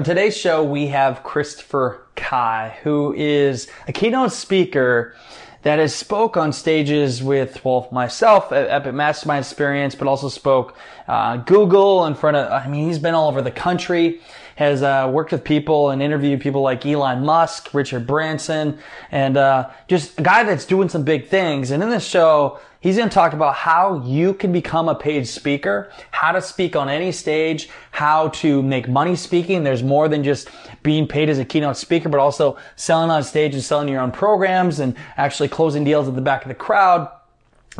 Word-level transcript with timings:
On 0.00 0.04
today's 0.04 0.34
show, 0.34 0.64
we 0.64 0.86
have 0.86 1.22
Christopher 1.22 2.06
Kai, 2.16 2.78
who 2.84 3.12
is 3.12 3.70
a 3.86 3.92
keynote 3.92 4.32
speaker 4.32 5.14
that 5.60 5.78
has 5.78 5.94
spoke 5.94 6.38
on 6.38 6.54
stages 6.54 7.22
with, 7.22 7.62
well, 7.66 7.86
myself 7.92 8.50
at 8.50 8.70
Epic 8.70 8.94
Mastermind 8.94 9.44
Experience, 9.44 9.94
but 9.94 10.08
also 10.08 10.30
spoke 10.30 10.74
uh, 11.06 11.36
Google 11.36 12.06
in 12.06 12.14
front 12.14 12.38
of, 12.38 12.50
I 12.50 12.66
mean, 12.66 12.88
he's 12.88 12.98
been 12.98 13.12
all 13.12 13.28
over 13.28 13.42
the 13.42 13.50
country, 13.50 14.22
has 14.60 14.82
uh, 14.82 15.10
worked 15.10 15.32
with 15.32 15.42
people 15.42 15.88
and 15.88 16.02
interviewed 16.02 16.38
people 16.42 16.60
like 16.60 16.84
Elon 16.84 17.24
Musk, 17.24 17.72
Richard 17.72 18.06
Branson, 18.06 18.78
and 19.10 19.38
uh, 19.38 19.70
just 19.88 20.20
a 20.20 20.22
guy 20.22 20.42
that's 20.42 20.66
doing 20.66 20.90
some 20.90 21.02
big 21.02 21.28
things. 21.28 21.70
And 21.70 21.82
in 21.82 21.88
this 21.88 22.06
show, 22.06 22.60
He's 22.82 22.96
going 22.96 23.10
to 23.10 23.14
talk 23.14 23.34
about 23.34 23.56
how 23.56 24.02
you 24.06 24.32
can 24.32 24.52
become 24.52 24.88
a 24.88 24.94
paid 24.94 25.28
speaker, 25.28 25.92
how 26.12 26.32
to 26.32 26.40
speak 26.40 26.74
on 26.74 26.88
any 26.88 27.12
stage, 27.12 27.68
how 27.90 28.28
to 28.28 28.62
make 28.62 28.88
money 28.88 29.16
speaking. 29.16 29.64
There's 29.64 29.82
more 29.82 30.08
than 30.08 30.24
just 30.24 30.48
being 30.82 31.06
paid 31.06 31.28
as 31.28 31.38
a 31.38 31.44
keynote 31.44 31.76
speaker, 31.76 32.08
but 32.08 32.20
also 32.20 32.56
selling 32.76 33.10
on 33.10 33.22
stage 33.22 33.52
and 33.52 33.62
selling 33.62 33.88
your 33.88 34.00
own 34.00 34.12
programs 34.12 34.80
and 34.80 34.96
actually 35.18 35.50
closing 35.50 35.84
deals 35.84 36.08
at 36.08 36.14
the 36.14 36.22
back 36.22 36.40
of 36.40 36.48
the 36.48 36.54
crowd 36.54 37.10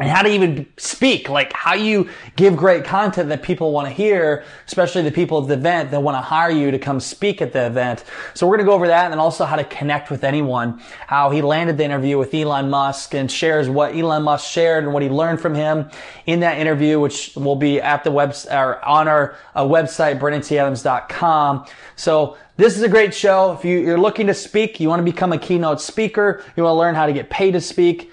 and 0.00 0.08
how 0.08 0.22
to 0.22 0.30
even 0.30 0.66
speak, 0.78 1.28
like 1.28 1.52
how 1.52 1.74
you 1.74 2.08
give 2.36 2.56
great 2.56 2.84
content 2.84 3.28
that 3.28 3.42
people 3.42 3.70
want 3.70 3.86
to 3.86 3.92
hear, 3.92 4.44
especially 4.66 5.02
the 5.02 5.10
people 5.10 5.42
at 5.42 5.48
the 5.48 5.54
event 5.54 5.90
that 5.90 6.00
want 6.00 6.16
to 6.16 6.22
hire 6.22 6.50
you 6.50 6.70
to 6.70 6.78
come 6.78 7.00
speak 7.00 7.42
at 7.42 7.52
the 7.52 7.66
event. 7.66 8.04
So 8.32 8.46
we're 8.46 8.56
going 8.56 8.66
to 8.66 8.70
go 8.70 8.74
over 8.74 8.86
that 8.86 9.12
and 9.12 9.20
also 9.20 9.44
how 9.44 9.56
to 9.56 9.64
connect 9.64 10.10
with 10.10 10.24
anyone, 10.24 10.80
how 11.06 11.28
he 11.30 11.42
landed 11.42 11.76
the 11.76 11.84
interview 11.84 12.16
with 12.16 12.32
Elon 12.32 12.70
Musk 12.70 13.14
and 13.14 13.30
shares 13.30 13.68
what 13.68 13.94
Elon 13.94 14.22
Musk 14.22 14.50
shared 14.50 14.84
and 14.84 14.94
what 14.94 15.02
he 15.02 15.10
learned 15.10 15.38
from 15.38 15.54
him 15.54 15.90
in 16.24 16.40
that 16.40 16.58
interview, 16.58 16.98
which 16.98 17.36
will 17.36 17.56
be 17.56 17.78
at 17.78 18.02
the 18.02 18.10
web 18.10 18.34
or 18.50 18.82
on 18.82 19.06
our 19.06 19.36
uh, 19.54 19.64
website, 19.64 20.18
brandontadams.com. 20.18 21.66
So 21.96 22.38
this 22.56 22.76
is 22.76 22.82
a 22.82 22.88
great 22.88 23.14
show. 23.14 23.52
If 23.52 23.66
you, 23.66 23.80
you're 23.80 23.98
looking 23.98 24.28
to 24.28 24.34
speak, 24.34 24.80
you 24.80 24.88
want 24.88 25.00
to 25.00 25.12
become 25.12 25.34
a 25.34 25.38
keynote 25.38 25.80
speaker, 25.80 26.42
you 26.56 26.62
want 26.62 26.74
to 26.74 26.78
learn 26.78 26.94
how 26.94 27.04
to 27.04 27.12
get 27.12 27.28
paid 27.28 27.52
to 27.52 27.60
speak, 27.60 28.10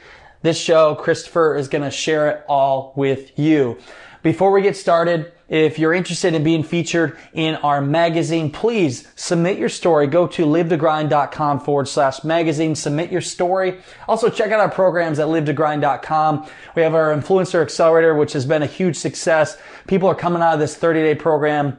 this 0.47 0.57
show, 0.57 0.95
Christopher 0.95 1.57
is 1.57 1.67
going 1.67 1.83
to 1.83 1.91
share 1.91 2.29
it 2.29 2.45
all 2.47 2.93
with 2.95 3.37
you. 3.37 3.77
Before 4.23 4.49
we 4.51 4.61
get 4.61 4.77
started, 4.77 5.33
if 5.49 5.77
you're 5.77 5.93
interested 5.93 6.33
in 6.33 6.43
being 6.43 6.63
featured 6.63 7.17
in 7.33 7.55
our 7.55 7.81
magazine, 7.81 8.49
please 8.49 9.05
submit 9.15 9.57
your 9.57 9.67
story. 9.67 10.07
Go 10.07 10.25
to 10.27 10.45
livetogrind.com 10.45 11.59
forward 11.59 11.89
slash 11.89 12.23
magazine. 12.23 12.75
Submit 12.75 13.11
your 13.11 13.19
story. 13.19 13.79
Also 14.07 14.29
check 14.29 14.51
out 14.51 14.61
our 14.61 14.71
programs 14.71 15.19
at 15.19 15.27
livetogrind.com. 15.27 16.47
We 16.75 16.81
have 16.81 16.95
our 16.95 17.13
influencer 17.13 17.61
accelerator, 17.61 18.15
which 18.15 18.31
has 18.31 18.45
been 18.45 18.63
a 18.63 18.67
huge 18.67 18.95
success. 18.95 19.57
People 19.85 20.07
are 20.07 20.15
coming 20.15 20.41
out 20.41 20.53
of 20.53 20.59
this 20.61 20.77
30 20.77 21.01
day 21.01 21.15
program 21.15 21.77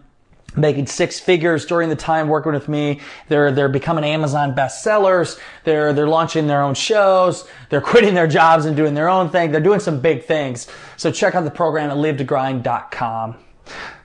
making 0.57 0.87
six 0.87 1.21
figures 1.21 1.67
during 1.67 1.89
the 1.89 1.97
time 1.97 2.29
working 2.29 2.53
with 2.53 2.69
me. 2.69 3.01
They're, 3.29 3.53
they're 3.53 3.69
becoming 3.69 4.05
Amazon 4.05 4.55
bestsellers. 4.55 5.39
They're, 5.65 5.93
they're 5.93 6.09
launching 6.09 6.47
their 6.47 6.63
own 6.63 6.75
shows. 6.75 7.49
They're 7.69 7.81
quitting 7.93 8.15
their 8.15 8.27
jobs 8.27 8.65
and 8.65 8.77
doing 8.77 8.95
their 8.95 9.09
own 9.09 9.31
thing. 9.31 9.53
They're 9.53 9.61
doing 9.61 9.81
some 9.81 10.01
big 10.01 10.25
things. 10.25 10.67
So 10.97 11.11
check 11.11 11.35
out 11.35 11.45
the 11.45 11.51
program 11.51 11.91
at 11.91 11.97
livetogrind.com. 11.97 13.37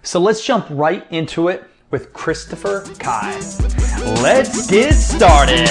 So 0.02 0.20
let's 0.20 0.46
jump 0.46 0.68
right 0.70 1.06
into 1.12 1.48
it 1.48 1.64
with 1.90 2.12
Christopher 2.12 2.84
Kai. 3.00 3.36
Let's 4.22 4.68
get 4.68 4.94
started. 4.94 5.70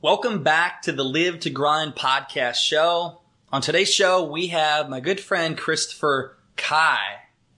Welcome 0.07 0.45
back 0.45 0.83
to 0.83 0.93
the 0.93 1.03
Live 1.03 1.41
to 1.41 1.51
Grind 1.51 1.97
podcast 1.97 2.55
show. 2.55 3.23
On 3.53 3.61
today's 3.61 3.93
show, 3.93 4.23
we 4.23 4.47
have 4.47 4.89
my 4.89 5.01
good 5.01 5.19
friend 5.19 5.59
Christopher 5.59 6.39
Kai. 6.57 7.01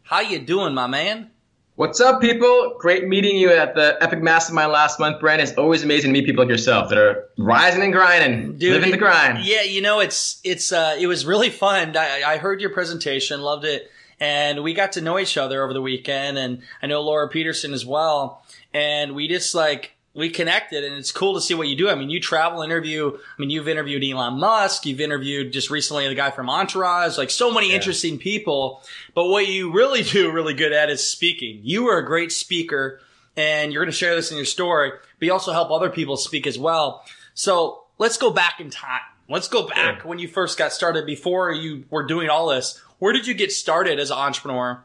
How 0.05 0.21
you 0.21 0.39
doing, 0.39 0.73
my 0.73 0.87
man? 0.87 1.31
What's 1.75 2.01
up, 2.01 2.23
people? 2.23 2.77
Great 2.79 3.07
meeting 3.07 3.37
you 3.37 3.51
at 3.51 3.75
the 3.75 3.99
Epic 4.01 4.23
Mastermind 4.23 4.73
last 4.73 4.99
month, 4.99 5.21
Brent. 5.21 5.43
It's 5.43 5.53
always 5.59 5.83
amazing 5.83 6.15
to 6.15 6.19
meet 6.19 6.25
people 6.25 6.43
like 6.43 6.51
yourself 6.51 6.89
that 6.89 6.97
are 6.97 7.29
rising 7.37 7.83
and 7.83 7.93
grinding, 7.93 8.57
Dude, 8.57 8.73
living 8.73 8.93
the 8.93 8.97
grind. 8.97 9.45
Yeah, 9.45 9.65
you 9.65 9.83
know, 9.83 10.01
it's 10.01 10.41
it's 10.43 10.73
uh, 10.73 10.97
it 10.99 11.07
was 11.07 11.27
really 11.27 11.51
fun. 11.51 11.99
I, 11.99 12.23
I 12.27 12.39
heard 12.39 12.63
your 12.63 12.71
presentation, 12.71 13.43
loved 13.43 13.67
it, 13.67 13.91
and 14.21 14.63
we 14.63 14.73
got 14.73 14.93
to 14.93 15.03
know 15.03 15.19
each 15.19 15.37
other 15.37 15.63
over 15.63 15.75
the 15.75 15.83
weekend, 15.83 16.39
and 16.39 16.63
I 16.83 16.87
know 16.87 17.03
Laura 17.03 17.29
Peterson 17.29 17.75
as 17.75 17.85
well, 17.85 18.43
and 18.73 19.15
we 19.15 19.29
just 19.29 19.55
like 19.55 19.98
we 20.19 20.29
connected 20.29 20.85
and 20.85 20.97
it's 20.97 21.13
cool 21.13 21.35
to 21.35 21.41
see 21.41 21.55
what 21.55 21.69
you 21.69 21.77
do. 21.77 21.89
I 21.89 21.95
mean, 21.95 22.11
you 22.11 22.21
travel, 22.21 22.63
interview. 22.63 23.17
I 23.17 23.41
mean, 23.41 23.51
you've 23.51 23.69
interviewed 23.69 24.05
Elon 24.05 24.39
Musk. 24.39 24.85
You've 24.85 25.01
interviewed 25.01 25.53
just 25.53 25.71
recently 25.71 26.09
the 26.09 26.15
guy 26.15 26.31
from 26.31 26.51
Entourage, 26.51 27.17
like 27.17 27.31
so 27.31 27.53
many 27.53 27.69
yeah. 27.69 27.77
interesting 27.77 28.19
people. 28.19 28.83
But 29.15 29.29
what 29.29 29.47
you 29.47 29.73
really 29.73 30.03
do 30.03 30.33
really 30.33 30.55
good 30.55 30.73
at 30.73 30.91
is 30.91 31.07
speaking. 31.07 31.61
You 31.63 31.89
are 31.89 31.99
a 31.99 32.05
great 32.05 32.33
speaker 32.33 33.01
and 33.37 33.73
you're 33.73 33.83
going 33.83 33.93
to 33.93 33.97
share 33.97 34.17
this 34.17 34.33
in 34.33 34.37
your 34.37 34.47
story, 34.47 34.91
but 34.91 35.27
you 35.27 35.33
also 35.33 35.53
help 35.53 35.71
other 35.71 35.91
people 35.91 36.17
speak 36.17 36.47
as 36.47 36.59
well. 36.59 37.05
So 37.35 37.85
let's 37.99 38.17
go 38.17 38.31
back 38.31 38.59
in 38.59 38.71
time. 38.71 39.01
Let's 39.29 39.49
go 39.49 39.69
back 39.69 40.05
when 40.05 40.19
you 40.19 40.27
first 40.27 40.59
got 40.59 40.73
started 40.73 41.07
before 41.07 41.53
you 41.53 41.85
were 41.91 42.05
doing 42.05 42.29
all 42.29 42.49
this. 42.49 42.81
Where 42.99 43.13
did 43.13 43.27
you 43.27 43.35
get 43.35 43.53
started 43.53 44.01
as 44.01 44.11
an 44.11 44.17
entrepreneur? 44.19 44.83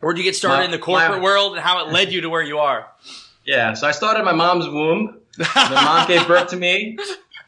Where 0.00 0.12
did 0.12 0.24
you 0.24 0.24
get 0.24 0.34
started 0.34 0.58
my, 0.58 0.64
in 0.64 0.70
the 0.72 0.78
corporate 0.78 1.18
my, 1.18 1.22
world 1.22 1.52
and 1.52 1.62
how 1.62 1.86
it 1.86 1.92
led 1.92 2.12
you 2.12 2.22
to 2.22 2.30
where 2.30 2.42
you 2.42 2.58
are? 2.58 2.86
Yeah, 3.46 3.74
so 3.74 3.86
I 3.86 3.92
started 3.92 4.24
my 4.24 4.32
mom's 4.32 4.68
womb. 4.68 5.20
My 5.38 5.70
mom 5.70 6.08
gave 6.08 6.26
birth 6.26 6.48
to 6.48 6.56
me, 6.56 6.98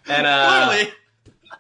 and 0.06 0.26
uh, 0.26 0.84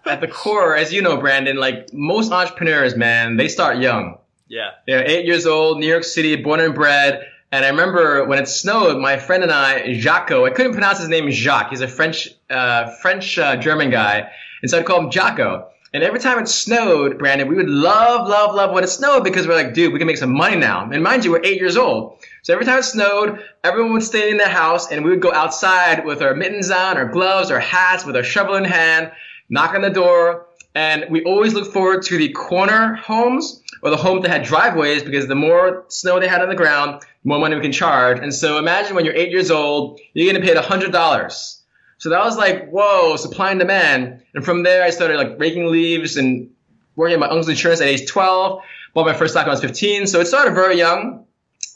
at 0.06 0.20
the 0.20 0.28
core, 0.28 0.76
as 0.76 0.92
you 0.92 1.02
know, 1.02 1.16
Brandon, 1.16 1.56
like 1.56 1.92
most 1.92 2.32
entrepreneurs, 2.32 2.96
man, 2.96 3.36
they 3.36 3.48
start 3.48 3.78
young. 3.78 4.18
Yeah, 4.48 4.70
they're 4.86 5.06
eight 5.06 5.26
years 5.26 5.46
old, 5.46 5.78
New 5.80 5.86
York 5.86 6.04
City, 6.04 6.36
born 6.36 6.60
and 6.60 6.74
bred. 6.74 7.26
And 7.50 7.64
I 7.64 7.68
remember 7.68 8.24
when 8.26 8.38
it 8.38 8.46
snowed, 8.46 9.00
my 9.00 9.16
friend 9.16 9.42
and 9.42 9.50
I, 9.50 9.80
Jaco, 9.94 10.46
I 10.46 10.52
couldn't 10.52 10.72
pronounce 10.72 10.98
his 10.98 11.08
name 11.08 11.30
Jacques. 11.30 11.70
He's 11.70 11.80
a 11.80 11.88
French, 11.88 12.28
uh, 12.50 12.90
French 12.96 13.38
uh, 13.38 13.56
German 13.56 13.90
guy, 13.90 14.30
and 14.62 14.70
so 14.70 14.78
I'd 14.78 14.84
call 14.84 15.00
him 15.00 15.10
Jaco. 15.10 15.66
And 15.94 16.02
every 16.02 16.20
time 16.20 16.38
it 16.38 16.48
snowed, 16.48 17.18
Brandon, 17.18 17.48
we 17.48 17.56
would 17.56 17.70
love, 17.70 18.28
love, 18.28 18.54
love 18.54 18.72
when 18.72 18.84
it 18.84 18.88
snowed 18.88 19.24
because 19.24 19.46
we're 19.46 19.54
like, 19.54 19.72
dude, 19.72 19.92
we 19.92 19.98
can 19.98 20.06
make 20.06 20.18
some 20.18 20.32
money 20.32 20.56
now. 20.56 20.88
And 20.90 21.02
mind 21.02 21.24
you, 21.24 21.30
we're 21.32 21.40
eight 21.44 21.58
years 21.58 21.78
old. 21.78 22.18
So 22.48 22.54
every 22.54 22.64
time 22.64 22.78
it 22.78 22.84
snowed, 22.84 23.44
everyone 23.62 23.92
would 23.92 24.02
stay 24.02 24.30
in 24.30 24.38
their 24.38 24.48
house 24.48 24.90
and 24.90 25.04
we 25.04 25.10
would 25.10 25.20
go 25.20 25.34
outside 25.34 26.06
with 26.06 26.22
our 26.22 26.32
mittens 26.32 26.70
on, 26.70 26.96
our 26.96 27.04
gloves, 27.04 27.50
our 27.50 27.60
hats, 27.60 28.06
with 28.06 28.16
our 28.16 28.24
shovel 28.24 28.54
in 28.54 28.64
hand, 28.64 29.12
knock 29.50 29.74
on 29.74 29.82
the 29.82 29.90
door. 29.90 30.46
And 30.74 31.04
we 31.10 31.22
always 31.24 31.52
look 31.52 31.70
forward 31.70 32.04
to 32.04 32.16
the 32.16 32.30
corner 32.30 32.94
homes 32.94 33.62
or 33.82 33.90
the 33.90 33.98
homes 33.98 34.22
that 34.22 34.30
had 34.30 34.44
driveways 34.44 35.02
because 35.02 35.26
the 35.26 35.34
more 35.34 35.84
snow 35.88 36.18
they 36.20 36.26
had 36.26 36.40
on 36.40 36.48
the 36.48 36.54
ground, 36.54 37.02
the 37.02 37.28
more 37.28 37.38
money 37.38 37.54
we 37.54 37.60
can 37.60 37.70
charge. 37.70 38.18
And 38.18 38.32
so 38.32 38.56
imagine 38.56 38.96
when 38.96 39.04
you're 39.04 39.14
eight 39.14 39.30
years 39.30 39.50
old, 39.50 40.00
you're 40.14 40.32
going 40.32 40.42
getting 40.42 40.56
paid 40.56 40.64
$100 40.64 41.58
so 41.98 42.08
that 42.08 42.24
was 42.24 42.38
like, 42.38 42.70
whoa, 42.70 43.16
supply 43.16 43.50
and 43.50 43.60
demand. 43.60 44.22
And 44.32 44.42
from 44.42 44.62
there, 44.62 44.84
I 44.84 44.90
started 44.90 45.18
like 45.18 45.38
raking 45.38 45.66
leaves 45.66 46.16
and 46.16 46.48
working 46.96 47.14
at 47.14 47.20
my 47.20 47.26
uncle's 47.26 47.50
insurance 47.50 47.82
at 47.82 47.88
age 47.88 48.08
12. 48.08 48.62
Bought 48.94 49.04
my 49.04 49.12
first 49.12 49.34
stock 49.34 49.44
when 49.44 49.50
I 49.50 49.54
was 49.54 49.60
15. 49.60 50.06
So 50.06 50.20
it 50.20 50.26
started 50.26 50.54
very 50.54 50.78
young. 50.78 51.26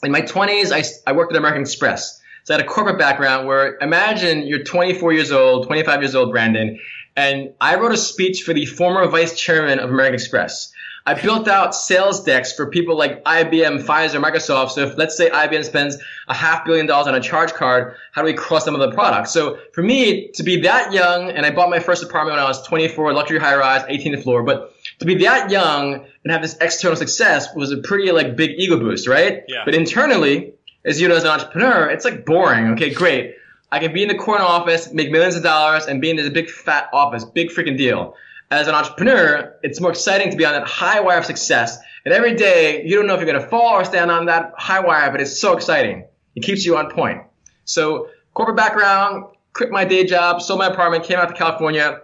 In 0.03 0.11
my 0.11 0.21
20s, 0.21 0.71
I, 0.71 0.83
I 1.09 1.13
worked 1.13 1.33
at 1.33 1.37
American 1.37 1.61
Express. 1.61 2.21
So 2.43 2.53
I 2.53 2.57
had 2.57 2.65
a 2.65 2.69
corporate 2.69 2.99
background 2.99 3.47
where 3.47 3.77
imagine 3.79 4.45
you're 4.45 4.63
24 4.63 5.13
years 5.13 5.31
old, 5.31 5.65
25 5.67 6.01
years 6.01 6.13
old, 6.13 6.31
Brandon, 6.31 6.77
and 7.15 7.53
I 7.61 7.75
wrote 7.75 7.93
a 7.93 7.97
speech 7.97 8.43
for 8.43 8.53
the 8.53 8.65
former 8.65 9.07
vice 9.07 9.39
chairman 9.39 9.79
of 9.79 9.89
American 9.89 10.15
Express. 10.15 10.73
I 11.05 11.13
built 11.15 11.49
out 11.49 11.75
sales 11.75 12.23
decks 12.23 12.53
for 12.53 12.69
people 12.69 12.97
like 12.97 13.23
IBM, 13.25 13.83
Pfizer, 13.83 14.23
Microsoft. 14.23 14.71
So 14.71 14.87
if 14.87 14.97
let's 14.97 15.17
say 15.17 15.29
IBM 15.29 15.65
spends 15.65 15.97
a 16.29 16.33
half 16.33 16.65
billion 16.65 16.85
dollars 16.85 17.07
on 17.07 17.15
a 17.15 17.19
charge 17.19 17.53
card, 17.53 17.95
how 18.13 18.21
do 18.21 18.25
we 18.25 18.33
cross 18.33 18.63
some 18.63 18.73
of 18.73 18.79
the 18.79 18.91
products? 18.91 19.31
So 19.31 19.57
for 19.73 19.83
me 19.83 20.29
to 20.29 20.43
be 20.43 20.61
that 20.61 20.93
young, 20.93 21.29
and 21.29 21.45
I 21.45 21.51
bought 21.51 21.69
my 21.69 21.79
first 21.79 22.03
apartment 22.03 22.37
when 22.37 22.43
I 22.43 22.47
was 22.47 22.65
24, 22.65 23.13
luxury 23.13 23.39
high 23.39 23.55
rise, 23.55 23.83
18th 23.83 24.23
floor, 24.23 24.43
but 24.43 24.73
to 24.99 25.05
be 25.05 25.15
that 25.23 25.49
young 25.49 26.05
and 26.23 26.31
have 26.31 26.41
this 26.41 26.57
external 26.59 26.95
success 26.95 27.53
was 27.55 27.71
a 27.71 27.77
pretty 27.77 28.11
like 28.11 28.35
big 28.35 28.51
ego 28.57 28.79
boost, 28.79 29.07
right? 29.07 29.43
Yeah. 29.47 29.63
But 29.65 29.75
internally, 29.75 30.53
as 30.85 30.99
you 31.01 31.07
know, 31.07 31.15
as 31.15 31.23
an 31.23 31.29
entrepreneur, 31.29 31.89
it's 31.89 32.05
like 32.05 32.25
boring. 32.25 32.73
Okay, 32.73 32.93
great. 32.93 33.35
I 33.71 33.79
can 33.79 33.93
be 33.93 34.03
in 34.03 34.07
the 34.07 34.17
corner 34.17 34.43
office, 34.43 34.91
make 34.93 35.09
millions 35.09 35.35
of 35.35 35.43
dollars, 35.43 35.87
and 35.87 35.99
be 35.99 36.09
in 36.11 36.15
this 36.15 36.29
big 36.29 36.49
fat 36.49 36.89
office, 36.93 37.25
big 37.25 37.49
freaking 37.49 37.77
deal. 37.77 38.15
as 38.51 38.67
an 38.67 38.75
entrepreneur, 38.75 39.55
it's 39.63 39.81
more 39.81 39.89
exciting 39.89 40.29
to 40.29 40.37
be 40.37 40.45
on 40.45 40.53
that 40.53 40.67
high 40.67 40.99
wire 40.99 41.17
of 41.17 41.25
success. 41.25 41.79
And 42.05 42.13
every 42.13 42.35
day, 42.35 42.83
you 42.85 42.95
don't 42.95 43.07
know 43.07 43.15
if 43.15 43.21
you're 43.21 43.31
going 43.31 43.41
to 43.41 43.49
fall 43.49 43.73
or 43.73 43.83
stand 43.85 44.11
on 44.11 44.27
that 44.27 44.53
high 44.57 44.81
wire, 44.81 45.09
but 45.11 45.21
it's 45.21 45.39
so 45.39 45.55
exciting. 45.55 46.05
It 46.35 46.43
keeps 46.43 46.65
you 46.65 46.77
on 46.77 46.91
point. 46.91 47.23
So 47.65 48.09
corporate 48.33 48.57
background, 48.57 49.25
quit 49.53 49.71
my 49.71 49.85
day 49.85 50.05
job, 50.05 50.41
sold 50.41 50.59
my 50.59 50.67
apartment, 50.67 51.05
came 51.05 51.17
out 51.17 51.29
to 51.29 51.33
California. 51.33 52.01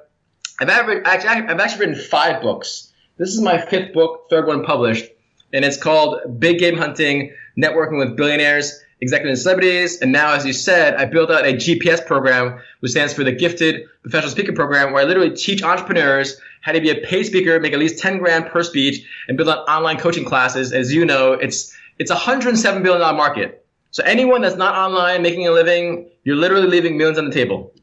I've 0.60 0.70
actually, 0.70 1.06
I've 1.06 1.60
actually 1.60 1.88
written 1.88 2.04
five 2.04 2.42
books. 2.42 2.92
This 3.18 3.30
is 3.30 3.42
my 3.42 3.60
fifth 3.60 3.94
book, 3.94 4.28
third 4.30 4.46
one 4.46 4.66
published, 4.66 5.06
and 5.54 5.64
it's 5.64 5.78
called 5.78 6.40
Big 6.40 6.60
Game 6.60 6.78
Hunting, 6.78 7.34
Networking 7.58 7.98
with 7.98 8.18
Billionaires, 8.18 8.78
Executives, 9.00 9.40
and 9.40 9.44
Celebrities. 9.44 10.02
And 10.02 10.12
now, 10.12 10.34
as 10.34 10.46
you 10.46 10.52
said, 10.52 10.96
I 10.96 11.06
built 11.06 11.32
out 11.32 11.46
a 11.46 11.54
GPS 11.54 12.06
program, 12.06 12.60
which 12.82 12.92
stands 12.92 13.14
for 13.14 13.24
the 13.24 13.32
Gifted 13.32 13.86
Professional 14.02 14.32
Speaker 14.32 14.52
Program, 14.52 14.92
where 14.92 15.02
I 15.02 15.06
literally 15.06 15.34
teach 15.34 15.64
entrepreneurs 15.64 16.40
how 16.62 16.74
to 16.74 16.82
be 16.82 16.90
a 16.90 16.96
paid 16.96 17.24
speaker, 17.24 17.58
make 17.62 17.72
at 17.72 17.80
least 17.80 18.00
10 18.00 18.18
grand 18.18 18.48
per 18.48 18.62
speech, 18.62 19.06
and 19.30 19.38
build 19.38 19.48
out 19.48 19.68
online 19.70 19.98
coaching 19.98 20.26
classes. 20.26 20.74
As 20.74 20.94
you 20.94 21.06
know, 21.06 21.34
it's, 21.34 21.74
it's 22.00 22.12
a 22.12 22.16
$107 22.16 22.84
billion 22.84 23.16
market. 23.16 23.66
So 23.92 24.04
anyone 24.04 24.42
that's 24.42 24.58
not 24.58 24.76
online 24.76 25.22
making 25.22 25.48
a 25.48 25.52
living, 25.52 26.10
you're 26.26 26.36
literally 26.36 26.68
leaving 26.68 26.98
millions 26.98 27.18
on 27.18 27.26
the 27.26 27.32
table. 27.32 27.74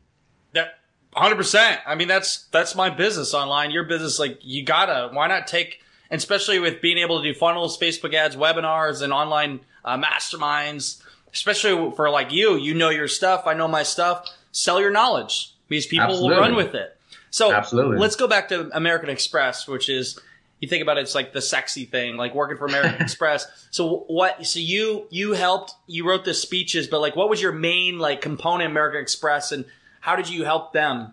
That 1.17 1.37
100%. 1.37 1.79
I 1.87 1.95
mean, 1.95 2.09
that's 2.09 2.45
that's 2.51 2.75
my 2.75 2.91
business 2.91 3.35
online. 3.35 3.71
Your 3.71 3.85
business 3.85 4.19
like 4.19 4.39
you 4.43 4.65
got 4.65 4.87
to 4.87 5.15
why 5.15 5.27
not 5.29 5.47
take 5.47 5.81
especially 6.11 6.59
with 6.59 6.81
being 6.81 6.99
able 6.99 7.21
to 7.21 7.33
do 7.33 7.39
funnels, 7.39 7.79
Facebook 7.79 8.15
ads, 8.15 8.37
webinars 8.37 9.03
and 9.03 9.13
online 9.13 9.61
uh, 9.85 9.99
masterminds, 9.99 11.03
especially 11.33 11.91
for 11.93 12.11
like 12.11 12.33
you, 12.33 12.57
you 12.57 12.75
know 12.75 12.91
your 12.91 13.09
stuff, 13.09 13.45
I 13.47 13.55
know 13.55 13.69
my 13.69 13.83
stuff. 13.83 14.29
Sell 14.53 14.81
your 14.81 14.91
knowledge 14.91 15.55
because 15.69 15.87
people 15.87 16.07
Absolutely. 16.07 16.31
will 16.31 16.41
run 16.41 16.57
with 16.57 16.75
it. 16.75 16.97
So 17.31 17.53
Absolutely. 17.53 17.99
let's 17.99 18.17
go 18.17 18.27
back 18.27 18.49
to 18.49 18.75
American 18.75 19.11
Express, 19.11 19.69
which 19.69 19.89
is 19.89 20.19
you 20.61 20.69
think 20.69 20.83
about 20.83 20.97
it, 20.97 21.03
it's 21.03 21.15
like 21.15 21.35
the 21.35 21.43
sexy 21.43 21.85
thing, 21.85 22.17
like 22.17 22.35
working 22.35 22.57
for 22.57 22.65
American 22.65 23.01
Express. 23.03 23.47
So 23.71 24.05
what? 24.07 24.47
So 24.47 24.59
you 24.59 25.07
you 25.11 25.33
helped, 25.33 25.75
you 25.87 26.09
wrote 26.09 26.25
the 26.25 26.33
speeches, 26.33 26.87
but 26.87 27.01
like, 27.01 27.15
what 27.15 27.29
was 27.29 27.43
your 27.43 27.53
main 27.53 27.99
like 27.99 28.23
component 28.23 28.71
American 28.71 29.03
Express, 29.03 29.53
and 29.53 29.67
how 30.07 30.15
did 30.15 30.29
you 30.29 30.45
help 30.45 30.73
them? 30.73 31.13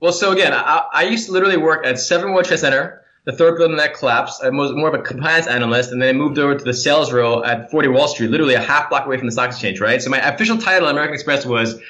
Well, 0.00 0.10
so 0.10 0.32
again, 0.32 0.52
I, 0.52 0.86
I 0.92 1.02
used 1.04 1.26
to 1.26 1.32
literally 1.32 1.56
work 1.56 1.86
at 1.86 2.00
Seven 2.00 2.32
World 2.32 2.46
Trade 2.46 2.58
Center, 2.58 3.00
the 3.26 3.32
third 3.32 3.56
building 3.56 3.76
that 3.76 3.94
collapsed. 3.94 4.42
I 4.42 4.48
was 4.48 4.72
more 4.72 4.88
of 4.88 4.94
a 4.94 5.04
compliance 5.04 5.46
analyst, 5.46 5.92
and 5.92 6.02
then 6.02 6.08
I 6.08 6.12
moved 6.12 6.36
over 6.36 6.56
to 6.58 6.64
the 6.64 6.74
sales 6.74 7.12
role 7.12 7.44
at 7.44 7.70
40 7.70 7.90
Wall 7.90 8.08
Street, 8.08 8.30
literally 8.30 8.54
a 8.54 8.60
half 8.60 8.90
block 8.90 9.06
away 9.06 9.18
from 9.18 9.26
the 9.26 9.32
stock 9.32 9.50
exchange, 9.50 9.80
right? 9.80 10.02
So 10.02 10.10
my 10.10 10.18
official 10.18 10.58
title 10.58 10.88
at 10.88 10.90
American 10.90 11.14
Express 11.14 11.46
was 11.46 11.80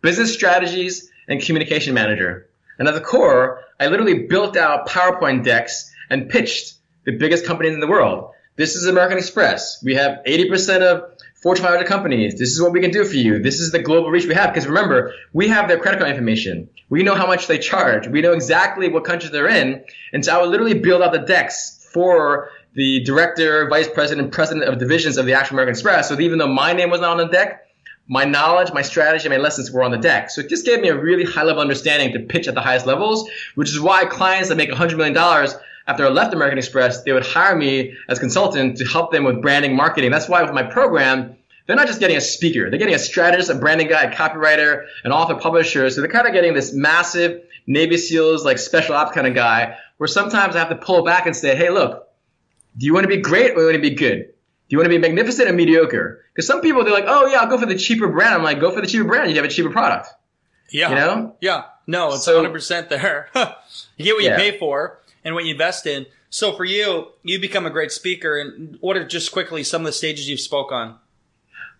business 0.00 0.34
strategies 0.34 1.08
and 1.28 1.40
communication 1.40 1.94
manager. 1.94 2.48
And 2.80 2.88
at 2.88 2.94
the 2.94 3.00
core, 3.00 3.60
I 3.78 3.86
literally 3.86 4.26
built 4.26 4.56
out 4.56 4.88
PowerPoint 4.88 5.44
decks 5.44 5.92
and 6.10 6.28
pitched 6.28 6.74
the 7.04 7.12
biggest 7.12 7.46
companies 7.46 7.74
in 7.74 7.78
the 7.78 7.86
world. 7.86 8.32
This 8.56 8.74
is 8.74 8.88
American 8.88 9.16
Express. 9.16 9.80
We 9.84 9.94
have 9.94 10.24
80% 10.26 10.80
of 10.80 11.12
Fortune 11.42 11.64
500 11.64 11.86
companies. 11.86 12.38
This 12.38 12.50
is 12.52 12.62
what 12.62 12.72
we 12.72 12.80
can 12.80 12.92
do 12.92 13.04
for 13.04 13.16
you. 13.16 13.42
This 13.42 13.58
is 13.58 13.72
the 13.72 13.80
global 13.80 14.10
reach 14.10 14.26
we 14.26 14.34
have. 14.34 14.54
Because 14.54 14.66
remember, 14.66 15.12
we 15.32 15.48
have 15.48 15.66
their 15.66 15.78
credit 15.78 15.98
card 15.98 16.10
information. 16.10 16.68
We 16.88 17.02
know 17.02 17.16
how 17.16 17.26
much 17.26 17.48
they 17.48 17.58
charge. 17.58 18.06
We 18.06 18.20
know 18.20 18.32
exactly 18.32 18.88
what 18.88 19.04
countries 19.04 19.32
they're 19.32 19.48
in. 19.48 19.84
And 20.12 20.24
so 20.24 20.36
I 20.38 20.40
would 20.40 20.50
literally 20.50 20.74
build 20.74 21.02
out 21.02 21.12
the 21.12 21.18
decks 21.18 21.88
for 21.92 22.50
the 22.74 23.02
director, 23.02 23.68
vice 23.68 23.88
president, 23.88 24.32
president 24.32 24.68
of 24.68 24.78
divisions 24.78 25.18
of 25.18 25.26
the 25.26 25.34
actual 25.34 25.56
American 25.56 25.72
Express. 25.72 26.08
So 26.08 26.18
even 26.20 26.38
though 26.38 26.46
my 26.46 26.72
name 26.72 26.90
was 26.90 27.00
not 27.00 27.10
on 27.10 27.18
the 27.18 27.26
deck, 27.26 27.66
my 28.06 28.24
knowledge, 28.24 28.72
my 28.72 28.82
strategy, 28.82 29.28
my 29.28 29.36
lessons 29.36 29.70
were 29.70 29.82
on 29.82 29.90
the 29.90 29.98
deck. 29.98 30.30
So 30.30 30.42
it 30.42 30.48
just 30.48 30.64
gave 30.64 30.80
me 30.80 30.88
a 30.88 30.96
really 30.96 31.24
high 31.24 31.42
level 31.42 31.60
understanding 31.60 32.12
to 32.12 32.20
pitch 32.20 32.46
at 32.46 32.54
the 32.54 32.60
highest 32.60 32.86
levels, 32.86 33.28
which 33.56 33.70
is 33.70 33.80
why 33.80 34.04
clients 34.04 34.48
that 34.48 34.56
make 34.56 34.70
$100 34.70 34.96
million 34.96 35.16
after 35.86 36.06
I 36.06 36.08
left 36.08 36.32
American 36.34 36.58
Express, 36.58 37.02
they 37.02 37.12
would 37.12 37.26
hire 37.26 37.56
me 37.56 37.94
as 38.08 38.18
consultant 38.18 38.78
to 38.78 38.84
help 38.84 39.12
them 39.12 39.24
with 39.24 39.42
branding 39.42 39.74
marketing. 39.74 40.10
That's 40.10 40.28
why 40.28 40.42
with 40.42 40.52
my 40.52 40.62
program, 40.62 41.36
they're 41.66 41.76
not 41.76 41.86
just 41.86 42.00
getting 42.00 42.16
a 42.16 42.20
speaker. 42.20 42.70
They're 42.70 42.78
getting 42.78 42.94
a 42.94 42.98
strategist, 42.98 43.50
a 43.50 43.54
branding 43.54 43.88
guy, 43.88 44.02
a 44.02 44.14
copywriter, 44.14 44.86
an 45.04 45.12
author, 45.12 45.34
publisher. 45.34 45.88
So 45.90 46.00
they're 46.00 46.10
kind 46.10 46.26
of 46.26 46.32
getting 46.32 46.54
this 46.54 46.72
massive 46.72 47.42
Navy 47.66 47.96
SEALs, 47.96 48.44
like 48.44 48.58
special 48.58 48.94
ops 48.94 49.12
kind 49.12 49.26
of 49.26 49.34
guy 49.34 49.76
where 49.98 50.08
sometimes 50.08 50.56
I 50.56 50.58
have 50.58 50.68
to 50.70 50.76
pull 50.76 51.04
back 51.04 51.26
and 51.26 51.36
say, 51.36 51.54
hey, 51.54 51.70
look, 51.70 52.08
do 52.76 52.86
you 52.86 52.94
want 52.94 53.04
to 53.04 53.08
be 53.08 53.18
great 53.18 53.52
or 53.52 53.54
do 53.54 53.60
you 53.60 53.66
want 53.66 53.76
to 53.76 53.90
be 53.90 53.94
good? 53.94 54.18
Do 54.26 54.74
you 54.74 54.78
want 54.78 54.86
to 54.86 54.90
be 54.90 54.98
magnificent 54.98 55.48
or 55.48 55.52
mediocre? 55.52 56.24
Because 56.34 56.46
some 56.46 56.60
people, 56.60 56.82
they're 56.82 56.92
like, 56.92 57.04
oh, 57.06 57.26
yeah, 57.26 57.40
I'll 57.40 57.48
go 57.48 57.58
for 57.58 57.66
the 57.66 57.76
cheaper 57.76 58.08
brand. 58.08 58.34
I'm 58.34 58.42
like, 58.42 58.58
go 58.58 58.72
for 58.72 58.80
the 58.80 58.86
cheaper 58.86 59.04
brand. 59.04 59.30
You 59.30 59.36
have 59.36 59.44
a 59.44 59.48
cheaper 59.48 59.70
product. 59.70 60.08
Yeah. 60.70 60.88
You 60.88 60.94
know? 60.94 61.36
Yeah. 61.40 61.64
No, 61.86 62.14
it's 62.14 62.24
so, 62.24 62.42
100% 62.42 62.88
there. 62.88 63.28
you 63.96 64.04
get 64.04 64.14
what 64.14 64.24
yeah. 64.24 64.30
you 64.30 64.36
pay 64.36 64.58
for 64.58 65.01
and 65.24 65.34
what 65.34 65.44
you 65.44 65.52
invest 65.52 65.86
in. 65.86 66.06
So 66.30 66.56
for 66.56 66.64
you, 66.64 67.08
you 67.22 67.38
become 67.38 67.66
a 67.66 67.70
great 67.70 67.92
speaker. 67.92 68.38
And 68.38 68.78
what 68.80 68.96
are 68.96 69.06
just 69.06 69.32
quickly 69.32 69.62
some 69.62 69.82
of 69.82 69.86
the 69.86 69.92
stages 69.92 70.28
you've 70.28 70.40
spoke 70.40 70.72
on? 70.72 70.98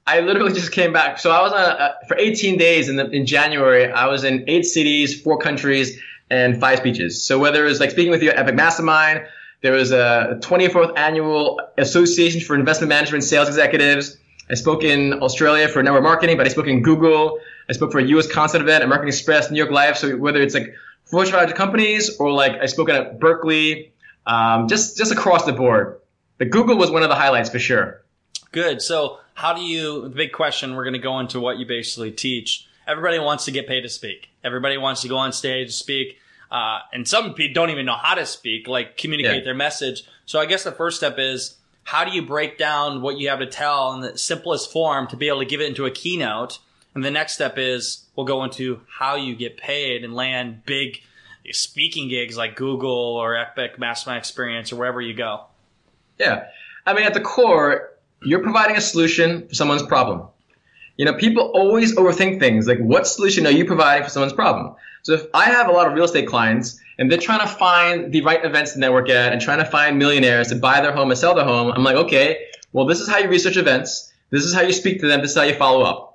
I 0.07 0.21
literally 0.21 0.53
just 0.53 0.73
came 0.73 0.93
back. 0.93 1.19
So 1.19 1.31
I 1.31 1.43
was 1.43 1.53
on 1.53 1.61
a, 1.61 1.95
for 2.09 2.17
18 2.19 2.59
days 2.59 2.89
in, 2.89 2.97
the, 2.97 3.09
in 3.11 3.25
January. 3.25 3.91
I 3.91 4.09
was 4.09 4.25
in 4.25 4.45
eight 4.49 4.65
cities, 4.65 5.21
four 5.21 5.39
countries, 5.39 5.99
and 6.29 6.61
five 6.61 6.79
speeches. 6.79 7.25
So 7.25 7.39
whether 7.39 7.65
it 7.65 7.69
was 7.69 7.81
like 7.81 7.91
speaking 7.91 8.11
with 8.11 8.23
you 8.23 8.31
at 8.31 8.37
Epic 8.37 8.55
Mastermind, 8.55 9.27
there 9.63 9.73
was 9.73 9.93
a 9.93 10.39
24th 10.41 10.99
annual 10.99 11.61
Association 11.79 12.41
for 12.41 12.57
Investment 12.57 12.89
Management 12.89 13.23
Sales 13.23 13.49
Executives. 13.49 14.19
I 14.51 14.55
spoke 14.55 14.83
in 14.83 15.15
Australia 15.23 15.69
for 15.69 15.83
network 15.83 16.03
marketing, 16.03 16.37
but 16.37 16.47
I 16.47 16.51
spoke 16.51 16.67
in 16.67 16.83
Google. 16.83 17.39
I 17.69 17.73
spoke 17.73 17.93
for 17.93 18.01
a 18.01 18.05
U.S. 18.05 18.27
concert 18.27 18.61
event, 18.61 18.83
American 18.83 19.09
Express, 19.09 19.51
New 19.51 19.59
York 19.59 19.71
Life. 19.71 19.97
So 19.97 20.17
whether 20.17 20.43
it's 20.43 20.55
like 20.55 20.75
Fortune 21.13 21.33
500 21.35 21.55
companies 21.55 22.17
or 22.17 22.33
like 22.33 22.53
I 22.53 22.67
spoke 22.67 22.89
at 22.89 23.21
Berkeley, 23.21 23.93
um, 24.27 24.67
just 24.67 24.97
just 24.97 25.13
across 25.13 25.45
the 25.45 25.53
board. 25.53 26.01
But 26.39 26.49
Google 26.49 26.77
was 26.77 26.91
one 26.91 27.03
of 27.03 27.11
the 27.11 27.15
highlights 27.15 27.51
for 27.51 27.59
sure. 27.59 28.03
Good. 28.51 28.81
So 28.81 29.19
how 29.35 29.53
do 29.53 29.61
you? 29.61 30.03
The 30.03 30.09
big 30.09 30.33
question. 30.33 30.75
We're 30.75 30.85
going 30.85 30.95
to 30.95 30.99
go 30.99 31.21
into 31.21 31.39
what 31.39 31.59
you 31.59 31.67
basically 31.67 32.13
teach. 32.13 32.67
Everybody 32.89 33.19
wants 33.19 33.45
to 33.45 33.51
get 33.51 33.69
paid 33.69 33.83
to 33.83 33.91
speak. 33.91 34.31
Everybody 34.43 34.79
wants 34.79 35.03
to 35.03 35.09
go 35.09 35.19
on 35.19 35.33
stage 35.33 35.69
to 35.69 35.73
speak. 35.73 36.19
Uh, 36.51 36.81
and 36.93 37.07
some 37.07 37.35
people 37.35 37.55
don't 37.55 37.71
even 37.71 37.87
know 37.87 37.97
how 37.97 38.15
to 38.15 38.27
speak, 38.27 38.67
like 38.67 38.97
communicate 38.97 39.39
yeah. 39.39 39.45
their 39.45 39.55
message. 39.55 40.05
So 40.25 40.41
I 40.41 40.47
guess 40.47 40.65
the 40.65 40.73
first 40.73 40.97
step 40.97 41.17
is 41.19 41.57
how 41.85 42.05
do 42.05 42.11
you 42.11 42.23
break 42.23 42.57
down 42.57 43.03
what 43.03 43.19
you 43.19 43.29
have 43.29 43.39
to 43.41 43.47
tell 43.47 43.93
in 43.93 44.01
the 44.01 44.17
simplest 44.17 44.73
form 44.73 45.07
to 45.09 45.17
be 45.17 45.29
able 45.29 45.41
to 45.41 45.47
give 45.47 45.61
it 45.61 45.69
into 45.69 45.85
a 45.85 45.91
keynote? 45.91 46.59
And 46.95 47.05
the 47.05 47.11
next 47.11 47.33
step 47.35 47.55
is 47.57 48.07
we'll 48.17 48.27
go 48.27 48.45
into 48.45 48.81
how 48.89 49.17
you 49.17 49.35
get 49.35 49.57
paid 49.57 50.05
and 50.05 50.15
land 50.15 50.65
big 50.67 51.01
speaking 51.51 52.09
gigs 52.09 52.37
like 52.37 52.57
Google 52.57 52.91
or 52.91 53.37
Epic 53.37 53.79
Mastermind 53.79 54.19
Experience 54.19 54.73
or 54.73 54.77
wherever 54.77 55.01
you 55.01 55.15
go. 55.15 55.45
Yeah. 56.19 56.47
I 56.87 56.95
mean, 56.95 57.05
at 57.05 57.15
the 57.15 57.21
core, 57.21 57.91
you're 58.23 58.43
providing 58.43 58.77
a 58.77 58.81
solution 58.81 59.49
for 59.49 59.55
someone's 59.55 59.83
problem. 59.83 60.29
You 60.97 61.07
know, 61.07 61.15
people 61.15 61.51
always 61.55 61.97
overthink 61.97 62.39
things 62.39 62.69
like 62.69 62.79
what 62.79 63.07
solution 63.07 63.47
are 63.47 63.51
you 63.51 63.65
providing 63.65 64.05
for 64.05 64.11
someone's 64.11 64.35
problem? 64.35 64.75
So 65.03 65.15
if 65.15 65.27
I 65.35 65.47
have 65.47 65.69
a 65.69 65.73
lot 65.73 65.89
of 65.89 65.95
real 65.95 66.05
estate 66.05 66.29
clients 66.29 66.79
and 66.99 67.11
they're 67.11 67.19
trying 67.19 67.41
to 67.41 67.49
find 67.49 68.13
the 68.13 68.21
right 68.21 68.45
events 68.45 68.75
to 68.75 68.79
network 68.79 69.09
at 69.09 69.33
and 69.33 69.41
trying 69.41 69.59
to 69.59 69.65
find 69.65 69.99
millionaires 69.99 70.49
to 70.49 70.57
buy 70.57 70.81
their 70.81 70.93
home 70.93 71.11
and 71.11 71.19
sell 71.19 71.35
their 71.35 71.45
home, 71.45 71.73
I'm 71.73 71.83
like, 71.83 71.97
okay, 71.97 72.47
well, 72.73 72.87
this 72.87 73.01
is 73.01 73.09
how 73.09 73.19
you 73.19 73.29
research 73.29 73.57
events. 73.57 74.13
This 74.31 74.45
is 74.45 74.55
how 74.55 74.61
you 74.61 74.73
speak 74.73 75.01
to 75.01 75.09
them. 75.09 75.21
This 75.21 75.33
is 75.33 75.37
how 75.37 75.43
you 75.43 75.55
follow 75.55 75.83
up. 75.83 76.12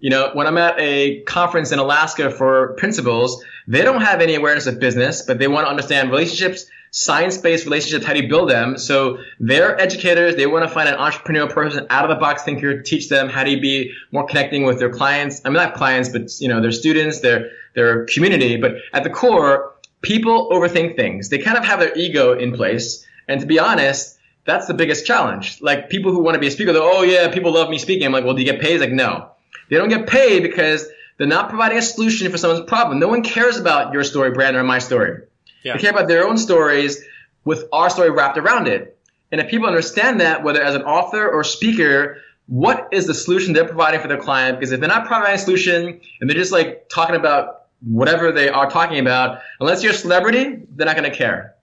You 0.00 0.10
know, 0.10 0.30
when 0.32 0.46
I'm 0.46 0.58
at 0.58 0.74
a 0.78 1.20
conference 1.22 1.72
in 1.72 1.78
Alaska 1.78 2.30
for 2.30 2.74
principals, 2.74 3.44
they 3.68 3.82
don't 3.82 4.00
have 4.00 4.20
any 4.20 4.34
awareness 4.34 4.66
of 4.66 4.80
business, 4.80 5.22
but 5.22 5.38
they 5.38 5.46
want 5.46 5.66
to 5.66 5.70
understand 5.70 6.10
relationships, 6.10 6.66
science-based 6.90 7.64
relationships, 7.66 8.04
how 8.04 8.14
do 8.14 8.22
you 8.22 8.28
build 8.28 8.50
them? 8.50 8.78
So 8.78 9.18
they're 9.38 9.78
educators. 9.78 10.36
They 10.36 10.46
want 10.46 10.66
to 10.66 10.74
find 10.74 10.88
an 10.88 10.96
entrepreneurial 10.96 11.52
person, 11.52 11.86
out 11.90 12.04
of 12.04 12.08
the 12.08 12.16
box 12.16 12.42
thinker, 12.42 12.82
teach 12.82 13.08
them 13.08 13.28
how 13.28 13.44
do 13.44 13.50
you 13.50 13.60
be 13.60 13.92
more 14.10 14.26
connecting 14.26 14.64
with 14.64 14.78
their 14.78 14.90
clients. 14.90 15.40
I 15.44 15.50
mean, 15.50 15.54
not 15.54 15.74
clients, 15.74 16.08
but, 16.08 16.40
you 16.40 16.48
know, 16.48 16.60
their 16.60 16.72
students, 16.72 17.20
their, 17.20 17.50
their 17.74 18.06
community. 18.06 18.56
But 18.56 18.76
at 18.92 19.04
the 19.04 19.10
core, 19.10 19.74
people 20.00 20.50
overthink 20.50 20.96
things. 20.96 21.28
They 21.28 21.38
kind 21.38 21.58
of 21.58 21.64
have 21.64 21.78
their 21.78 21.96
ego 21.96 22.32
in 22.36 22.52
place. 22.52 23.06
And 23.28 23.40
to 23.40 23.46
be 23.46 23.60
honest, 23.60 24.18
that's 24.46 24.66
the 24.66 24.74
biggest 24.74 25.06
challenge. 25.06 25.60
Like 25.60 25.90
people 25.90 26.10
who 26.10 26.22
want 26.22 26.34
to 26.34 26.40
be 26.40 26.48
a 26.48 26.50
speaker, 26.50 26.72
they're, 26.72 26.82
oh 26.82 27.02
yeah, 27.02 27.28
people 27.30 27.52
love 27.52 27.68
me 27.68 27.78
speaking. 27.78 28.06
I'm 28.06 28.12
like, 28.12 28.24
well, 28.24 28.34
do 28.34 28.40
you 28.40 28.50
get 28.50 28.60
paid? 28.60 28.80
Like, 28.80 28.90
no. 28.90 29.29
They 29.70 29.76
don't 29.76 29.88
get 29.88 30.06
paid 30.06 30.42
because 30.42 30.88
they're 31.16 31.26
not 31.26 31.48
providing 31.48 31.78
a 31.78 31.82
solution 31.82 32.30
for 32.30 32.38
someone's 32.38 32.66
problem. 32.66 32.98
No 32.98 33.08
one 33.08 33.22
cares 33.22 33.56
about 33.56 33.92
your 33.92 34.04
story, 34.04 34.32
Brandon, 34.32 34.60
or 34.60 34.64
my 34.64 34.78
story. 34.78 35.22
Yeah. 35.62 35.74
They 35.74 35.80
care 35.80 35.90
about 35.90 36.08
their 36.08 36.26
own 36.26 36.36
stories 36.36 37.02
with 37.44 37.64
our 37.72 37.88
story 37.90 38.10
wrapped 38.10 38.38
around 38.38 38.68
it. 38.68 38.98
And 39.32 39.40
if 39.40 39.48
people 39.48 39.68
understand 39.68 40.20
that, 40.20 40.42
whether 40.42 40.60
as 40.60 40.74
an 40.74 40.82
author 40.82 41.28
or 41.28 41.44
speaker, 41.44 42.18
what 42.46 42.88
is 42.90 43.06
the 43.06 43.14
solution 43.14 43.52
they're 43.52 43.64
providing 43.64 44.00
for 44.00 44.08
their 44.08 44.18
client? 44.18 44.58
Because 44.58 44.72
if 44.72 44.80
they're 44.80 44.88
not 44.88 45.06
providing 45.06 45.36
a 45.36 45.38
solution 45.38 46.00
and 46.20 46.28
they're 46.28 46.36
just 46.36 46.52
like 46.52 46.88
talking 46.88 47.14
about 47.14 47.66
whatever 47.86 48.32
they 48.32 48.48
are 48.48 48.68
talking 48.68 48.98
about, 48.98 49.40
unless 49.60 49.82
you're 49.82 49.92
a 49.92 49.96
celebrity, 49.96 50.62
they're 50.70 50.86
not 50.86 50.96
going 50.96 51.10
to 51.10 51.16
care. 51.16 51.54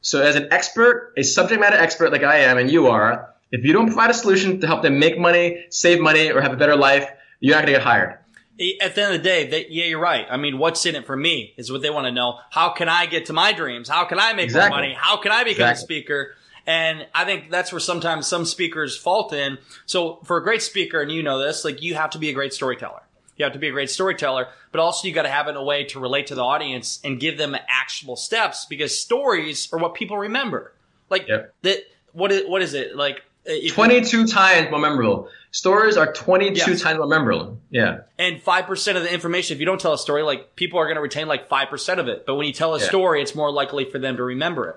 So 0.00 0.22
as 0.22 0.36
an 0.36 0.48
expert, 0.50 1.12
a 1.18 1.22
subject 1.22 1.60
matter 1.60 1.76
expert 1.76 2.10
like 2.10 2.22
I 2.22 2.38
am 2.38 2.56
and 2.56 2.70
you 2.70 2.86
are, 2.86 3.34
if 3.52 3.64
you 3.64 3.72
don't 3.72 3.86
provide 3.86 4.10
a 4.10 4.14
solution 4.14 4.60
to 4.60 4.66
help 4.66 4.82
them 4.82 4.98
make 4.98 5.18
money, 5.18 5.66
save 5.70 6.00
money, 6.00 6.30
or 6.30 6.40
have 6.40 6.52
a 6.52 6.56
better 6.56 6.76
life, 6.76 7.10
you're 7.40 7.54
not 7.56 7.62
going 7.66 7.74
to 7.74 7.78
get 7.80 7.82
hired. 7.82 8.18
at 8.82 8.94
the 8.94 9.02
end 9.02 9.14
of 9.14 9.22
the 9.22 9.24
day, 9.28 9.48
they, 9.48 9.66
yeah, 9.70 9.86
you're 9.86 9.98
right. 10.00 10.26
I 10.30 10.36
mean, 10.36 10.58
what's 10.58 10.84
in 10.86 10.94
it 10.94 11.06
for 11.06 11.16
me 11.16 11.54
is 11.56 11.72
what 11.72 11.82
they 11.82 11.90
want 11.90 12.06
to 12.06 12.12
know. 12.12 12.38
How 12.50 12.70
can 12.70 12.88
I 12.88 13.06
get 13.06 13.26
to 13.26 13.32
my 13.32 13.52
dreams? 13.52 13.88
How 13.88 14.04
can 14.04 14.18
I 14.18 14.32
make 14.34 14.44
Exactly. 14.44 14.70
more 14.70 14.78
money? 14.80 14.94
How 14.98 15.16
can 15.16 15.32
I 15.32 15.44
become 15.44 15.70
Exactly. 15.70 15.82
a 15.82 16.00
speaker? 16.00 16.34
And 16.66 17.06
I 17.14 17.24
think 17.24 17.50
that's 17.50 17.72
where 17.72 17.80
sometimes 17.80 18.26
some 18.26 18.44
speakers 18.44 18.96
fault 18.96 19.32
in. 19.32 19.58
So 19.86 20.20
for 20.24 20.36
a 20.36 20.42
great 20.42 20.62
speaker, 20.62 21.00
and 21.00 21.10
you 21.10 21.22
know 21.22 21.38
this, 21.38 21.64
like 21.64 21.82
you 21.82 21.94
have 21.94 22.10
to 22.10 22.18
be 22.18 22.28
a 22.28 22.32
great 22.34 22.52
storyteller. 22.52 23.00
You 23.36 23.44
have 23.44 23.54
to 23.54 23.58
be 23.58 23.68
a 23.68 23.72
great 23.72 23.88
storyteller, 23.88 24.48
but 24.70 24.80
also 24.80 25.08
you 25.08 25.14
got 25.14 25.22
to 25.22 25.30
have 25.30 25.46
it 25.46 25.50
in 25.52 25.56
a 25.56 25.64
way 25.64 25.84
to 25.84 25.98
relate 25.98 26.26
to 26.26 26.34
the 26.34 26.44
audience 26.44 27.00
and 27.02 27.18
give 27.18 27.38
them 27.38 27.56
actionable 27.68 28.16
steps 28.16 28.66
because 28.68 29.00
stories 29.00 29.72
are 29.72 29.78
what 29.78 29.94
people 29.94 30.18
remember. 30.18 30.74
Like 31.08 31.26
Yep. 31.26 31.54
that. 31.62 31.78
What 32.12 32.30
is 32.32 32.42
what 32.46 32.60
is 32.60 32.74
it 32.74 32.94
like? 32.94 33.22
uh, 33.48 33.52
you- 33.52 33.70
22 33.72 34.26
times 34.26 34.70
more 34.70 34.78
memorable. 34.80 35.28
Stories 35.52 35.96
are 35.96 36.12
22 36.12 36.70
Yes. 36.72 36.80
times 36.80 36.98
more 36.98 37.06
memorable. 37.08 37.58
Yeah. 37.70 37.98
And 38.18 38.40
five 38.40 38.66
percent 38.66 38.96
of 38.96 39.02
the 39.04 39.12
information, 39.12 39.54
if 39.56 39.60
you 39.60 39.66
don't 39.66 39.80
tell 39.80 39.92
a 39.92 39.98
story, 39.98 40.22
like 40.22 40.54
people 40.54 40.78
are 40.78 40.84
going 40.84 40.94
to 40.96 41.00
retain 41.02 41.26
like 41.26 41.48
five 41.48 41.68
percent 41.70 41.98
of 41.98 42.06
it. 42.08 42.24
But 42.26 42.36
when 42.36 42.46
you 42.46 42.52
tell 42.52 42.74
a 42.74 42.78
Yeah. 42.78 42.84
story, 42.86 43.20
it's 43.22 43.34
more 43.34 43.50
likely 43.50 43.84
for 43.84 43.98
them 43.98 44.16
to 44.16 44.22
remember 44.22 44.68
it. 44.68 44.76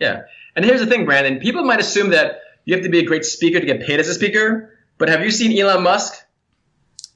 Yeah. 0.00 0.22
And 0.54 0.64
here's 0.64 0.80
the 0.80 0.86
thing, 0.86 1.06
Brandon. 1.06 1.38
People 1.40 1.64
might 1.64 1.80
assume 1.80 2.10
that 2.10 2.40
you 2.66 2.74
have 2.74 2.82
to 2.84 2.90
be 2.90 2.98
a 2.98 3.04
great 3.04 3.24
speaker 3.24 3.58
to 3.58 3.64
get 3.66 3.80
paid 3.82 4.00
as 4.00 4.08
a 4.08 4.14
speaker. 4.14 4.76
But 4.98 5.08
have 5.08 5.22
you 5.24 5.30
seen 5.30 5.58
Elon 5.58 5.82
Musk? 5.82 6.12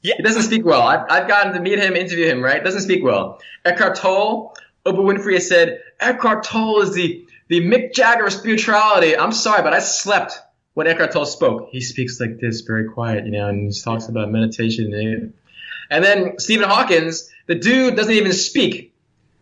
Yeah. 0.03 0.15
He 0.17 0.23
doesn't 0.23 0.43
speak 0.43 0.65
well. 0.65 0.83
I've, 0.83 1.05
I've 1.11 1.29
gotten 1.29 1.53
to 1.53 1.61
meet 1.61 1.79
him, 1.79 1.97
interview 1.97 2.27
him, 2.27 2.41
right? 2.43 2.63
Doesn't 2.65 2.81
speak 2.83 3.03
well. 3.05 3.41
Eckhart 3.65 3.97
Tolle, 3.97 4.55
Oprah 4.87 5.05
Winfrey 5.05 5.35
has 5.35 5.49
said, 5.49 5.83
Eckhart 6.01 6.45
Tolle 6.45 6.81
is 6.83 6.95
the, 6.95 7.27
the 7.49 7.61
Mick 7.61 7.93
Jagger 7.93 8.27
of 8.27 8.33
spirituality. 8.33 9.17
I'm 9.17 9.33
sorry, 9.33 9.63
but 9.63 9.73
I 9.75 9.81
slept 9.81 10.39
when 10.77 10.87
Eckhart 10.87 11.11
Tolle 11.11 11.25
spoke. 11.25 11.71
He 11.73 11.81
speaks 11.81 12.21
like 12.21 12.39
this, 12.39 12.61
very 12.61 12.85
quiet, 12.91 13.25
you 13.25 13.33
know, 13.33 13.49
and 13.49 13.73
he 13.73 13.81
talks 13.81 14.09
about 14.09 14.31
meditation. 14.31 15.33
And, 15.91 16.05
then 16.05 16.39
Stephen 16.39 16.69
Hawkins, 16.69 17.31
the 17.47 17.55
dude 17.55 17.97
doesn't 17.97 18.13
even 18.13 18.35
speak. 18.35 18.95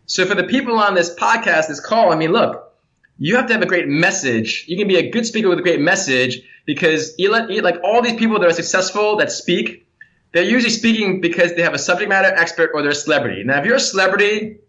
So 0.05 0.25
for 0.25 0.33
the 0.33 0.45
people 0.45 0.79
on 0.79 0.95
this 0.95 1.13
podcast, 1.13 1.67
this 1.67 1.81
call, 1.81 2.13
I 2.13 2.15
mean, 2.15 2.31
look, 2.31 2.73
you 3.19 3.35
have 3.35 3.47
to 3.47 3.53
have 3.53 3.61
a 3.61 3.65
great 3.65 3.85
message. 3.85 4.63
You 4.69 4.77
can 4.77 4.87
be 4.87 4.95
a 4.95 5.11
good 5.11 5.25
speaker 5.25 5.49
with 5.49 5.59
a 5.59 5.61
great 5.61 5.81
message 5.81 6.41
because 6.65 7.13
like 7.19 7.79
all 7.83 8.01
these 8.01 8.17
people 8.17 8.39
that 8.39 8.47
are 8.47 8.53
successful 8.53 9.17
that 9.17 9.29
speak, 9.29 9.89
they're 10.31 10.43
usually 10.43 10.71
speaking 10.71 11.19
because 11.19 11.53
they 11.53 11.63
have 11.63 11.73
a 11.73 11.77
subject 11.77 12.07
matter 12.07 12.33
expert 12.33 12.71
or 12.73 12.81
they're 12.81 12.91
a 12.91 12.95
celebrity. 12.95 13.43
Now, 13.43 13.59
if 13.59 13.65
you're 13.65 13.75
a 13.75 13.79
celebrity, 13.81 14.59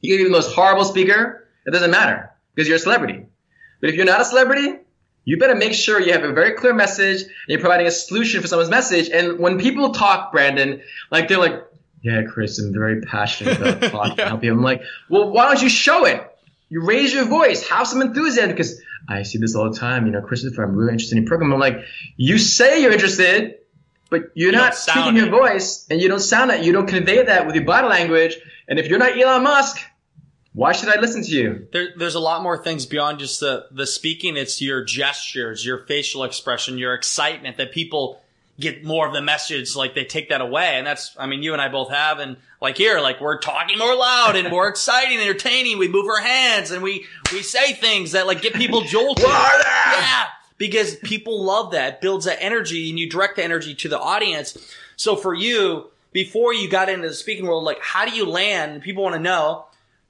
you 0.00 0.16
can 0.16 0.24
be 0.24 0.24
the 0.24 0.30
most 0.34 0.54
horrible 0.54 0.86
speaker. 0.86 1.46
It 1.66 1.72
doesn't 1.72 1.90
matter 1.90 2.30
because 2.54 2.66
you're 2.66 2.78
a 2.78 2.80
celebrity. 2.80 3.26
But 3.82 3.90
if 3.90 3.96
you're 3.96 4.06
not 4.06 4.22
a 4.22 4.24
celebrity, 4.24 4.78
you 5.24 5.38
better 5.38 5.54
make 5.54 5.72
sure 5.74 6.00
you 6.00 6.12
have 6.12 6.24
a 6.24 6.32
very 6.32 6.52
clear 6.52 6.74
message 6.74 7.22
and 7.22 7.30
you're 7.48 7.60
providing 7.60 7.86
a 7.86 7.90
solution 7.90 8.40
for 8.42 8.46
someone's 8.48 8.70
message. 8.70 9.08
And 9.08 9.38
when 9.38 9.58
people 9.58 9.92
talk, 9.92 10.32
Brandon, 10.32 10.82
like 11.10 11.28
they're 11.28 11.38
like, 11.38 11.64
yeah, 12.02 12.22
Chris, 12.28 12.58
I'm 12.58 12.72
very 12.72 13.00
passionate 13.00 13.58
about 13.58 13.82
talking 13.90 14.18
Yeah. 14.18 14.28
help 14.28 14.44
you. 14.44 14.52
I'm 14.52 14.62
like, 14.62 14.82
well, 15.08 15.30
why 15.30 15.46
don't 15.46 15.62
you 15.62 15.70
show 15.70 16.04
it? 16.04 16.22
You 16.68 16.84
raise 16.84 17.12
your 17.14 17.24
voice, 17.24 17.66
have 17.68 17.86
some 17.86 18.02
enthusiasm 18.02 18.50
because 18.50 18.80
I 19.08 19.22
see 19.22 19.38
this 19.38 19.54
all 19.54 19.70
the 19.70 19.78
time. 19.78 20.06
You 20.06 20.12
know, 20.12 20.20
Christopher, 20.20 20.62
I'm 20.64 20.76
really 20.76 20.92
interested 20.92 21.16
in 21.16 21.22
your 21.22 21.28
program. 21.28 21.52
I'm 21.52 21.60
like, 21.60 21.78
you 22.16 22.36
say 22.38 22.82
you're 22.82 22.92
interested, 22.92 23.56
but 24.10 24.30
you're 24.34 24.52
You 24.52 24.58
not 24.58 24.74
speaking 24.74 25.16
your 25.16 25.30
voice 25.30 25.86
and 25.90 26.00
you 26.00 26.08
don't 26.08 26.20
sound 26.20 26.50
it. 26.50 26.62
You 26.64 26.72
don't 26.72 26.86
convey 26.86 27.22
that 27.22 27.46
with 27.46 27.54
your 27.54 27.64
body 27.64 27.88
language. 27.88 28.36
And 28.68 28.78
if 28.78 28.88
you're 28.88 28.98
not 28.98 29.18
Elon 29.18 29.42
Musk, 29.42 29.78
why 30.54 30.70
should 30.70 30.88
I 30.88 31.00
listen 31.00 31.22
to 31.24 31.30
you? 31.30 31.66
There, 31.72 31.88
there's 31.96 32.14
a 32.14 32.20
lot 32.20 32.42
more 32.42 32.56
things 32.56 32.86
beyond 32.86 33.18
just 33.18 33.40
the 33.40 33.66
the 33.72 33.86
speaking. 33.86 34.36
It's 34.36 34.62
your 34.62 34.84
gestures, 34.84 35.66
your 35.66 35.78
facial 35.78 36.22
expression, 36.22 36.78
your 36.78 36.94
excitement 36.94 37.56
that 37.56 37.72
people 37.72 38.22
get 38.60 38.84
more 38.84 39.04
of 39.06 39.12
the 39.12 39.20
message. 39.20 39.74
Like 39.74 39.96
they 39.96 40.04
take 40.04 40.28
that 40.28 40.40
away, 40.40 40.76
and 40.76 40.86
that's. 40.86 41.14
I 41.18 41.26
mean, 41.26 41.42
you 41.42 41.54
and 41.54 41.60
I 41.60 41.68
both 41.68 41.90
have, 41.90 42.20
and 42.20 42.36
like 42.60 42.76
here, 42.76 43.00
like 43.00 43.20
we're 43.20 43.38
talking 43.38 43.78
more 43.78 43.96
loud 43.96 44.36
and 44.36 44.48
more 44.48 44.68
exciting, 44.68 45.18
entertaining. 45.18 45.76
We 45.76 45.88
move 45.88 46.08
our 46.08 46.20
hands 46.20 46.70
and 46.70 46.84
we 46.84 47.04
we 47.32 47.42
say 47.42 47.72
things 47.72 48.12
that 48.12 48.28
like 48.28 48.40
get 48.40 48.54
people 48.54 48.82
jolted. 48.82 49.24
Yeah, 49.26 50.26
because 50.56 50.94
people 50.96 51.42
love 51.42 51.72
that. 51.72 51.94
It 51.94 52.00
builds 52.00 52.26
that 52.26 52.38
energy, 52.40 52.90
and 52.90 52.98
you 52.98 53.10
direct 53.10 53.36
the 53.36 53.44
energy 53.44 53.74
to 53.74 53.88
the 53.88 53.98
audience. 53.98 54.56
So 54.94 55.16
for 55.16 55.34
you, 55.34 55.90
before 56.12 56.54
you 56.54 56.70
got 56.70 56.88
into 56.88 57.08
the 57.08 57.14
speaking 57.14 57.44
world, 57.44 57.64
like 57.64 57.80
how 57.80 58.04
do 58.04 58.12
you 58.12 58.24
land? 58.24 58.82
People 58.82 59.02
want 59.02 59.16
to 59.16 59.20
know 59.20 59.66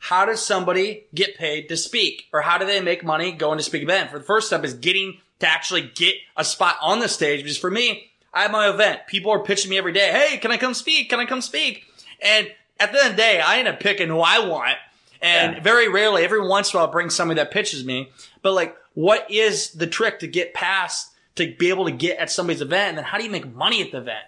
how 0.08 0.26
does 0.26 0.44
somebody 0.44 1.06
get 1.14 1.34
paid 1.38 1.66
to 1.70 1.76
speak, 1.78 2.24
or 2.30 2.42
how 2.42 2.58
do 2.58 2.66
they 2.66 2.80
make 2.80 3.02
money 3.02 3.32
going 3.32 3.56
to 3.56 3.64
speak 3.64 3.82
event? 3.82 4.10
For 4.10 4.18
the 4.18 4.24
first 4.24 4.48
step 4.48 4.62
is 4.62 4.74
getting 4.74 5.16
to 5.40 5.48
actually 5.48 5.90
get 5.94 6.14
a 6.36 6.44
spot 6.44 6.76
on 6.82 6.98
the 6.98 7.08
stage. 7.08 7.42
Because 7.42 7.56
for 7.56 7.70
me, 7.70 8.10
I 8.32 8.42
have 8.42 8.50
my 8.50 8.68
event. 8.68 9.00
People 9.06 9.30
are 9.30 9.38
pitching 9.42 9.70
me 9.70 9.78
every 9.78 9.92
day. 9.92 10.10
Hey, 10.12 10.36
can 10.36 10.50
I 10.50 10.58
come 10.58 10.74
speak? 10.74 11.08
Can 11.08 11.20
I 11.20 11.24
come 11.24 11.40
speak? 11.40 11.84
And 12.20 12.48
at 12.78 12.92
the 12.92 12.98
end 12.98 13.10
of 13.12 13.16
the 13.16 13.22
day, 13.22 13.40
I 13.40 13.58
end 13.58 13.68
up 13.68 13.80
picking 13.80 14.08
who 14.08 14.20
I 14.20 14.40
want. 14.46 14.76
And 15.22 15.54
Yeah. 15.56 15.62
very 15.62 15.88
rarely, 15.88 16.22
every 16.22 16.46
once 16.46 16.72
in 16.72 16.76
a 16.76 16.80
while, 16.80 16.86
I'll 16.86 16.92
bring 16.92 17.08
somebody 17.08 17.38
that 17.40 17.50
pitches 17.50 17.82
me. 17.82 18.10
But 18.42 18.52
like, 18.52 18.76
what 18.92 19.30
is 19.30 19.70
the 19.70 19.86
trick 19.86 20.18
to 20.18 20.26
get 20.26 20.52
past 20.52 21.12
to 21.36 21.54
be 21.56 21.70
able 21.70 21.86
to 21.86 21.90
get 21.92 22.18
at 22.18 22.30
somebody's 22.30 22.60
event? 22.60 22.90
And 22.90 22.98
then 22.98 23.04
how 23.04 23.16
do 23.16 23.24
you 23.24 23.30
make 23.30 23.50
money 23.54 23.80
at 23.80 23.90
the 23.90 23.98
event? 23.98 24.24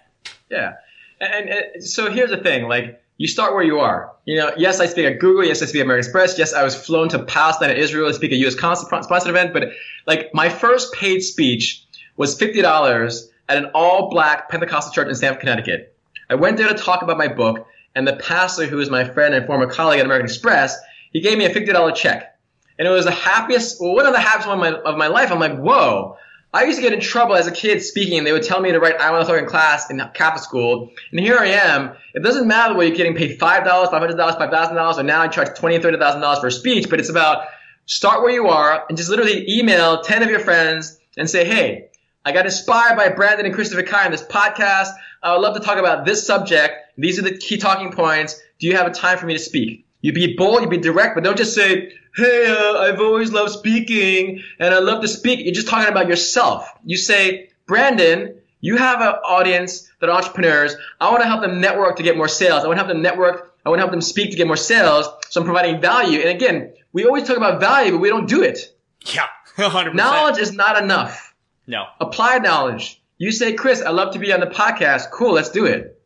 Yeah. 0.49 0.73
And, 1.21 1.49
and 1.49 1.83
so 1.83 2.09
here's 2.11 2.31
the 2.31 2.37
thing, 2.37 2.67
like 2.67 2.99
you 3.17 3.27
start 3.27 3.53
where 3.53 3.63
you 3.63 3.79
are. 3.79 4.11
You 4.25 4.37
know, 4.37 4.51
yes, 4.57 4.79
I 4.79 4.85
speak 4.85 5.05
at 5.05 5.19
Google. 5.19 5.43
Yes, 5.43 5.61
I 5.61 5.65
speak 5.65 5.81
at 5.81 5.85
American 5.85 6.05
Express. 6.05 6.37
Yes, 6.37 6.53
I 6.53 6.63
was 6.63 6.75
flown 6.75 7.09
to 7.09 7.23
Palestine 7.23 7.69
and 7.69 7.79
Israel 7.79 8.07
to 8.07 8.13
speak 8.13 8.31
at 8.31 8.37
U.S. 8.37 8.55
Consul 8.55 8.87
sponsored 9.03 9.29
event. 9.29 9.53
But 9.53 9.69
like 10.05 10.33
my 10.33 10.49
first 10.49 10.93
paid 10.93 11.21
speech 11.21 11.83
was 12.17 12.37
fifty 12.37 12.61
dollars 12.61 13.29
at 13.49 13.57
an 13.57 13.71
all-black 13.73 14.49
Pentecostal 14.49 14.93
church 14.93 15.07
in 15.07 15.15
Stamford, 15.15 15.39
Connecticut. 15.39 15.95
I 16.29 16.35
went 16.35 16.57
there 16.57 16.67
to 16.67 16.73
talk 16.73 17.01
about 17.01 17.17
my 17.17 17.29
book, 17.29 17.65
and 17.95 18.05
the 18.07 18.17
pastor, 18.17 18.65
who 18.65 18.79
is 18.79 18.89
my 18.89 19.05
friend 19.05 19.33
and 19.33 19.45
former 19.45 19.67
colleague 19.67 19.99
at 19.99 20.05
American 20.05 20.25
Express, 20.25 20.77
he 21.13 21.21
gave 21.21 21.37
me 21.37 21.45
a 21.45 21.49
fifty 21.49 21.71
dollar 21.71 21.91
check, 21.93 22.37
and 22.77 22.87
it 22.87 22.91
was 22.91 23.05
the 23.05 23.11
happiest, 23.11 23.81
well, 23.81 23.95
one 23.95 24.05
of 24.05 24.13
the 24.13 24.19
happiest 24.19 24.47
moments 24.47 24.77
of 24.79 24.83
my, 24.83 24.91
of 24.91 24.97
my 24.97 25.07
life. 25.07 25.31
I'm 25.31 25.39
like, 25.39 25.57
whoa. 25.57 26.17
I 26.57 26.63
used 26.63 26.79
to 26.79 26.81
get 26.81 26.91
in 26.91 26.99
trouble 26.99 27.35
as 27.35 27.45
a 27.45 27.51
kid 27.51 27.83
speaking. 27.83 28.17
And 28.17 28.25
they 28.25 28.31
would 28.31 28.41
tell 28.41 28.59
me 28.59 28.71
to 28.71 28.79
write 28.79 28.95
I 28.99 29.11
want 29.11 29.27
to 29.27 29.31
talk 29.31 29.39
in 29.39 29.47
class 29.47 29.91
in 29.91 30.01
Catholic 30.15 30.43
school. 30.43 30.91
And 31.11 31.19
here 31.19 31.37
I 31.37 31.49
am. 31.49 31.91
It 32.15 32.23
doesn't 32.23 32.47
matter 32.47 32.73
whether 32.73 32.87
you're 32.87 32.97
getting 32.97 33.15
paid 33.15 33.39
$5, 33.39 33.63
$500, 33.63 33.91
$5,000, 33.91 34.97
or 34.97 35.03
now 35.03 35.21
I 35.21 35.27
charge 35.27 35.49
$20, 35.49 35.79
$30,000 35.79 36.41
for 36.41 36.47
a 36.47 36.51
speech, 36.51 36.89
but 36.89 36.99
it's 36.99 37.09
about 37.09 37.45
start 37.85 38.23
where 38.23 38.31
you 38.31 38.47
are 38.47 38.85
and 38.89 38.97
just 38.97 39.07
literally 39.07 39.45
email 39.47 40.01
10 40.01 40.23
of 40.23 40.31
your 40.31 40.39
friends 40.39 40.97
and 41.15 41.29
say, 41.29 41.45
hey, 41.45 41.89
I 42.25 42.31
got 42.31 42.45
inspired 42.45 42.97
by 42.97 43.09
Brandon 43.09 43.45
and 43.45 43.53
Christopher 43.53 43.83
Kai 43.83 44.05
on 44.05 44.11
this 44.11 44.23
podcast. 44.23 44.89
I 45.21 45.33
would 45.33 45.41
love 45.41 45.53
to 45.53 45.61
talk 45.61 45.77
about 45.77 46.05
this 46.05 46.25
subject. 46.25 46.73
These 46.97 47.19
are 47.19 47.21
the 47.21 47.37
key 47.37 47.57
talking 47.57 47.91
points. 47.91 48.41
Do 48.57 48.65
you 48.65 48.75
have 48.75 48.87
a 48.87 48.91
time 48.91 49.19
for 49.19 49.27
me 49.27 49.33
to 49.33 49.39
speak? 49.39 49.85
You 50.01 50.11
be 50.11 50.35
bold, 50.35 50.63
you 50.63 50.67
be 50.67 50.79
direct, 50.79 51.13
but 51.13 51.23
don't 51.23 51.37
just 51.37 51.53
say, 51.53 51.91
hey, 52.17 52.47
uh, 52.47 52.79
I've 52.79 52.99
always 52.99 53.31
loved 53.31 53.51
speaking 53.51 54.43
and 54.59 54.73
I 54.73 54.79
love 54.79 55.01
to 55.03 55.07
speak. 55.07 55.39
You're 55.45 55.53
just 55.53 55.67
talking 55.67 55.89
about 55.89 56.07
yourself. 56.07 56.67
You 56.83 56.97
say, 56.97 57.49
Brandon, 57.67 58.39
you 58.59 58.75
have 58.77 59.01
an 59.01 59.13
audience 59.23 59.89
that 59.99 60.09
are 60.09 60.17
entrepreneurs. 60.17 60.75
I 60.99 61.09
want 61.11 61.21
to 61.21 61.27
help 61.27 61.41
them 61.41 61.61
network 61.61 61.97
to 61.97 62.03
get 62.03 62.17
more 62.17 62.27
sales. 62.27 62.63
I 62.63 62.67
want 62.67 62.79
to 62.79 62.83
help 62.83 62.93
them 62.93 63.01
network. 63.01 63.53
I 63.65 63.69
want 63.69 63.79
to 63.79 63.81
help 63.81 63.91
them 63.91 64.01
speak 64.01 64.31
to 64.31 64.37
get 64.37 64.47
more 64.47 64.57
sales. 64.57 65.07
So 65.29 65.41
I'm 65.41 65.45
providing 65.45 65.79
value. 65.79 66.19
And 66.19 66.29
again, 66.29 66.73
we 66.91 67.05
always 67.05 67.27
talk 67.27 67.37
about 67.37 67.59
value, 67.59 67.91
but 67.91 67.99
we 67.99 68.09
don't 68.09 68.27
do 68.27 68.41
it. 68.41 68.75
Yeah, 69.13 69.27
100%. 69.57 69.93
Knowledge 69.93 70.39
is 70.39 70.53
not 70.53 70.81
enough. 70.81 71.35
No. 71.67 71.85
Applied 71.99 72.43
knowledge. 72.43 73.01
You 73.17 73.31
say, 73.31 73.53
Chris, 73.53 73.81
I 73.81 73.89
love 73.89 74.13
to 74.13 74.19
be 74.19 74.31
on 74.33 74.39
the 74.39 74.47
podcast. 74.47 75.11
Cool, 75.11 75.33
let's 75.33 75.49
do 75.49 75.65
it. 75.65 75.96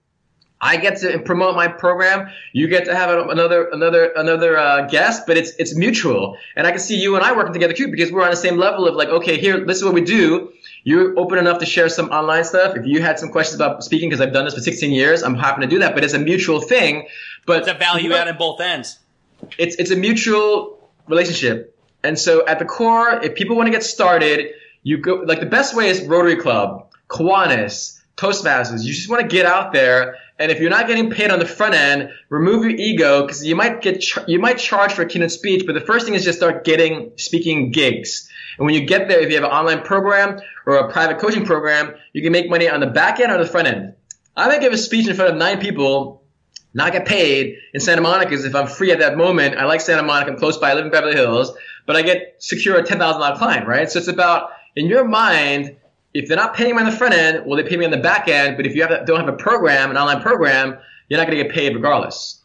I 0.64 0.78
get 0.78 0.98
to 1.00 1.18
promote 1.20 1.56
my 1.56 1.68
program. 1.68 2.30
You 2.54 2.68
get 2.68 2.86
to 2.86 2.96
have 2.96 3.10
another 3.30 3.68
another 3.70 4.12
another 4.16 4.58
uh, 4.58 4.88
guest, 4.88 5.24
but 5.26 5.36
it's 5.38 5.52
it's 5.58 5.76
mutual. 5.76 6.38
And 6.56 6.68
I 6.68 6.72
can 6.72 6.80
see 6.80 6.98
you 7.02 7.16
and 7.16 7.26
I 7.26 7.32
working 7.36 7.54
together 7.54 7.74
too 7.74 7.88
because 7.88 8.12
we're 8.12 8.24
on 8.24 8.30
the 8.30 8.36
same 8.38 8.58
level 8.58 8.88
of 8.88 8.96
like, 8.96 9.10
okay, 9.10 9.40
here, 9.40 9.66
this 9.66 9.78
is 9.78 9.84
what 9.84 9.94
we 9.96 10.02
do. 10.02 10.52
You're 10.84 11.18
open 11.20 11.40
enough 11.40 11.60
to 11.60 11.66
share 11.66 11.90
some 11.90 12.10
online 12.10 12.44
stuff. 12.44 12.76
If 12.76 12.86
you 12.86 13.02
had 13.02 13.18
some 13.20 13.30
questions 13.30 13.56
about 13.56 13.84
speaking, 13.84 14.10
because 14.10 14.22
I've 14.22 14.34
done 14.34 14.46
this 14.46 14.54
for 14.54 14.62
16 14.62 14.92
years, 14.92 15.24
I'm 15.24 15.36
happy 15.36 15.62
to 15.62 15.68
do 15.68 15.80
that. 15.80 15.94
But 15.96 16.04
it's 16.04 16.14
a 16.14 16.20
mutual 16.20 16.62
thing. 16.62 17.08
But 17.46 17.60
It's 17.60 17.68
a 17.68 17.74
value 17.74 18.14
add 18.14 18.28
on 18.28 18.38
both 18.38 18.62
ends. 18.62 19.00
it's 19.58 19.76
it's 19.78 19.90
a 19.92 19.96
mutual 19.96 20.80
relationship. 21.08 21.76
And 22.04 22.18
so 22.20 22.46
at 22.46 22.60
the 22.60 22.66
core, 22.66 23.20
if 23.24 23.34
people 23.36 23.56
want 23.56 23.68
to 23.68 23.72
get 23.72 23.84
started, 23.84 24.54
you 24.84 24.98
go 24.98 25.16
like 25.16 25.40
the 25.40 25.46
best 25.48 25.76
way 25.76 25.90
is 25.90 26.02
Rotary 26.06 26.36
Club, 26.36 26.92
Kiwanis, 27.10 28.00
Toastmasters. 28.18 28.84
You 28.84 28.94
just 28.94 29.10
want 29.10 29.22
to 29.22 29.28
get 29.28 29.46
out 29.46 29.74
there, 29.74 30.18
and 30.42 30.52
if 30.52 30.60
you're 30.60 30.70
not 30.70 30.88
getting 30.88 31.10
paid 31.12 31.32
on 31.32 31.40
the 31.40 31.46
front 31.46 31.76
end, 31.76 32.10
remove 32.30 32.64
your 32.64 32.72
ego 32.72 33.22
because 33.22 33.46
you 33.46 33.56
might 33.56 33.82
get 33.82 34.02
char- 34.02 34.26
you 34.28 34.40
might 34.40 34.58
charge 34.58 34.94
for 34.94 35.04
a 35.04 35.06
keynote 35.06 35.32
speech. 35.32 35.66
But 35.66 35.74
the 35.74 35.82
first 35.82 36.06
thing 36.06 36.16
is 36.16 36.24
just 36.24 36.40
start 36.40 36.64
getting 36.64 37.12
speaking 37.18 37.72
gigs. 37.72 38.30
And 38.58 38.66
when 38.66 38.74
you 38.74 38.86
get 38.86 39.08
there, 39.08 39.20
if 39.20 39.30
you 39.30 39.36
have 39.36 39.46
an 39.46 39.52
online 39.52 39.82
program 39.82 40.40
or 40.66 40.78
a 40.78 40.92
private 40.92 41.20
coaching 41.20 41.46
program, 41.46 41.96
you 42.14 42.22
can 42.22 42.32
make 42.32 42.50
money 42.50 42.68
on 42.68 42.80
the 42.80 42.88
back 42.88 43.20
end 43.20 43.32
or 43.32 43.38
the 43.38 43.50
front 43.50 43.68
end. 43.68 43.94
I 44.36 44.48
might 44.48 44.62
give 44.62 44.74
a 44.74 44.78
speech 44.78 45.08
in 45.08 45.16
front 45.16 45.32
of 45.32 45.38
nine 45.38 45.60
people 45.60 46.24
not 46.74 46.94
get 46.94 47.06
paid 47.06 47.58
in 47.74 47.82
Santa 47.82 48.02
Monica 48.02 48.30
because 48.30 48.46
if 48.46 48.56
I'm 48.56 48.68
free 48.68 48.92
at 48.92 49.00
that 49.00 49.18
moment, 49.18 49.58
I 49.58 49.66
like 49.66 49.82
Santa 49.82 50.04
Monica, 50.04 50.32
I'm 50.32 50.38
close 50.38 50.58
by, 50.58 50.72
I 50.72 50.74
live 50.74 50.86
in 50.86 50.92
Beverly 50.92 51.16
Hills, 51.16 51.52
but 51.86 51.96
I 51.96 52.02
get 52.02 52.36
secure 52.40 52.78
a 52.78 52.84
$10,000 52.84 53.38
client, 53.38 53.68
right? 53.68 53.92
So 53.92 54.00
it's 54.00 54.08
about, 54.08 54.52
in 54.76 54.88
your 54.88 55.06
mind, 55.06 55.76
if 56.14 56.28
they're 56.28 56.38
not 56.38 56.54
paying 56.56 56.76
me 56.76 56.82
on 56.82 56.90
the 56.90 56.96
front 56.96 57.14
end, 57.14 57.46
well, 57.46 57.56
they 57.62 57.68
pay 57.68 57.78
me 57.78 57.86
on 57.86 57.92
the 57.92 57.98
back 57.98 58.28
end, 58.28 58.58
but 58.58 58.66
if 58.66 58.76
you 58.76 58.82
have, 58.86 59.06
don't 59.06 59.20
have 59.20 59.30
a 59.30 59.38
program, 59.38 59.90
an 59.92 59.98
online 59.98 60.22
program, 60.22 60.78
you're 61.08 61.20
not 61.20 61.28
going 61.28 61.38
to 61.38 61.44
get 61.44 61.54
paid 61.54 61.74
regardless. 61.76 62.40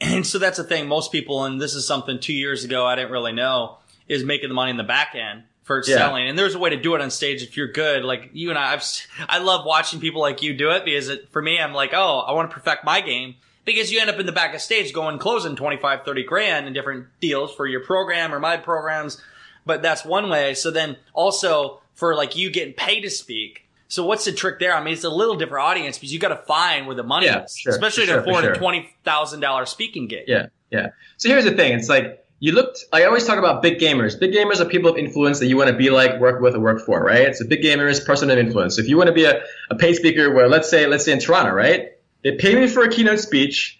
And 0.00 0.26
so 0.26 0.38
that's 0.38 0.56
the 0.56 0.64
thing. 0.64 0.88
Most 0.88 1.12
people, 1.12 1.44
and 1.44 1.60
this 1.60 1.74
is 1.74 1.86
something 1.86 2.18
two 2.18 2.32
years 2.32 2.64
ago 2.64 2.84
I 2.84 2.96
didn't 2.96 3.12
really 3.12 3.32
know, 3.32 3.78
is 4.08 4.24
making 4.24 4.48
the 4.48 4.54
money 4.54 4.70
in 4.70 4.76
the 4.76 4.82
back 4.82 5.14
end 5.14 5.44
for 5.62 5.78
Yeah. 5.86 5.96
selling. 5.96 6.28
And 6.28 6.36
there's 6.36 6.56
a 6.56 6.58
way 6.58 6.70
to 6.70 6.76
do 6.76 6.96
it 6.96 7.00
on 7.00 7.10
stage 7.12 7.42
if 7.42 7.56
you're 7.56 7.68
good. 7.70 8.02
Like 8.04 8.30
you 8.32 8.50
and 8.50 8.58
I, 8.58 8.72
I've, 8.72 8.84
I 9.28 9.38
love 9.38 9.64
watching 9.64 10.00
people 10.00 10.20
like 10.20 10.42
you 10.42 10.54
do 10.54 10.70
it 10.72 10.84
because 10.84 11.08
it, 11.08 11.28
for 11.30 11.40
me, 11.40 11.60
I'm 11.60 11.72
like, 11.72 11.90
oh, 11.94 12.18
I 12.18 12.32
want 12.32 12.50
to 12.50 12.54
perfect 12.54 12.84
my 12.84 13.00
game 13.00 13.36
because 13.64 13.92
you 13.92 14.00
end 14.00 14.10
up 14.10 14.18
in 14.18 14.26
the 14.26 14.32
back 14.32 14.54
of 14.56 14.60
stage 14.60 14.92
going 14.92 15.20
closing 15.20 15.54
25, 15.54 16.04
30 16.04 16.24
grand 16.24 16.66
in 16.66 16.72
different 16.72 17.06
deals 17.20 17.54
for 17.54 17.64
your 17.68 17.84
program 17.84 18.34
or 18.34 18.40
my 18.40 18.56
programs. 18.56 19.22
But 19.64 19.82
that's 19.82 20.04
one 20.04 20.28
way. 20.28 20.54
So 20.54 20.72
then 20.72 20.96
also 21.12 21.80
for 22.02 22.16
like 22.16 22.34
you 22.34 22.50
getting 22.50 22.74
paid 22.74 23.02
to 23.02 23.10
speak. 23.10 23.68
So 23.86 24.04
what's 24.04 24.24
the 24.24 24.32
trick 24.32 24.58
there? 24.58 24.74
I 24.74 24.82
mean, 24.82 24.92
it's 24.92 25.04
a 25.04 25.08
little 25.08 25.36
different 25.36 25.64
audience 25.64 25.96
because 25.96 26.12
you 26.12 26.18
got 26.18 26.30
to 26.30 26.42
find 26.48 26.88
where 26.88 26.96
the 26.96 27.04
money 27.04 27.26
Yeah, 27.26 27.44
is, 27.44 27.56
sure, 27.56 27.72
especially 27.72 28.06
for 28.06 28.14
at 28.14 28.18
a 28.18 28.22
sure, 28.22 28.24
four 28.24 28.32
for 28.32 28.40
hundred 28.40 28.54
sure. 28.54 28.60
twenty 28.60 28.90
thousand 29.04 29.38
dollar 29.38 29.66
speaking 29.66 30.08
gig. 30.08 30.24
Yeah, 30.26 30.46
yeah. 30.72 30.88
So 31.16 31.28
here's 31.28 31.44
the 31.44 31.52
thing. 31.52 31.78
It's 31.78 31.88
like 31.88 32.26
you 32.40 32.54
looked. 32.54 32.84
I 32.92 33.04
always 33.04 33.24
talk 33.24 33.38
about 33.38 33.62
big 33.62 33.78
gamers. 33.78 34.18
Big 34.18 34.32
gamers 34.32 34.58
are 34.58 34.64
people 34.64 34.90
of 34.90 34.98
influence 34.98 35.38
that 35.38 35.46
you 35.46 35.56
want 35.56 35.70
to 35.70 35.76
be 35.76 35.90
like, 35.90 36.18
work 36.18 36.40
with, 36.40 36.56
or 36.56 36.58
work 36.58 36.80
for, 36.84 37.00
right? 37.04 37.36
So 37.36 37.46
big 37.46 37.62
gamers, 37.62 38.04
person 38.04 38.30
of 38.30 38.38
influence. 38.38 38.74
So 38.74 38.82
if 38.82 38.88
you 38.88 38.96
want 38.96 39.06
to 39.06 39.14
be 39.14 39.26
a, 39.26 39.40
a 39.70 39.76
paid 39.76 39.94
speaker, 39.94 40.34
where 40.34 40.48
let's 40.48 40.68
say, 40.68 40.88
let's 40.88 41.04
say 41.04 41.12
in 41.12 41.20
Toronto, 41.20 41.52
right? 41.52 41.90
They 42.24 42.32
pay 42.32 42.56
me 42.56 42.66
for 42.66 42.82
a 42.82 42.88
keynote 42.88 43.20
speech. 43.20 43.78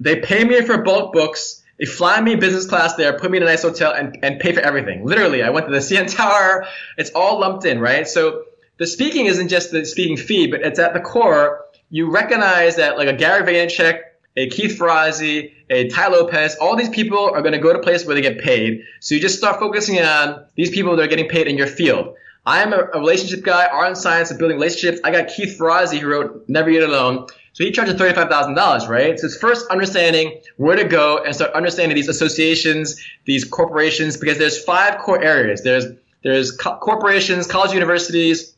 They 0.00 0.16
pay 0.16 0.42
me 0.42 0.60
for 0.62 0.82
bulk 0.82 1.12
books. 1.12 1.59
They 1.80 1.86
fly 1.86 2.20
me 2.20 2.36
business 2.36 2.66
class 2.66 2.94
there, 2.96 3.18
put 3.18 3.30
me 3.30 3.38
in 3.38 3.42
a 3.42 3.46
nice 3.46 3.62
hotel, 3.62 3.92
and, 3.92 4.18
and 4.22 4.38
pay 4.38 4.52
for 4.52 4.60
everything. 4.60 5.06
Literally, 5.06 5.42
I 5.42 5.48
went 5.48 5.66
to 5.66 5.72
the 5.72 5.78
CN 5.78 6.14
Tower. 6.14 6.66
It's 6.98 7.10
all 7.10 7.40
lumped 7.40 7.64
in, 7.64 7.80
right? 7.80 8.06
So 8.06 8.44
the 8.76 8.86
speaking 8.86 9.26
isn't 9.26 9.48
just 9.48 9.70
the 9.70 9.86
speaking 9.86 10.18
fee, 10.18 10.46
but 10.46 10.60
it's 10.60 10.78
at 10.78 10.92
the 10.92 11.00
core. 11.00 11.64
You 11.88 12.10
recognize 12.10 12.76
that 12.76 12.98
like 12.98 13.08
a 13.08 13.14
Gary 13.14 13.42
Vaynerchuk, 13.42 14.00
a 14.36 14.48
Keith 14.50 14.78
Ferrazzi, 14.78 15.52
a 15.70 15.88
Tai 15.88 16.08
Lopez, 16.08 16.56
all 16.56 16.76
these 16.76 16.90
people 16.90 17.30
are 17.34 17.40
going 17.40 17.52
to 17.52 17.58
go 17.58 17.72
to 17.72 17.78
places 17.78 18.06
where 18.06 18.14
they 18.14 18.22
get 18.22 18.38
paid. 18.38 18.82
So 19.00 19.14
you 19.14 19.20
just 19.20 19.38
start 19.38 19.58
focusing 19.58 19.98
on 19.98 20.44
these 20.56 20.70
people 20.70 20.94
that 20.96 21.02
are 21.02 21.08
getting 21.08 21.28
paid 21.28 21.48
in 21.48 21.56
your 21.56 21.66
field. 21.66 22.14
I 22.44 22.62
am 22.62 22.72
a, 22.72 22.88
a 22.94 22.98
relationship 22.98 23.42
guy, 23.42 23.66
art 23.66 23.88
and 23.88 23.98
science, 23.98 24.30
of 24.30 24.38
building 24.38 24.56
relationships. 24.56 25.00
I 25.02 25.10
got 25.10 25.28
Keith 25.28 25.58
Ferrazzi 25.58 25.98
who 25.98 26.08
wrote 26.08 26.44
Never 26.46 26.70
Eat 26.70 26.82
Alone. 26.82 27.26
So 27.52 27.64
he 27.64 27.72
charges 27.72 27.94
$35,000, 27.94 28.88
right? 28.88 29.18
So 29.18 29.26
it's 29.26 29.36
first 29.36 29.66
understanding 29.70 30.40
where 30.56 30.76
to 30.76 30.84
go 30.84 31.18
and 31.24 31.34
start 31.34 31.52
understanding 31.52 31.96
these 31.96 32.08
associations, 32.08 33.02
these 33.24 33.44
corporations, 33.44 34.16
because 34.16 34.38
there's 34.38 34.62
five 34.62 34.98
core 34.98 35.20
areas. 35.22 35.62
There's, 35.62 35.86
there's 36.22 36.52
co- 36.52 36.76
corporations, 36.78 37.46
college 37.46 37.72
universities, 37.72 38.54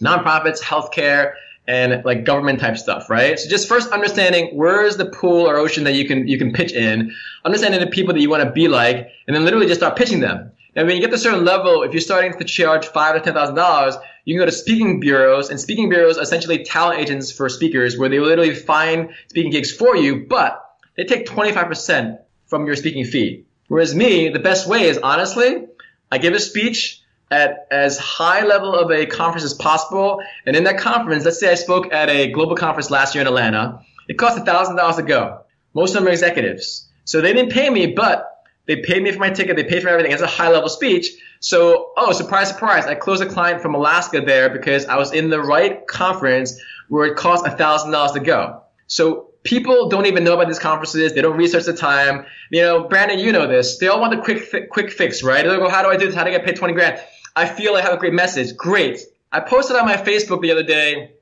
nonprofits, 0.00 0.60
healthcare, 0.62 1.34
and 1.66 2.02
like 2.04 2.24
government 2.24 2.60
type 2.60 2.78
stuff, 2.78 3.10
right? 3.10 3.38
So 3.38 3.48
just 3.48 3.68
first 3.68 3.90
understanding 3.90 4.56
where 4.56 4.84
is 4.84 4.96
the 4.96 5.06
pool 5.06 5.46
or 5.46 5.56
ocean 5.56 5.84
that 5.84 5.92
you 5.92 6.06
can 6.06 6.26
you 6.26 6.38
can 6.38 6.50
pitch 6.52 6.72
in, 6.72 7.14
understanding 7.44 7.80
the 7.80 7.86
people 7.86 8.14
that 8.14 8.20
you 8.20 8.30
want 8.30 8.42
to 8.42 8.50
be 8.50 8.68
like, 8.68 9.10
and 9.26 9.36
then 9.36 9.44
literally 9.44 9.66
just 9.66 9.80
start 9.80 9.94
pitching 9.96 10.20
them. 10.20 10.50
And 10.74 10.86
when 10.86 10.96
you 10.96 11.02
get 11.02 11.10
to 11.10 11.16
a 11.16 11.18
certain 11.18 11.44
level, 11.44 11.82
if 11.82 11.92
you're 11.92 12.00
starting 12.00 12.32
to 12.38 12.44
charge 12.44 12.86
five 12.86 13.14
to 13.14 13.20
ten 13.20 13.34
thousand 13.34 13.56
dollars, 13.56 13.96
you 14.28 14.34
can 14.34 14.42
go 14.42 14.44
to 14.44 14.52
speaking 14.52 15.00
bureaus, 15.00 15.48
and 15.48 15.58
speaking 15.58 15.88
bureaus 15.88 16.18
are 16.18 16.22
essentially 16.22 16.62
talent 16.62 17.00
agents 17.00 17.32
for 17.32 17.48
speakers, 17.48 17.96
where 17.96 18.10
they 18.10 18.20
literally 18.20 18.54
find 18.54 19.08
speaking 19.28 19.50
gigs 19.50 19.72
for 19.72 19.96
you, 19.96 20.26
but 20.28 20.62
they 20.98 21.04
take 21.04 21.24
twenty 21.24 21.50
five 21.50 21.66
percent 21.66 22.20
from 22.46 22.66
your 22.66 22.76
speaking 22.76 23.06
fee. 23.06 23.46
Whereas 23.68 23.94
me, 23.94 24.28
the 24.28 24.38
best 24.38 24.68
way 24.68 24.82
is 24.82 24.98
honestly, 24.98 25.64
I 26.12 26.18
give 26.18 26.34
a 26.34 26.40
speech 26.40 27.00
at 27.30 27.68
as 27.70 27.96
high 27.96 28.44
level 28.44 28.74
of 28.74 28.90
a 28.90 29.06
conference 29.06 29.44
as 29.44 29.54
possible. 29.54 30.22
And 30.44 30.54
in 30.54 30.64
that 30.64 30.76
conference, 30.76 31.24
let's 31.24 31.40
say 31.40 31.50
I 31.50 31.54
spoke 31.54 31.90
at 31.90 32.10
a 32.10 32.30
global 32.30 32.54
conference 32.54 32.90
last 32.90 33.14
year 33.14 33.22
in 33.22 33.28
Atlanta. 33.28 33.80
It 34.08 34.18
cost 34.18 34.44
thousand 34.44 34.76
dollars 34.76 34.96
to 34.96 35.04
go. 35.04 35.40
Most 35.72 35.94
of 35.94 36.02
them 36.02 36.08
are 36.08 36.12
executives. 36.12 36.86
So 37.04 37.22
they 37.22 37.32
didn't 37.32 37.52
pay 37.52 37.70
me, 37.70 37.86
but 37.86 38.37
they 38.68 38.76
paid 38.76 39.02
me 39.02 39.10
for 39.10 39.18
my 39.18 39.30
ticket. 39.30 39.56
They 39.56 39.64
paid 39.64 39.82
for 39.82 39.88
everything. 39.88 40.12
It's 40.12 40.22
a 40.22 40.26
high 40.26 40.50
level 40.50 40.68
speech. 40.68 41.06
So, 41.40 41.92
oh, 41.96 42.12
surprise, 42.12 42.48
surprise. 42.48 42.84
I 42.84 42.94
closed 42.94 43.22
a 43.22 43.26
client 43.26 43.62
from 43.62 43.74
Alaska 43.74 44.20
there 44.20 44.50
because 44.50 44.84
I 44.84 44.96
was 44.96 45.12
in 45.12 45.30
the 45.30 45.40
right 45.40 45.84
conference 45.86 46.60
where 46.88 47.06
it 47.06 47.16
cost 47.16 47.46
thousand 47.46 47.90
dollars 47.90 48.12
to 48.12 48.20
go. 48.20 48.62
So 48.86 49.30
people 49.42 49.88
don't 49.88 50.04
even 50.04 50.22
know 50.22 50.34
about 50.34 50.48
these 50.48 50.58
conferences. 50.58 51.14
They 51.14 51.22
don't 51.22 51.38
research 51.38 51.64
the 51.64 51.72
time. 51.72 52.26
You 52.50 52.60
know, 52.60 52.88
Brandon, 52.88 53.18
you 53.18 53.32
know 53.32 53.46
this. 53.46 53.78
They 53.78 53.88
all 53.88 54.00
want 54.00 54.14
the 54.14 54.20
quick, 54.20 54.40
fi- 54.40 54.66
quick 54.66 54.90
fix, 54.90 55.22
right? 55.22 55.44
They 55.44 55.56
go, 55.56 55.70
how 55.70 55.82
do 55.82 55.88
I 55.88 55.96
do 55.96 56.06
this? 56.06 56.14
How 56.14 56.24
do 56.24 56.28
I 56.28 56.32
get 56.32 56.44
paid 56.44 56.56
20 56.56 56.74
grand? 56.74 57.00
I 57.34 57.46
feel 57.46 57.74
I 57.74 57.80
have 57.80 57.94
a 57.94 57.96
great 57.96 58.12
message. 58.12 58.54
Great. 58.54 59.00
I 59.32 59.40
posted 59.40 59.76
on 59.76 59.86
my 59.86 59.96
Facebook 59.96 60.42
the 60.42 60.50
other 60.50 60.62
day. 60.62 61.12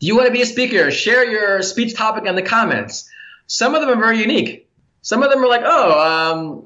Do 0.00 0.06
you 0.08 0.16
want 0.16 0.26
to 0.26 0.32
be 0.32 0.42
a 0.42 0.46
speaker? 0.46 0.90
Share 0.90 1.24
your 1.24 1.62
speech 1.62 1.94
topic 1.94 2.26
in 2.26 2.34
the 2.34 2.42
comments. 2.42 3.08
Some 3.46 3.76
of 3.76 3.80
them 3.80 3.90
are 3.90 4.00
very 4.00 4.18
unique. 4.18 4.68
Some 5.02 5.22
of 5.22 5.30
them 5.30 5.44
are 5.44 5.48
like, 5.48 5.62
oh, 5.64 6.00
um, 6.00 6.65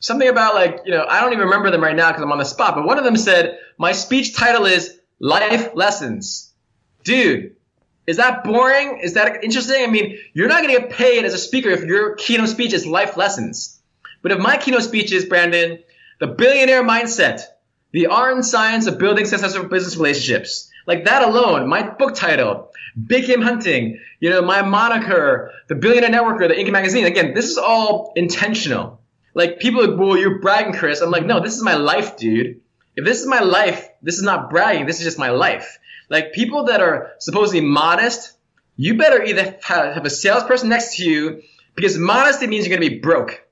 something 0.00 0.28
about 0.28 0.54
like, 0.54 0.80
you 0.84 0.90
know, 0.90 1.06
I 1.08 1.20
don't 1.20 1.32
even 1.32 1.44
remember 1.44 1.70
them 1.70 1.82
right 1.82 1.94
now 1.94 2.08
because 2.08 2.22
I'm 2.22 2.32
on 2.32 2.38
the 2.38 2.44
spot. 2.44 2.74
But 2.74 2.84
one 2.84 2.98
of 2.98 3.04
them 3.04 3.16
said, 3.16 3.58
my 3.78 3.92
speech 3.92 4.34
title 4.34 4.66
is 4.66 4.98
Life 5.20 5.74
Lessons. 5.74 6.52
Dude, 7.04 7.54
is 8.06 8.16
that 8.16 8.42
boring? 8.42 9.00
Is 9.02 9.14
that 9.14 9.44
interesting? 9.44 9.84
I 9.84 9.86
mean, 9.86 10.18
you're 10.32 10.48
not 10.48 10.62
going 10.62 10.74
to 10.74 10.80
get 10.80 10.90
paid 10.90 11.24
as 11.24 11.34
a 11.34 11.38
speaker 11.38 11.68
if 11.68 11.84
your 11.84 12.16
keynote 12.16 12.48
speech 12.48 12.72
is 12.72 12.86
life 12.86 13.16
lessons. 13.16 13.80
But 14.22 14.32
if 14.32 14.38
my 14.38 14.56
keynote 14.56 14.82
speech 14.82 15.12
is, 15.12 15.24
Brandon, 15.24 15.78
the 16.18 16.26
billionaire 16.26 16.82
mindset, 16.82 17.42
the 17.92 18.06
art 18.06 18.34
and 18.34 18.44
science 18.44 18.86
of 18.86 18.98
building 18.98 19.24
successful 19.26 19.64
business 19.64 19.96
relationships, 19.96 20.70
like 20.86 21.04
that 21.04 21.22
alone, 21.22 21.68
my 21.68 21.88
book 21.88 22.14
title, 22.14 22.72
Big 23.06 23.26
Game 23.26 23.42
Hunting, 23.42 24.00
you 24.18 24.30
know, 24.30 24.42
my 24.42 24.62
moniker, 24.62 25.52
the 25.68 25.74
billionaire 25.74 26.10
networker, 26.10 26.48
the 26.48 26.54
Inc. 26.54 26.70
magazine, 26.70 27.06
again, 27.06 27.34
this 27.34 27.48
is 27.48 27.58
all 27.58 28.12
intentional. 28.16 29.00
Like 29.34 29.60
people 29.60 29.84
are, 29.84 29.96
well, 29.96 30.16
you're 30.16 30.38
bragging, 30.40 30.72
Chris. 30.72 31.00
I'm 31.00 31.10
like, 31.10 31.26
no, 31.26 31.40
this 31.40 31.56
is 31.56 31.62
my 31.62 31.74
life, 31.74 32.16
dude. 32.16 32.60
If 32.96 33.04
this 33.04 33.20
is 33.20 33.26
my 33.26 33.40
life, 33.40 33.88
this 34.02 34.16
is 34.16 34.22
not 34.22 34.50
bragging. 34.50 34.86
This 34.86 34.98
is 34.98 35.04
just 35.04 35.18
my 35.18 35.30
life. 35.30 35.78
Like 36.08 36.32
people 36.32 36.64
that 36.64 36.80
are 36.80 37.12
supposedly 37.20 37.60
modest, 37.60 38.36
you 38.76 38.96
better 38.96 39.22
either 39.22 39.56
have, 39.62 40.04
a 40.04 40.10
salesperson 40.10 40.68
next 40.68 40.96
to 40.96 41.04
you 41.04 41.42
because 41.76 41.96
modesty 41.96 42.46
means 42.46 42.66
you're 42.66 42.76
to 42.82 42.90
be 42.90 42.98
broke. 42.98 43.46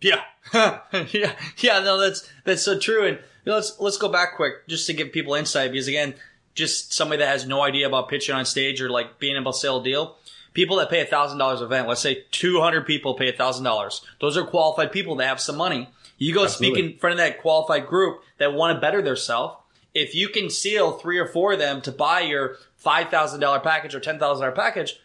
Yeah. 0.00 0.20
yeah. 0.52 1.32
Yeah. 1.58 1.80
No, 1.80 1.98
that's, 1.98 2.28
that's 2.44 2.62
so 2.62 2.78
true. 2.78 3.06
And 3.06 3.16
you 3.16 3.50
know, 3.50 3.54
let's, 3.54 3.80
let's 3.80 3.96
go 3.96 4.08
back 4.08 4.36
quick 4.36 4.68
just 4.68 4.86
to 4.88 4.92
give 4.92 5.12
people 5.12 5.34
insight 5.34 5.72
because 5.72 5.88
again, 5.88 6.14
just 6.54 6.92
somebody 6.92 7.20
that 7.20 7.28
has 7.28 7.46
no 7.46 7.62
idea 7.62 7.86
about 7.86 8.08
pitching 8.08 8.34
on 8.34 8.44
stage 8.44 8.82
or 8.82 8.90
like 8.90 9.18
being 9.18 9.36
able 9.36 9.52
to 9.52 9.58
sell 9.58 9.80
a 9.80 9.84
deal. 9.84 10.16
People 10.54 10.76
that 10.76 10.90
pay 10.90 11.00
a 11.00 11.06
thousand 11.06 11.38
dollars 11.38 11.60
event, 11.62 11.88
let's 11.88 12.00
say 12.02 12.24
200 12.30 12.86
people 12.86 13.14
pay 13.14 13.28
a 13.28 13.32
thousand 13.32 13.64
dollars. 13.64 14.02
Those 14.20 14.36
are 14.36 14.44
qualified 14.44 14.92
people 14.92 15.16
that 15.16 15.26
have 15.26 15.40
some 15.40 15.56
money. 15.56 15.88
You 16.18 16.34
go 16.34 16.44
Absolutely. 16.44 16.78
speak 16.82 16.92
in 16.94 16.98
front 16.98 17.12
of 17.12 17.18
that 17.18 17.40
qualified 17.40 17.86
group 17.86 18.22
that 18.38 18.52
want 18.52 18.76
to 18.76 18.80
better 18.80 19.00
themselves. 19.02 19.56
If 19.94 20.14
you 20.14 20.28
can 20.28 20.50
seal 20.50 20.92
three 20.92 21.18
or 21.18 21.26
four 21.26 21.54
of 21.54 21.58
them 21.58 21.80
to 21.82 21.92
buy 21.92 22.20
your 22.20 22.56
$5,000 22.84 23.62
package 23.62 23.94
or 23.94 24.00
$10,000 24.00 24.54
package, 24.54 24.98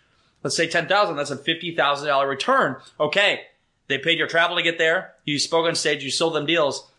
let's 0.44 0.56
say 0.56 0.68
10,000, 0.68 1.16
that's 1.16 1.32
a 1.32 1.38
$50,000 1.38 2.30
return. 2.30 2.76
Okay. 3.00 3.42
They 3.88 3.98
paid 3.98 4.18
your 4.18 4.28
travel 4.28 4.58
to 4.58 4.64
get 4.64 4.78
there. 4.78 5.14
You 5.26 5.40
spoke 5.40 5.66
on 5.66 5.76
stage. 5.76 6.04
You 6.04 6.12
sold 6.12 6.36
them 6.36 6.46
deals. 6.46 6.90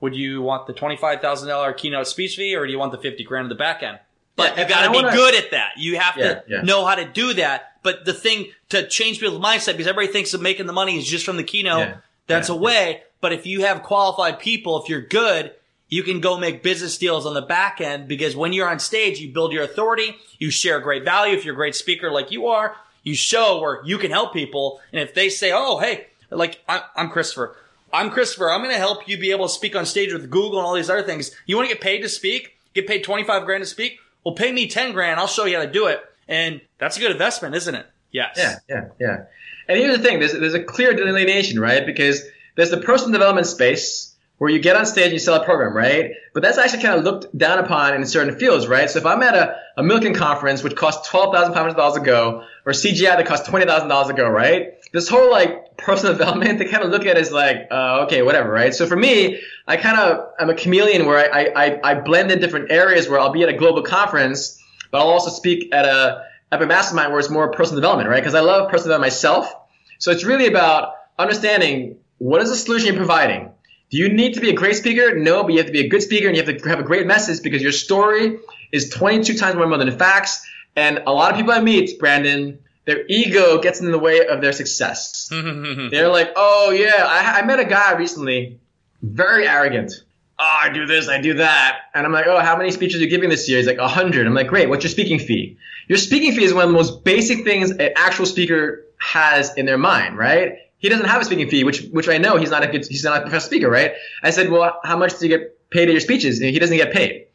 Would 0.00 0.16
you 0.16 0.42
want 0.42 0.66
the 0.66 0.72
$25,000 0.74 1.76
keynote 1.76 2.06
speech 2.06 2.36
fee 2.36 2.56
or 2.56 2.66
do 2.66 2.72
you 2.72 2.78
want 2.78 2.92
the 2.92 2.98
50 2.98 3.22
grand 3.24 3.44
in 3.46 3.48
the 3.50 3.54
back 3.54 3.82
end? 3.82 3.98
But 4.34 4.56
Yeah, 4.56 4.62
you 4.62 4.68
gotta 4.68 4.90
be 4.90 4.96
wanna- 4.96 5.12
good 5.16 5.34
at 5.34 5.50
that. 5.52 5.72
You 5.76 5.98
have 5.98 6.16
Yeah, 6.16 6.34
to 6.34 6.42
yeah. 6.48 6.62
know 6.62 6.84
how 6.86 6.94
to 6.96 7.04
do 7.04 7.34
that. 7.34 7.71
But 7.82 8.04
the 8.04 8.14
thing 8.14 8.46
to 8.68 8.86
change 8.86 9.20
people's 9.20 9.42
mindset, 9.42 9.72
because 9.72 9.86
everybody 9.86 10.12
thinks 10.12 10.34
of 10.34 10.40
making 10.40 10.66
the 10.66 10.72
money 10.72 10.98
is 10.98 11.06
just 11.06 11.24
from 11.24 11.36
the 11.36 11.44
keynote. 11.44 11.88
Yeah, 11.88 11.96
That's 12.26 12.48
yeah. 12.48 12.54
a 12.54 12.58
way. 12.58 13.02
But 13.20 13.32
if 13.32 13.46
you 13.46 13.62
have 13.62 13.82
qualified 13.82 14.38
people, 14.38 14.82
if 14.82 14.88
you're 14.88 15.00
good, 15.00 15.52
you 15.88 16.02
can 16.02 16.20
go 16.20 16.38
make 16.38 16.62
business 16.62 16.96
deals 16.96 17.26
on 17.26 17.34
the 17.34 17.42
back 17.42 17.80
end 17.80 18.08
because 18.08 18.34
when 18.34 18.52
you're 18.52 18.68
on 18.68 18.78
stage, 18.78 19.20
you 19.20 19.32
build 19.32 19.52
your 19.52 19.62
authority, 19.62 20.16
you 20.38 20.50
share 20.50 20.80
great 20.80 21.04
value. 21.04 21.36
If 21.36 21.44
you're 21.44 21.54
a 21.54 21.56
great 21.56 21.74
speaker 21.74 22.10
like 22.10 22.30
you 22.30 22.46
are, 22.46 22.74
you 23.02 23.14
show 23.14 23.60
where 23.60 23.84
you 23.84 23.98
can 23.98 24.10
help 24.10 24.32
people. 24.32 24.80
And 24.92 25.02
if 25.02 25.12
they 25.14 25.28
say, 25.28 25.52
oh, 25.52 25.78
hey, 25.78 26.06
like 26.30 26.62
I'm, 26.68 26.80
I'm 26.96 27.10
Christopher. 27.10 27.56
I'm 27.92 28.10
Christopher. 28.10 28.50
I'm 28.50 28.62
going 28.62 28.74
to 28.74 28.78
help 28.78 29.06
you 29.06 29.18
be 29.18 29.32
able 29.32 29.46
to 29.46 29.52
speak 29.52 29.76
on 29.76 29.84
stage 29.84 30.12
with 30.12 30.30
Google 30.30 30.58
and 30.58 30.66
all 30.66 30.74
these 30.74 30.88
other 30.88 31.02
things. 31.02 31.30
You 31.44 31.56
want 31.56 31.68
to 31.68 31.74
get 31.74 31.82
paid 31.82 32.00
to 32.00 32.08
speak? 32.08 32.56
Get 32.72 32.86
paid 32.86 33.04
25 33.04 33.44
grand 33.44 33.62
to 33.62 33.68
speak? 33.68 33.98
Well, 34.24 34.34
pay 34.34 34.50
me 34.50 34.66
10 34.68 34.92
grand. 34.92 35.20
I'll 35.20 35.26
show 35.26 35.44
you 35.44 35.56
how 35.56 35.64
to 35.64 35.70
do 35.70 35.88
it. 35.88 36.02
And 36.32 36.62
that's 36.78 36.96
a 36.96 37.00
good 37.00 37.10
investment, 37.10 37.54
isn't 37.54 37.74
it? 37.74 37.86
Yes. 38.10 38.36
Yeah, 38.38 38.56
yeah, 38.68 38.84
yeah. 38.98 39.16
And 39.68 39.78
here's 39.78 39.98
the 39.98 40.02
thing: 40.02 40.18
there's 40.18 40.32
there's 40.32 40.54
a 40.54 40.64
clear 40.64 40.94
delineation, 40.94 41.60
right? 41.60 41.84
Because 41.84 42.22
there's 42.56 42.70
the 42.70 42.78
personal 42.78 43.12
development 43.12 43.46
space 43.46 44.14
where 44.38 44.50
you 44.50 44.58
get 44.58 44.74
on 44.74 44.86
stage 44.86 45.04
and 45.04 45.12
you 45.12 45.18
sell 45.18 45.40
a 45.40 45.44
program, 45.44 45.76
right? 45.76 46.12
But 46.34 46.42
that's 46.42 46.58
actually 46.58 46.82
kind 46.82 46.98
of 46.98 47.04
looked 47.04 47.36
down 47.36 47.58
upon 47.58 47.94
in 47.94 48.04
certain 48.06 48.36
fields, 48.38 48.66
right? 48.66 48.90
So 48.90 48.98
if 48.98 49.06
I'm 49.06 49.22
at 49.22 49.36
a, 49.36 49.56
a 49.76 49.82
Milken 49.82 50.16
conference, 50.16 50.62
which 50.62 50.74
costs 50.74 51.08
twelve 51.08 51.34
thousand 51.34 51.52
five 51.52 51.62
hundred 51.62 51.76
dollars 51.76 51.96
a 51.96 52.00
go, 52.00 52.44
or 52.64 52.72
CGI 52.72 53.16
that 53.18 53.26
costs 53.26 53.46
twenty 53.46 53.66
thousand 53.66 53.88
dollars 53.88 54.08
a 54.08 54.14
go, 54.14 54.26
right? 54.28 54.72
This 54.92 55.08
whole 55.08 55.30
like 55.30 55.76
personal 55.76 56.12
development, 56.18 56.58
they 56.58 56.64
kind 56.64 56.82
of 56.82 56.90
look 56.90 57.02
at 57.02 57.18
it 57.18 57.20
as 57.20 57.30
like, 57.30 57.68
uh, 57.70 58.04
okay, 58.06 58.22
whatever, 58.22 58.50
right? 58.50 58.74
So 58.74 58.86
for 58.86 58.96
me, 58.96 59.38
I 59.68 59.76
kind 59.76 59.98
of 59.98 60.28
I'm 60.38 60.48
a 60.48 60.54
chameleon 60.54 61.04
where 61.04 61.32
I, 61.32 61.52
I 61.54 61.80
I 61.90 61.94
blend 62.00 62.32
in 62.32 62.40
different 62.40 62.72
areas 62.72 63.08
where 63.08 63.20
I'll 63.20 63.32
be 63.32 63.42
at 63.42 63.50
a 63.50 63.56
global 63.56 63.82
conference, 63.82 64.61
but 64.92 65.00
I'll 65.00 65.08
also 65.08 65.30
speak 65.30 65.74
at 65.74 65.84
a 65.84 66.26
Epic 66.52 66.68
Mastermind 66.68 67.10
where 67.10 67.18
it's 67.18 67.30
more 67.30 67.50
personal 67.50 67.80
development, 67.80 68.08
right? 68.08 68.20
Because 68.20 68.34
I 68.34 68.40
love 68.40 68.70
personal 68.70 68.98
development 68.98 69.12
myself. 69.12 69.52
So 69.98 70.12
it's 70.12 70.22
really 70.22 70.46
about 70.46 70.94
understanding 71.18 71.96
what 72.18 72.42
is 72.42 72.50
the 72.50 72.56
solution 72.56 72.88
you're 72.88 72.96
providing. 72.96 73.50
Do 73.90 73.98
you 73.98 74.10
need 74.10 74.34
to 74.34 74.40
be 74.40 74.50
a 74.50 74.54
great 74.54 74.76
speaker? 74.76 75.18
No, 75.18 75.42
but 75.42 75.52
you 75.52 75.58
have 75.58 75.66
to 75.66 75.72
be 75.72 75.80
a 75.80 75.88
good 75.88 76.02
speaker 76.02 76.28
and 76.28 76.36
you 76.36 76.42
have 76.42 76.56
to 76.56 76.68
have 76.68 76.78
a 76.78 76.84
great 76.84 77.06
message 77.06 77.42
because 77.42 77.62
your 77.62 77.72
story 77.72 78.38
is 78.70 78.90
22 78.90 79.34
times 79.34 79.56
more 79.56 79.76
than 79.76 79.88
the 79.88 79.96
facts. 79.96 80.46
And 80.76 81.02
a 81.06 81.12
lot 81.12 81.30
of 81.30 81.36
people 81.36 81.52
I 81.52 81.60
meet, 81.60 81.98
Brandon, 81.98 82.58
their 82.84 83.04
ego 83.08 83.60
gets 83.60 83.80
in 83.80 83.90
the 83.90 83.98
way 83.98 84.26
of 84.26 84.40
their 84.40 84.52
success. 84.52 85.28
They're 85.90 86.08
like, 86.08 86.32
oh 86.36 86.70
yeah, 86.70 87.04
I, 87.06 87.40
I 87.40 87.44
met 87.44 87.60
a 87.60 87.64
guy 87.64 87.92
recently, 87.92 88.58
very 89.02 89.46
arrogant. 89.46 89.92
Oh, 90.44 90.58
I 90.60 90.70
do 90.70 90.86
this, 90.86 91.08
I 91.08 91.20
do 91.20 91.34
that. 91.34 91.82
And 91.94 92.04
I'm 92.04 92.10
like, 92.10 92.26
oh, 92.26 92.40
how 92.40 92.56
many 92.56 92.72
speeches 92.72 93.00
are 93.00 93.04
you 93.04 93.08
giving 93.08 93.30
this 93.30 93.48
year? 93.48 93.58
He's 93.58 93.66
like, 93.68 93.78
a 93.78 93.86
hundred. 93.86 94.26
I'm 94.26 94.34
like, 94.34 94.48
great, 94.48 94.68
what's 94.68 94.82
your 94.82 94.90
speaking 94.90 95.20
fee? 95.20 95.56
Your 95.86 95.98
speaking 95.98 96.34
fee 96.34 96.42
is 96.42 96.52
one 96.52 96.64
of 96.64 96.70
the 96.70 96.74
most 96.74 97.04
basic 97.04 97.44
things 97.44 97.70
an 97.70 97.92
actual 97.94 98.26
speaker 98.26 98.84
has 98.98 99.56
in 99.56 99.66
their 99.66 99.78
mind, 99.78 100.18
right? 100.18 100.54
He 100.78 100.88
doesn't 100.88 101.06
have 101.06 101.22
a 101.22 101.24
speaking 101.24 101.48
fee, 101.48 101.62
which 101.62 101.82
which 101.92 102.08
I 102.08 102.18
know 102.18 102.38
he's 102.38 102.50
not 102.50 102.64
a 102.64 102.66
good 102.66 102.84
he's 102.84 103.04
not 103.04 103.18
a 103.18 103.20
professional 103.20 103.46
speaker, 103.46 103.70
right? 103.70 103.92
I 104.24 104.30
said, 104.30 104.50
well, 104.50 104.80
how 104.82 104.96
much 104.96 105.16
do 105.16 105.28
you 105.28 105.38
get 105.38 105.70
paid 105.70 105.88
at 105.88 105.92
your 105.92 106.00
speeches? 106.00 106.40
And 106.40 106.50
he 106.50 106.58
doesn't 106.58 106.76
get 106.76 106.92
paid. 106.92 107.26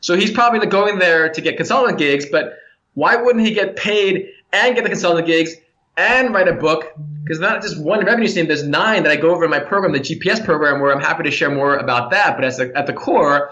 So 0.00 0.16
he's 0.16 0.30
probably 0.30 0.64
going 0.66 0.98
there 0.98 1.28
to 1.28 1.40
get 1.42 1.58
consultant 1.58 1.98
gigs, 1.98 2.24
but 2.24 2.56
why 2.94 3.16
wouldn't 3.16 3.44
he 3.44 3.52
get 3.52 3.76
paid 3.76 4.30
and 4.54 4.74
get 4.74 4.84
the 4.84 4.90
consultant 4.90 5.26
gigs 5.26 5.54
and 5.96 6.34
write 6.34 6.48
a 6.48 6.52
book? 6.52 6.92
Because 7.22 7.40
not 7.40 7.62
just 7.62 7.78
one 7.80 8.04
revenue 8.04 8.28
stream, 8.28 8.46
there's 8.46 8.64
nine 8.64 9.02
that 9.04 9.12
I 9.12 9.16
go 9.16 9.30
over 9.30 9.44
in 9.44 9.50
my 9.50 9.60
program, 9.60 9.92
the 9.92 10.00
GPS 10.00 10.44
program, 10.44 10.80
where 10.80 10.92
I'm 10.92 11.00
happy 11.00 11.22
to 11.24 11.30
share 11.30 11.50
more 11.50 11.76
about 11.76 12.10
that. 12.10 12.36
But 12.38 12.56
the, 12.56 12.72
at 12.76 12.86
the 12.86 12.92
core, 12.92 13.50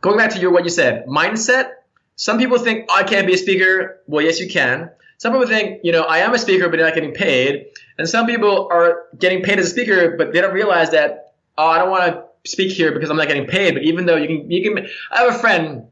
going 0.00 0.16
back 0.16 0.30
to 0.30 0.40
your 0.40 0.50
what 0.50 0.64
you 0.64 0.70
said, 0.70 1.06
mindset. 1.06 1.70
Some 2.16 2.38
people 2.38 2.58
think 2.58 2.86
oh, 2.88 2.96
I 2.96 3.04
can't 3.04 3.26
be 3.28 3.34
a 3.34 3.38
speaker. 3.38 4.00
Well, 4.08 4.24
yes, 4.24 4.40
you 4.40 4.48
can. 4.48 4.90
Some 5.18 5.32
people 5.32 5.46
think, 5.46 5.80
you 5.84 5.92
know, 5.92 6.02
I 6.02 6.18
am 6.18 6.34
a 6.34 6.38
speaker, 6.38 6.68
but 6.68 6.78
not 6.78 6.94
getting 6.94 7.12
paid. 7.12 7.66
And 7.96 8.08
some 8.08 8.26
people 8.26 8.68
are 8.70 9.06
getting 9.18 9.42
paid 9.42 9.58
as 9.58 9.66
a 9.66 9.70
speaker, 9.70 10.16
but 10.16 10.32
they 10.32 10.40
don't 10.40 10.54
realize 10.54 10.90
that, 10.90 11.34
oh, 11.56 11.66
I 11.66 11.78
don't 11.78 11.90
want 11.90 12.14
to 12.14 12.50
speak 12.50 12.72
here 12.72 12.92
because 12.92 13.10
I'm 13.10 13.16
not 13.16 13.28
getting 13.28 13.46
paid. 13.46 13.74
But 13.74 13.82
even 13.82 14.06
though 14.06 14.16
you 14.16 14.26
can, 14.26 14.50
you 14.50 14.62
can, 14.62 14.88
I 15.10 15.22
have 15.22 15.34
a 15.34 15.38
friend, 15.38 15.88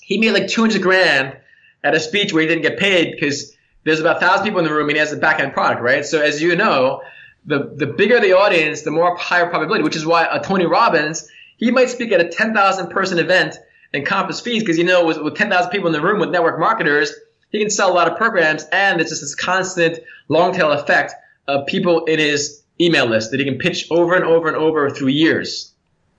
he 0.00 0.18
made 0.18 0.32
like 0.32 0.48
200 0.48 0.82
grand 0.82 1.36
at 1.84 1.94
a 1.94 2.00
speech 2.00 2.32
where 2.32 2.42
he 2.42 2.48
didn't 2.48 2.62
get 2.62 2.78
paid 2.78 3.12
because 3.12 3.53
there's 3.84 4.00
about 4.00 4.16
a 4.16 4.20
thousand 4.20 4.44
people 4.44 4.58
in 4.58 4.64
the 4.64 4.72
room 4.72 4.88
and 4.88 4.96
he 4.96 4.98
has 4.98 5.12
a 5.12 5.16
back 5.16 5.40
end 5.40 5.52
product, 5.52 5.82
right? 5.82 6.04
So 6.04 6.20
as 6.20 6.42
you 6.42 6.56
know, 6.56 7.02
the, 7.46 7.72
the 7.76 7.86
bigger 7.86 8.20
the 8.20 8.32
audience, 8.32 8.82
the 8.82 8.90
more 8.90 9.16
higher 9.16 9.48
probability, 9.48 9.84
which 9.84 9.96
is 9.96 10.06
why 10.06 10.26
a 10.30 10.42
Tony 10.42 10.66
Robbins, 10.66 11.28
he 11.58 11.70
might 11.70 11.90
speak 11.90 12.10
at 12.12 12.20
a 12.20 12.28
10,000 12.28 12.88
person 12.88 13.18
event 13.18 13.56
and 13.92 14.04
comp 14.04 14.28
his 14.28 14.40
fees 14.40 14.62
because 14.62 14.78
you 14.78 14.84
know 14.84 15.06
with, 15.06 15.18
with 15.18 15.36
10,000 15.36 15.70
people 15.70 15.86
in 15.86 15.92
the 15.92 16.00
room 16.00 16.18
with 16.18 16.30
network 16.30 16.58
marketers, 16.58 17.12
he 17.50 17.60
can 17.60 17.70
sell 17.70 17.92
a 17.92 17.94
lot 17.94 18.10
of 18.10 18.16
programs 18.16 18.64
and 18.72 19.00
it's 19.00 19.10
just 19.10 19.22
this 19.22 19.34
constant 19.34 20.00
long 20.28 20.52
tail 20.52 20.72
effect 20.72 21.12
of 21.46 21.66
people 21.66 22.06
in 22.06 22.18
his 22.18 22.62
email 22.80 23.06
list 23.06 23.30
that 23.30 23.38
he 23.38 23.46
can 23.46 23.58
pitch 23.58 23.86
over 23.90 24.14
and 24.14 24.24
over 24.24 24.48
and 24.48 24.56
over 24.56 24.90
through 24.90 25.08
years. 25.08 25.72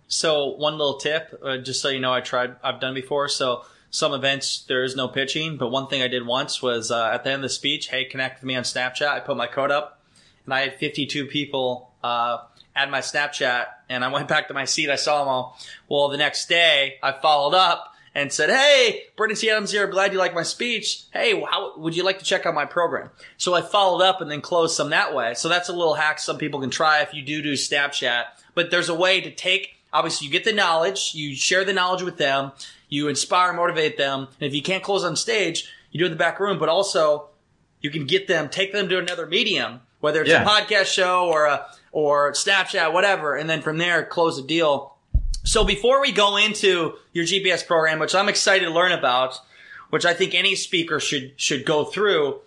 So 0.08 0.49
one 0.56 0.78
little 0.78 0.97
tip, 0.97 1.39
uh, 1.43 1.58
just 1.58 1.82
so 1.82 1.89
you 1.89 1.99
know, 1.99 2.13
I 2.13 2.21
tried, 2.21 2.56
I've 2.63 2.80
done 2.80 2.93
before. 2.93 3.28
So 3.28 3.65
some 3.89 4.13
events 4.13 4.65
there 4.67 4.84
is 4.84 4.95
no 4.95 5.08
pitching, 5.08 5.58
but 5.58 5.69
one 5.69 5.88
thing 5.88 6.02
I 6.02 6.08
did 6.08 6.26
once 6.26 6.62
was 6.62 6.91
uh, 6.91 7.12
at 7.13 7.24
the 7.24 7.32
end 7.32 7.38
of 7.38 7.43
the 7.43 7.50
speech, 7.50 7.89
hey, 7.89 8.06
connect 8.06 8.41
with 8.41 8.48
me 8.48 8.56
on 8.56 8.63
Snapchat. 8.63 9.08
I 9.08 9.19
put 9.19 9.38
my 9.38 9.48
code 9.48 9.71
up, 9.71 10.02
and 10.45 10.54
I 10.54 10.62
had 10.62 10.76
52 10.76 11.26
people 11.28 11.91
uh, 12.04 12.39
add 12.76 12.91
my 12.91 13.00
Snapchat, 13.00 13.67
and 13.89 14.04
I 14.04 14.12
went 14.12 14.28
back 14.30 14.48
to 14.50 14.54
my 14.54 14.65
seat. 14.65 14.89
I 14.89 14.95
saw 14.95 15.19
them 15.19 15.28
all. 15.30 15.58
Well, 15.88 16.10
the 16.10 16.17
next 16.17 16.48
day, 16.48 16.98
I 17.02 17.13
followed 17.13 17.56
up 17.56 17.93
and 18.13 18.32
said, 18.32 18.50
"Hey, 18.50 19.04
Brandon 19.17 19.38
T. 19.38 19.50
Adams 19.50 19.71
here. 19.71 19.88
Glad 19.88 20.13
you 20.13 20.19
like 20.19 20.34
my 20.34 20.43
speech. 20.43 21.04
Hey, 21.12 21.39
how 21.39 21.78
would 21.78 21.95
you 21.95 22.04
like 22.04 22.19
to 22.19 22.26
check 22.26 22.45
out 22.45 22.54
my 22.54 22.65
program?" 22.65 23.10
So 23.38 23.54
I 23.54 23.62
followed 23.62 24.02
up 24.02 24.21
and 24.21 24.32
then 24.32 24.41
closed 24.41 24.76
some 24.76 24.89
that 24.91 25.13
way. 25.13 25.34
So 25.36 25.50
that's 25.50 25.69
a 25.69 25.74
little 25.74 25.95
hack 25.95 26.19
some 26.19 26.38
people 26.38 26.62
can 26.62 26.69
try 26.69 27.02
if 27.02 27.13
you 27.13 27.21
do 27.21 27.41
do 27.41 27.54
Snapchat. 27.54 28.24
But 28.56 28.71
there's 28.71 28.89
a 28.89 28.95
way 28.95 29.21
to 29.21 29.32
take. 29.32 29.74
Obviously, 29.95 30.27
you 30.27 30.31
get 30.31 30.43
the 30.43 30.53
knowledge, 30.53 31.13
you 31.15 31.36
share 31.36 31.63
the 31.63 31.73
knowledge 31.73 32.03
with 32.03 32.17
them, 32.17 32.51
you 32.89 33.08
inspire, 33.08 33.53
motivate 33.53 33.97
them. 33.97 34.27
And 34.39 34.47
if 34.47 34.53
you 34.53 34.62
can't 34.62 34.84
close 34.84 35.03
on 35.03 35.15
stage, 35.15 35.71
you 35.91 35.99
do 35.99 36.05
it 36.05 36.08
in 36.08 36.12
the 36.12 36.17
back 36.17 36.39
room. 36.39 36.60
But 36.60 36.69
also, 36.69 37.29
you 37.81 37.89
can 37.89 38.05
get 38.05 38.27
them, 38.27 38.49
take 38.49 38.73
them 38.73 38.89
to 38.89 38.99
another 38.99 39.25
medium, 39.25 39.81
whether 39.99 40.21
it's 40.21 40.29
yeah. 40.29 40.43
a 40.43 40.45
podcast 40.45 40.86
show 40.86 41.27
or 41.27 41.45
a 41.45 41.65
or 41.91 42.34
Snapchat, 42.34 42.91
whatever, 42.91 43.36
and 43.36 43.49
then 43.49 43.62
from 43.62 43.77
there 43.77 44.03
close 44.03 44.36
the 44.36 44.43
deal 44.43 44.95
so 45.45 45.63
before 45.63 46.01
we 46.01 46.12
go 46.12 46.38
into 46.38 46.95
your 47.13 47.23
GPS 47.23 47.65
program, 47.65 47.99
which 47.99 48.15
I'm 48.15 48.29
excited 48.29 48.65
to 48.65 48.71
learn 48.71 48.91
about, 48.91 49.39
which 49.91 50.03
I 50.03 50.15
think 50.15 50.34
any 50.34 50.55
speaker 50.55 50.99
should 50.99 51.34
should 51.38 51.65
go 51.65 51.86
through, 51.86 52.39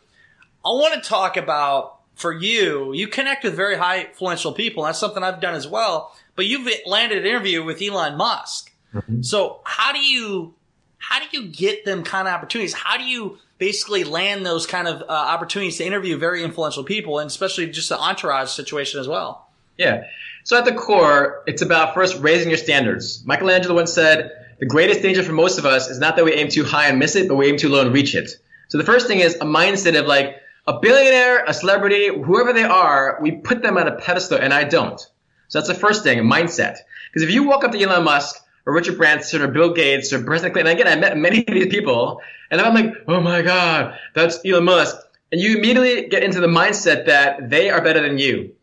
I 0.67 0.71
want 0.71 1.01
to 1.01 1.09
talk 1.09 1.37
about 1.37 1.98
for 2.19 2.33
you. 2.33 2.93
You 2.93 3.09
connect 3.09 3.45
with 3.45 3.55
very 3.55 3.77
high 3.77 4.07
influential 4.07 4.53
people. 4.53 4.83
That's 4.85 4.99
something 4.99 5.23
I've 5.23 5.41
done 5.41 5.55
as 5.55 5.67
well. 5.67 6.15
But 6.37 6.47
you've 6.47 6.69
landed 6.85 7.19
an 7.19 7.27
interview 7.27 7.65
with 7.65 7.81
Elon 7.81 8.17
Musk. 8.17 8.73
Mm-hmm. 8.95 9.23
So 9.23 9.61
how 9.65 9.93
do 9.93 10.01
you 10.01 10.55
how 10.99 11.21
do 11.21 11.27
you 11.31 11.49
get 11.49 11.85
them 11.85 12.03
kind 12.03 12.27
of 12.27 12.35
opportunities? 12.35 12.75
How 12.75 12.97
do 12.99 13.05
you 13.05 13.39
basically 13.59 14.05
land 14.05 14.45
those 14.45 14.67
kind 14.67 14.89
of 14.89 15.03
uh, 15.03 15.07
opportunities 15.07 15.79
to 15.79 15.85
interview 15.85 16.19
very 16.19 16.43
influential 16.43 16.85
people, 16.85 17.21
and 17.21 17.29
especially 17.29 17.69
just 17.69 17.89
the 17.89 17.99
entourage 17.99 18.51
situation 18.51 19.01
as 19.01 19.07
well? 19.07 19.49
Yeah. 19.77 20.05
So 20.43 20.59
at 20.59 20.65
the 20.65 20.75
core, 20.75 21.45
it's 21.47 21.63
about 21.63 21.95
first 21.95 22.21
raising 22.21 22.49
your 22.49 22.59
standards. 22.59 23.23
Michelangelo 23.25 23.75
once 23.75 23.93
said, 23.93 24.33
the 24.59 24.67
greatest 24.67 25.03
danger 25.03 25.23
for 25.23 25.33
most 25.33 25.59
of 25.59 25.67
us 25.67 25.89
is 25.89 25.99
not 25.99 26.17
that 26.17 26.25
we 26.25 26.33
aim 26.33 26.49
too 26.49 26.65
high 26.65 26.89
and 26.89 26.99
miss 26.99 27.15
it, 27.15 27.29
but 27.29 27.37
we 27.37 27.47
aim 27.47 27.57
too 27.57 27.69
low 27.69 27.81
and 27.81 27.95
reach 27.95 28.15
it. 28.15 28.31
So 28.69 28.79
the 28.79 28.85
first 28.85 29.07
thing 29.07 29.21
is 29.21 29.37
a 29.37 29.45
mindset 29.45 29.99
of 29.99 30.07
like 30.07 30.41
a 30.69 30.79
billionaire, 30.79 31.45
a 31.47 31.55
celebrity, 31.55 32.09
whoever 32.09 32.53
they 32.53 32.63
are, 32.63 33.19
we 33.23 33.33
put 33.33 33.63
them 33.63 33.79
on 33.79 33.89
a 33.89 33.97
pedestal 33.97 34.37
and 34.37 34.53
I 34.53 34.65
don't. 34.65 35.01
So 35.49 35.59
that's 35.59 35.69
the 35.69 35.75
first 35.75 36.03
thing, 36.03 36.19
a 36.19 36.23
mindset. 36.23 36.77
Because 37.11 37.23
if 37.27 37.31
you 37.31 37.45
walk 37.45 37.65
up 37.65 37.73
to 37.73 37.81
Elon 37.83 38.05
Musk 38.05 38.37
or 38.67 38.75
Richard 38.75 38.99
Branson 38.99 39.41
or 39.41 39.49
Bill 39.49 39.73
Gates 39.73 40.13
or 40.13 40.23
President 40.23 40.53
Clinton, 40.53 40.75
again, 40.75 40.87
I 40.87 41.01
met 41.01 41.17
many 41.17 41.39
of 41.39 41.55
these 41.55 41.69
people 41.69 42.21
and 42.51 42.61
I'm 42.61 42.75
like, 42.75 42.93
oh 43.09 43.19
my 43.23 43.41
God, 43.41 43.99
that's 44.15 44.45
Elon 44.45 44.65
Musk. 44.65 44.95
And 45.33 45.41
you 45.41 45.57
immediately 45.57 46.07
get 46.09 46.23
into 46.23 46.39
the 46.39 46.47
mindset 46.47 47.07
that 47.07 47.49
they 47.49 47.71
are 47.71 47.81
better 47.81 48.03
than 48.03 48.19
you. 48.19 48.55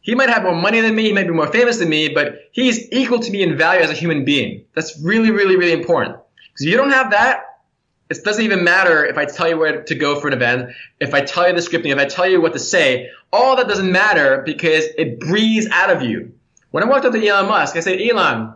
He 0.00 0.14
might 0.14 0.28
have 0.28 0.44
more 0.44 0.54
money 0.54 0.80
than 0.80 0.94
me, 0.94 1.02
he 1.02 1.12
might 1.12 1.26
be 1.26 1.32
more 1.32 1.48
famous 1.48 1.78
than 1.78 1.88
me, 1.88 2.08
but 2.08 2.50
he's 2.52 2.88
equal 2.92 3.18
to 3.18 3.30
me 3.32 3.42
in 3.42 3.56
value 3.56 3.82
as 3.82 3.90
a 3.90 3.94
human 3.94 4.24
being. 4.24 4.64
That's 4.76 4.96
really, 5.02 5.32
really, 5.32 5.56
really 5.56 5.72
important. 5.72 6.18
Because 6.52 6.66
if 6.66 6.70
you 6.70 6.76
don't 6.76 6.90
have 6.90 7.10
that, 7.10 7.51
it 8.18 8.24
doesn't 8.24 8.44
even 8.44 8.64
matter 8.64 9.04
if 9.04 9.18
I 9.18 9.24
tell 9.24 9.48
you 9.48 9.58
where 9.58 9.82
to 9.82 9.94
go 9.94 10.20
for 10.20 10.28
an 10.28 10.34
event, 10.34 10.70
if 11.00 11.14
I 11.14 11.20
tell 11.20 11.48
you 11.48 11.54
the 11.54 11.60
scripting, 11.60 11.92
if 11.92 11.98
I 11.98 12.04
tell 12.04 12.26
you 12.26 12.40
what 12.40 12.52
to 12.52 12.58
say, 12.58 13.10
all 13.32 13.56
that 13.56 13.68
doesn't 13.68 13.90
matter 13.90 14.42
because 14.44 14.84
it 14.96 15.20
breathes 15.20 15.68
out 15.70 15.90
of 15.90 16.02
you. 16.02 16.32
When 16.70 16.82
I 16.82 16.86
walked 16.86 17.04
up 17.04 17.12
to 17.12 17.26
Elon 17.26 17.48
Musk, 17.48 17.76
I 17.76 17.80
said, 17.80 18.00
Elon, 18.00 18.54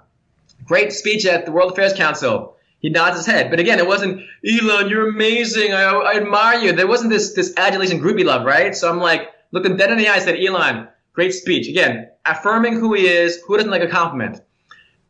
great 0.64 0.92
speech 0.92 1.26
at 1.26 1.44
the 1.46 1.52
World 1.52 1.72
Affairs 1.72 1.92
Council. 1.92 2.56
He 2.80 2.90
nods 2.90 3.16
his 3.16 3.26
head. 3.26 3.50
But 3.50 3.60
again, 3.60 3.78
it 3.78 3.86
wasn't, 3.86 4.22
Elon, 4.46 4.88
you're 4.88 5.08
amazing. 5.08 5.72
I, 5.72 5.84
I 5.84 6.16
admire 6.16 6.60
you. 6.60 6.72
There 6.72 6.86
wasn't 6.86 7.10
this, 7.10 7.32
this 7.32 7.54
adulation 7.56 8.00
groupie 8.00 8.24
love, 8.24 8.44
right? 8.44 8.74
So 8.74 8.90
I'm 8.90 8.98
like, 8.98 9.30
looking 9.52 9.76
dead 9.76 9.90
in 9.90 9.98
the 9.98 10.08
eye, 10.08 10.18
said, 10.18 10.36
Elon, 10.38 10.88
Great 11.16 11.32
speech. 11.32 11.66
Again, 11.66 12.10
affirming 12.26 12.74
who 12.74 12.92
he 12.92 13.06
is. 13.06 13.40
Who 13.46 13.56
doesn't 13.56 13.70
like 13.70 13.82
a 13.82 13.88
compliment? 13.88 14.42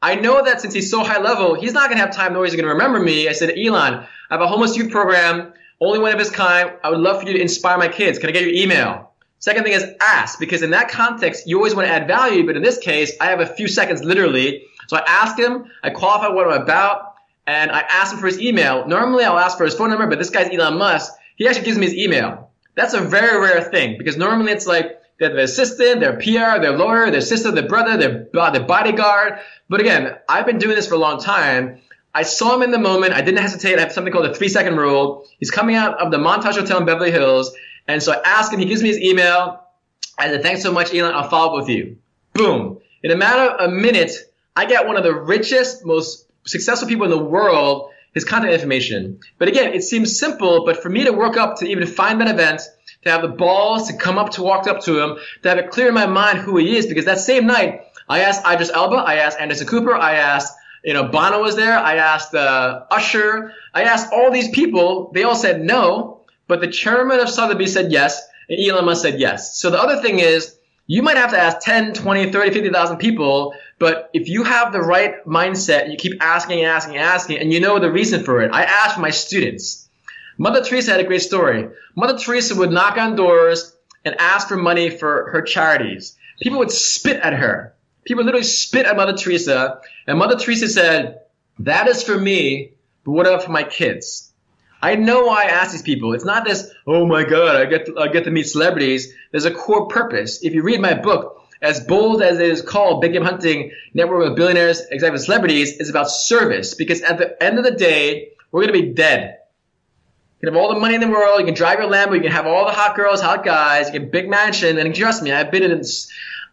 I 0.02 0.14
know 0.16 0.44
that 0.44 0.60
since 0.60 0.74
he's 0.74 0.90
so 0.90 1.02
high 1.02 1.20
level, 1.20 1.54
he's 1.54 1.72
not 1.72 1.88
going 1.88 1.98
to 1.98 2.04
have 2.04 2.14
time 2.14 2.34
nor 2.34 2.44
is 2.44 2.52
he 2.52 2.56
going 2.56 2.68
to 2.68 2.72
remember 2.72 3.00
me. 3.00 3.28
I 3.28 3.32
said, 3.32 3.50
Elon, 3.56 3.94
I 3.94 4.06
have 4.30 4.40
a 4.40 4.46
homeless 4.46 4.76
youth 4.76 4.90
program, 4.90 5.52
only 5.80 5.98
one 5.98 6.12
of 6.12 6.20
its 6.20 6.30
kind. 6.30 6.72
I 6.84 6.90
would 6.90 7.00
love 7.00 7.22
for 7.22 7.26
you 7.28 7.34
to 7.34 7.40
inspire 7.40 7.78
my 7.78 7.88
kids. 7.88 8.18
Can 8.18 8.28
I 8.28 8.32
get 8.32 8.42
your 8.42 8.52
email? 8.52 9.12
Second 9.38 9.64
thing 9.64 9.72
is 9.74 9.84
ask, 10.00 10.38
because 10.38 10.62
in 10.62 10.70
that 10.70 10.88
context, 10.88 11.46
you 11.46 11.56
always 11.56 11.74
want 11.74 11.86
to 11.88 11.92
add 11.92 12.06
value, 12.06 12.46
but 12.46 12.56
in 12.56 12.62
this 12.62 12.78
case, 12.78 13.12
I 13.20 13.26
have 13.26 13.40
a 13.40 13.46
few 13.46 13.68
seconds 13.68 14.02
literally. 14.02 14.64
So 14.88 14.96
I 14.96 15.04
ask 15.06 15.38
him, 15.38 15.66
I 15.82 15.90
qualify 15.90 16.28
what 16.28 16.46
I'm 16.46 16.62
about, 16.62 17.14
and 17.46 17.70
I 17.70 17.80
ask 17.80 18.12
him 18.12 18.18
for 18.18 18.26
his 18.26 18.40
email. 18.40 18.86
Normally 18.86 19.24
I'll 19.24 19.38
ask 19.38 19.56
for 19.58 19.64
his 19.64 19.74
phone 19.74 19.90
number, 19.90 20.06
but 20.06 20.18
this 20.18 20.30
guy's 20.30 20.48
Elon 20.52 20.78
Musk. 20.78 21.12
He 21.36 21.46
actually 21.46 21.64
gives 21.64 21.78
me 21.78 21.86
his 21.86 21.94
email. 21.94 22.50
That's 22.74 22.94
a 22.94 23.00
very 23.00 23.38
rare 23.40 23.62
thing, 23.62 23.98
because 23.98 24.16
normally 24.16 24.52
it's 24.52 24.66
like, 24.66 25.00
they 25.18 25.26
have 25.26 25.34
their 25.34 25.44
assistant, 25.44 26.00
their 26.00 26.14
PR, 26.14 26.60
their 26.60 26.76
lawyer, 26.76 27.10
their 27.10 27.20
sister, 27.20 27.50
their 27.50 27.66
brother, 27.66 27.96
their, 27.96 28.28
their 28.52 28.64
bodyguard. 28.64 29.38
But 29.68 29.80
again, 29.80 30.16
I've 30.28 30.46
been 30.46 30.58
doing 30.58 30.76
this 30.76 30.86
for 30.86 30.94
a 30.94 30.98
long 30.98 31.20
time. 31.20 31.80
I 32.14 32.22
saw 32.22 32.54
him 32.54 32.62
in 32.62 32.70
the 32.70 32.78
moment. 32.78 33.12
I 33.14 33.22
didn't 33.22 33.40
hesitate. 33.40 33.78
I 33.78 33.80
have 33.80 33.92
something 33.92 34.12
called 34.12 34.26
the 34.26 34.34
three 34.34 34.48
second 34.48 34.76
rule. 34.76 35.26
He's 35.38 35.50
coming 35.50 35.76
out 35.76 35.98
of 36.00 36.10
the 36.10 36.18
Montage 36.18 36.54
Hotel 36.54 36.78
in 36.78 36.84
Beverly 36.84 37.10
Hills. 37.10 37.54
And 37.88 38.02
so 38.02 38.12
I 38.12 38.20
ask 38.24 38.52
him, 38.52 38.58
he 38.58 38.66
gives 38.66 38.82
me 38.82 38.88
his 38.88 38.98
email. 38.98 39.62
I 40.18 40.28
said, 40.28 40.42
thanks 40.42 40.62
so 40.62 40.72
much, 40.72 40.94
Elon. 40.94 41.14
I'll 41.14 41.28
follow 41.28 41.56
up 41.56 41.66
with 41.66 41.68
you. 41.68 41.98
Boom. 42.32 42.78
In 43.02 43.10
a 43.10 43.16
matter 43.16 43.42
of 43.42 43.70
a 43.70 43.72
minute, 43.72 44.12
I 44.54 44.66
get 44.66 44.86
one 44.86 44.96
of 44.96 45.02
the 45.02 45.14
richest, 45.14 45.84
most 45.84 46.26
successful 46.46 46.88
people 46.88 47.04
in 47.04 47.10
the 47.10 47.22
world 47.22 47.90
his 48.16 48.24
contact 48.24 48.54
information. 48.54 49.20
But 49.36 49.48
again, 49.48 49.74
it 49.74 49.82
seems 49.82 50.18
simple, 50.18 50.64
but 50.64 50.82
for 50.82 50.88
me 50.88 51.04
to 51.04 51.12
work 51.12 51.36
up 51.36 51.58
to 51.58 51.66
even 51.66 51.86
find 51.86 52.22
that 52.22 52.28
event, 52.28 52.62
to 53.06 53.12
have 53.12 53.22
the 53.22 53.28
balls 53.28 53.88
to 53.88 53.96
come 53.96 54.18
up 54.18 54.30
to 54.32 54.42
walk 54.42 54.66
up 54.66 54.82
to 54.82 55.00
him, 55.00 55.16
to 55.42 55.48
have 55.48 55.58
it 55.58 55.70
clear 55.70 55.88
in 55.88 55.94
my 55.94 56.06
mind 56.06 56.38
who 56.38 56.56
he 56.56 56.76
is. 56.76 56.86
Because 56.86 57.06
that 57.06 57.20
same 57.20 57.46
night, 57.46 57.82
I 58.08 58.20
asked 58.20 58.46
Idris 58.46 58.70
Elba, 58.70 58.96
I 58.96 59.16
asked 59.16 59.40
Anderson 59.40 59.66
Cooper, 59.66 59.94
I 59.94 60.14
asked, 60.14 60.56
you 60.84 60.92
know, 60.92 61.04
Bono 61.04 61.40
was 61.42 61.56
there, 61.56 61.76
I 61.76 61.96
asked 61.96 62.34
uh, 62.34 62.84
Usher, 62.90 63.52
I 63.74 63.84
asked 63.84 64.12
all 64.12 64.30
these 64.30 64.48
people. 64.48 65.10
They 65.12 65.24
all 65.24 65.34
said 65.34 65.60
no. 65.62 66.20
but 66.46 66.60
the 66.60 66.68
chairman 66.68 67.18
of 67.20 67.28
Sotheby's 67.28 67.72
said 67.72 67.90
yes, 67.90 68.22
and 68.48 68.60
Elon 68.60 68.84
Musk 68.84 69.02
said 69.02 69.18
yes. 69.18 69.58
So 69.58 69.70
the 69.70 69.80
other 69.80 70.00
thing 70.00 70.20
is, 70.20 70.56
you 70.86 71.02
might 71.02 71.16
have 71.16 71.32
to 71.32 71.38
ask 71.38 71.58
10, 71.62 71.94
20, 71.94 72.30
30, 72.30 72.52
50,000 72.52 72.98
people, 72.98 73.54
but 73.80 74.08
if 74.14 74.28
you 74.28 74.44
have 74.44 74.72
the 74.72 74.80
right 74.80 75.24
mindset, 75.26 75.90
you 75.90 75.96
keep 75.96 76.22
asking 76.22 76.60
and 76.60 76.68
asking 76.68 76.96
and 76.96 77.04
asking, 77.04 77.38
and 77.38 77.52
you 77.52 77.58
know 77.58 77.80
the 77.80 77.90
reason 77.90 78.22
for 78.22 78.40
it. 78.42 78.52
I 78.52 78.62
asked 78.62 78.98
my 78.98 79.10
students. 79.10 79.85
Mother 80.38 80.62
Teresa 80.62 80.92
had 80.92 81.00
a 81.00 81.04
great 81.04 81.22
story. 81.22 81.68
Mother 81.94 82.18
Teresa 82.18 82.54
would 82.54 82.70
knock 82.70 82.98
on 82.98 83.16
doors 83.16 83.74
and 84.04 84.14
ask 84.18 84.48
for 84.48 84.56
money 84.56 84.90
for 84.90 85.30
her 85.30 85.42
charities. 85.42 86.16
People 86.40 86.58
would 86.58 86.70
spit 86.70 87.20
at 87.20 87.32
her. 87.32 87.74
People 88.04 88.24
literally 88.24 88.44
spit 88.44 88.86
at 88.86 88.96
Mother 88.96 89.16
Teresa, 89.16 89.80
and 90.06 90.18
Mother 90.18 90.36
Teresa 90.36 90.68
said, 90.68 91.20
that 91.60 91.88
is 91.88 92.02
for 92.02 92.16
me, 92.16 92.72
but 93.04 93.12
what 93.12 93.26
about 93.26 93.42
for 93.42 93.50
my 93.50 93.64
kids? 93.64 94.32
I 94.82 94.94
know 94.94 95.24
why 95.24 95.44
I 95.44 95.48
ask 95.48 95.72
these 95.72 95.82
people. 95.82 96.12
It's 96.12 96.24
not 96.24 96.44
this, 96.44 96.70
oh 96.86 97.06
my 97.06 97.24
God, 97.24 97.56
I 97.56 97.64
get 97.64 97.86
to, 97.86 97.98
I 97.98 98.08
get 98.08 98.24
to 98.24 98.30
meet 98.30 98.46
celebrities. 98.46 99.12
There's 99.32 99.46
a 99.46 99.50
core 99.50 99.88
purpose. 99.88 100.44
If 100.44 100.54
you 100.54 100.62
read 100.62 100.80
my 100.80 100.94
book, 100.94 101.42
as 101.62 101.80
bold 101.80 102.22
as 102.22 102.38
it 102.38 102.48
is 102.48 102.60
called, 102.60 103.00
Big 103.00 103.14
Game 103.14 103.24
Hunting, 103.24 103.72
Network 103.94 104.28
of 104.28 104.36
Billionaires, 104.36 104.82
Executive 104.90 105.24
Celebrities, 105.24 105.78
is 105.78 105.88
about 105.88 106.10
service. 106.10 106.74
Because 106.74 107.00
at 107.00 107.16
the 107.16 107.42
end 107.42 107.58
of 107.58 107.64
the 107.64 107.70
day, 107.70 108.32
we're 108.52 108.66
going 108.66 108.74
to 108.74 108.86
be 108.86 108.92
dead. 108.92 109.38
You 110.40 110.46
can 110.46 110.54
have 110.54 110.62
all 110.62 110.74
the 110.74 110.80
money 110.80 110.94
in 110.94 111.00
the 111.00 111.08
world. 111.08 111.40
You 111.40 111.46
can 111.46 111.54
drive 111.54 111.78
your 111.78 111.90
Lambo. 111.90 112.14
You 112.14 112.20
can 112.20 112.32
have 112.32 112.46
all 112.46 112.66
the 112.66 112.72
hot 112.72 112.94
girls, 112.94 113.20
hot 113.20 113.44
guys. 113.44 113.86
You 113.86 113.92
get 113.94 114.02
a 114.02 114.06
big 114.10 114.28
mansion. 114.28 114.78
And 114.78 114.94
trust 114.94 115.22
me, 115.22 115.32
I've 115.32 115.50
been 115.50 115.62
in. 115.62 115.82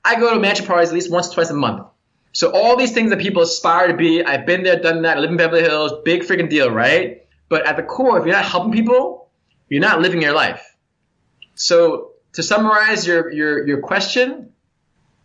I 0.06 0.19
go 0.19 0.34
to 0.34 0.39
mansion 0.39 0.65
parties 0.65 0.89
at 0.89 0.96
least 0.96 1.12
once 1.12 1.30
twice 1.30 1.50
a 1.50 1.54
month. 1.54 1.86
So 2.32 2.52
all 2.52 2.78
these 2.78 2.93
things 2.93 3.10
that 3.12 3.19
people 3.19 3.43
aspire 3.43 3.88
to 3.88 3.93
be, 3.96 4.24
I've 4.24 4.46
been 4.46 4.63
there, 4.63 4.80
done 4.80 5.04
that. 5.04 5.17
I 5.17 5.19
live 5.19 5.30
in 5.30 5.38
Beverly 5.38 5.62
Hills. 5.62 5.91
Big 6.04 6.24
freaking 6.24 6.50
deal, 6.50 6.72
right? 6.72 7.26
But 7.50 7.67
at 7.67 7.78
the 7.78 7.84
core, 7.84 8.17
if 8.17 8.26
you're 8.26 8.34
not 8.34 8.46
helping 8.46 8.72
people, 8.72 9.30
you're 9.69 9.82
not 9.82 10.02
living 10.02 10.22
your 10.22 10.34
life. 10.34 10.76
So 11.56 12.13
to 12.34 12.41
summarize 12.41 13.06
your 13.06 13.32
your 13.32 13.67
your 13.67 13.82
question, 13.82 14.52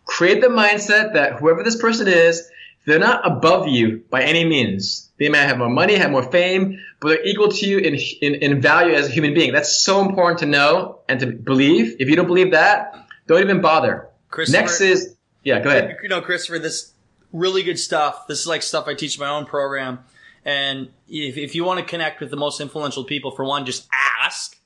create 0.05 0.41
the 0.41 0.47
mindset 0.47 1.13
that 1.13 1.39
whoever 1.39 1.63
this 1.63 1.75
person 1.75 2.07
is, 2.07 2.49
they're 2.85 2.99
not 2.99 3.25
above 3.25 3.67
you 3.67 4.03
by 4.09 4.23
any 4.23 4.45
means. 4.45 5.09
They 5.17 5.29
may 5.29 5.39
have 5.39 5.57
more 5.57 5.69
money, 5.69 5.95
have 5.95 6.11
more 6.11 6.29
fame, 6.31 6.79
but 6.99 7.09
they're 7.09 7.25
equal 7.25 7.49
to 7.49 7.65
you 7.65 7.77
in, 7.77 7.95
in, 8.21 8.35
in 8.35 8.61
value 8.61 8.93
as 8.93 9.07
a 9.07 9.11
human 9.11 9.33
being. 9.33 9.53
That's 9.53 9.75
so 9.75 10.01
important 10.01 10.39
to 10.39 10.45
know 10.45 10.99
and 11.07 11.19
to 11.21 11.27
believe. 11.27 11.95
If 11.99 12.09
you 12.09 12.15
don't 12.15 12.27
believe 12.27 12.51
that, 12.51 13.07
don't 13.27 13.41
even 13.41 13.61
bother. 13.61 14.09
Next 14.53 14.81
is, 14.81 15.15
yeah, 15.43 15.59
go 15.59 15.69
ahead. 15.69 15.97
You 16.03 16.09
know, 16.09 16.21
Christopher, 16.21 16.59
this 16.59 16.93
really 17.31 17.63
good 17.63 17.79
stuff. 17.79 18.27
This 18.27 18.41
is 18.41 18.47
like 18.47 18.61
stuff 18.61 18.87
I 18.87 18.95
teach 18.95 19.17
in 19.17 19.21
my 19.21 19.29
own 19.29 19.45
program. 19.45 19.99
And 20.45 20.89
if, 21.07 21.37
if 21.37 21.55
you 21.55 21.63
want 21.63 21.79
to 21.79 21.85
connect 21.85 22.19
with 22.19 22.31
the 22.31 22.37
most 22.37 22.59
influential 22.59 23.03
people, 23.03 23.31
for 23.31 23.45
one, 23.45 23.65
just 23.65 23.87
ask. 24.21 24.57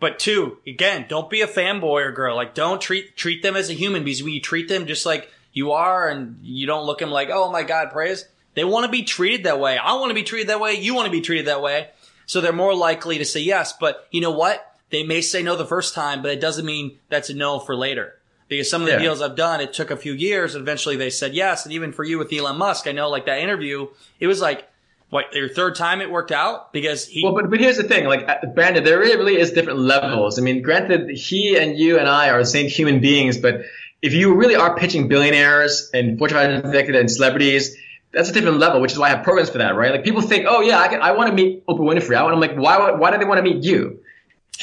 But 0.00 0.18
two, 0.18 0.58
again, 0.66 1.06
don't 1.08 1.28
be 1.28 1.40
a 1.40 1.46
fanboy 1.46 2.06
or 2.06 2.12
girl. 2.12 2.36
Like, 2.36 2.54
don't 2.54 2.80
treat 2.80 3.16
treat 3.16 3.42
them 3.42 3.56
as 3.56 3.68
a 3.68 3.74
human 3.74 4.04
because 4.04 4.22
when 4.22 4.32
you 4.32 4.40
treat 4.40 4.68
them 4.68 4.86
just 4.86 5.04
like 5.04 5.30
you 5.52 5.72
are, 5.72 6.08
and 6.08 6.38
you 6.42 6.66
don't 6.66 6.86
look 6.86 6.98
them 7.00 7.10
like, 7.10 7.30
oh 7.30 7.50
my 7.50 7.64
God, 7.64 7.90
praise. 7.90 8.24
They 8.54 8.64
want 8.64 8.86
to 8.86 8.90
be 8.90 9.02
treated 9.02 9.44
that 9.44 9.60
way. 9.60 9.78
I 9.78 9.94
want 9.94 10.10
to 10.10 10.14
be 10.14 10.22
treated 10.22 10.48
that 10.48 10.60
way. 10.60 10.74
You 10.74 10.94
want 10.94 11.06
to 11.06 11.12
be 11.12 11.20
treated 11.20 11.46
that 11.46 11.62
way. 11.62 11.88
So 12.26 12.40
they're 12.40 12.52
more 12.52 12.74
likely 12.74 13.18
to 13.18 13.24
say 13.24 13.40
yes. 13.40 13.72
But 13.72 14.06
you 14.10 14.20
know 14.20 14.30
what? 14.30 14.64
They 14.90 15.02
may 15.02 15.20
say 15.20 15.42
no 15.42 15.56
the 15.56 15.66
first 15.66 15.94
time, 15.94 16.22
but 16.22 16.30
it 16.30 16.40
doesn't 16.40 16.64
mean 16.64 16.98
that's 17.08 17.30
a 17.30 17.34
no 17.34 17.58
for 17.58 17.76
later. 17.76 18.14
Because 18.48 18.70
some 18.70 18.80
of 18.80 18.86
the 18.86 18.94
yeah. 18.94 19.00
deals 19.00 19.20
I've 19.20 19.36
done, 19.36 19.60
it 19.60 19.74
took 19.74 19.90
a 19.90 19.96
few 19.96 20.12
years. 20.12 20.54
And 20.54 20.62
eventually 20.62 20.96
they 20.96 21.10
said 21.10 21.34
yes. 21.34 21.64
And 21.64 21.74
even 21.74 21.92
for 21.92 22.04
you 22.04 22.18
with 22.18 22.32
Elon 22.32 22.56
Musk, 22.56 22.86
I 22.86 22.92
know 22.92 23.10
like 23.10 23.26
that 23.26 23.40
interview, 23.40 23.88
it 24.20 24.26
was 24.26 24.40
like 24.40 24.68
what 25.10 25.34
your 25.34 25.48
third 25.48 25.74
time 25.74 26.00
it 26.00 26.10
worked 26.10 26.32
out 26.32 26.72
because 26.72 27.06
he. 27.06 27.22
Well, 27.22 27.34
but 27.34 27.50
but 27.50 27.60
here's 27.60 27.76
the 27.76 27.82
thing, 27.82 28.06
like 28.06 28.28
uh, 28.28 28.46
Brandon, 28.54 28.84
there 28.84 28.98
really, 28.98 29.16
really 29.16 29.38
is 29.38 29.52
different 29.52 29.78
levels. 29.78 30.38
I 30.38 30.42
mean, 30.42 30.62
granted, 30.62 31.10
he 31.10 31.56
and 31.56 31.78
you 31.78 31.98
and 31.98 32.08
I 32.08 32.30
are 32.30 32.38
the 32.38 32.46
same 32.46 32.68
human 32.68 33.00
beings, 33.00 33.38
but 33.38 33.62
if 34.02 34.12
you 34.12 34.34
really 34.34 34.54
are 34.54 34.76
pitching 34.76 35.08
billionaires 35.08 35.90
and 35.92 36.18
Fortune 36.18 36.36
500 36.36 36.66
executives 36.66 37.00
and 37.00 37.10
celebrities, 37.10 37.76
that's 38.12 38.30
a 38.30 38.32
different 38.32 38.58
level, 38.58 38.80
which 38.80 38.92
is 38.92 38.98
why 38.98 39.08
I 39.08 39.10
have 39.10 39.24
programs 39.24 39.50
for 39.50 39.58
that, 39.58 39.76
right? 39.76 39.92
Like 39.92 40.04
people 40.04 40.22
think, 40.22 40.46
oh 40.48 40.60
yeah, 40.60 40.78
I, 40.78 40.88
can, 40.88 41.02
I 41.02 41.12
want 41.12 41.28
to 41.28 41.34
meet 41.34 41.66
Oprah 41.66 41.80
Winfrey. 41.80 42.16
I 42.16 42.22
want, 42.22 42.34
I'm 42.34 42.40
like, 42.40 42.56
why, 42.56 42.92
why 42.92 43.10
do 43.10 43.18
they 43.18 43.24
want 43.24 43.38
to 43.38 43.42
meet 43.42 43.64
you? 43.64 44.00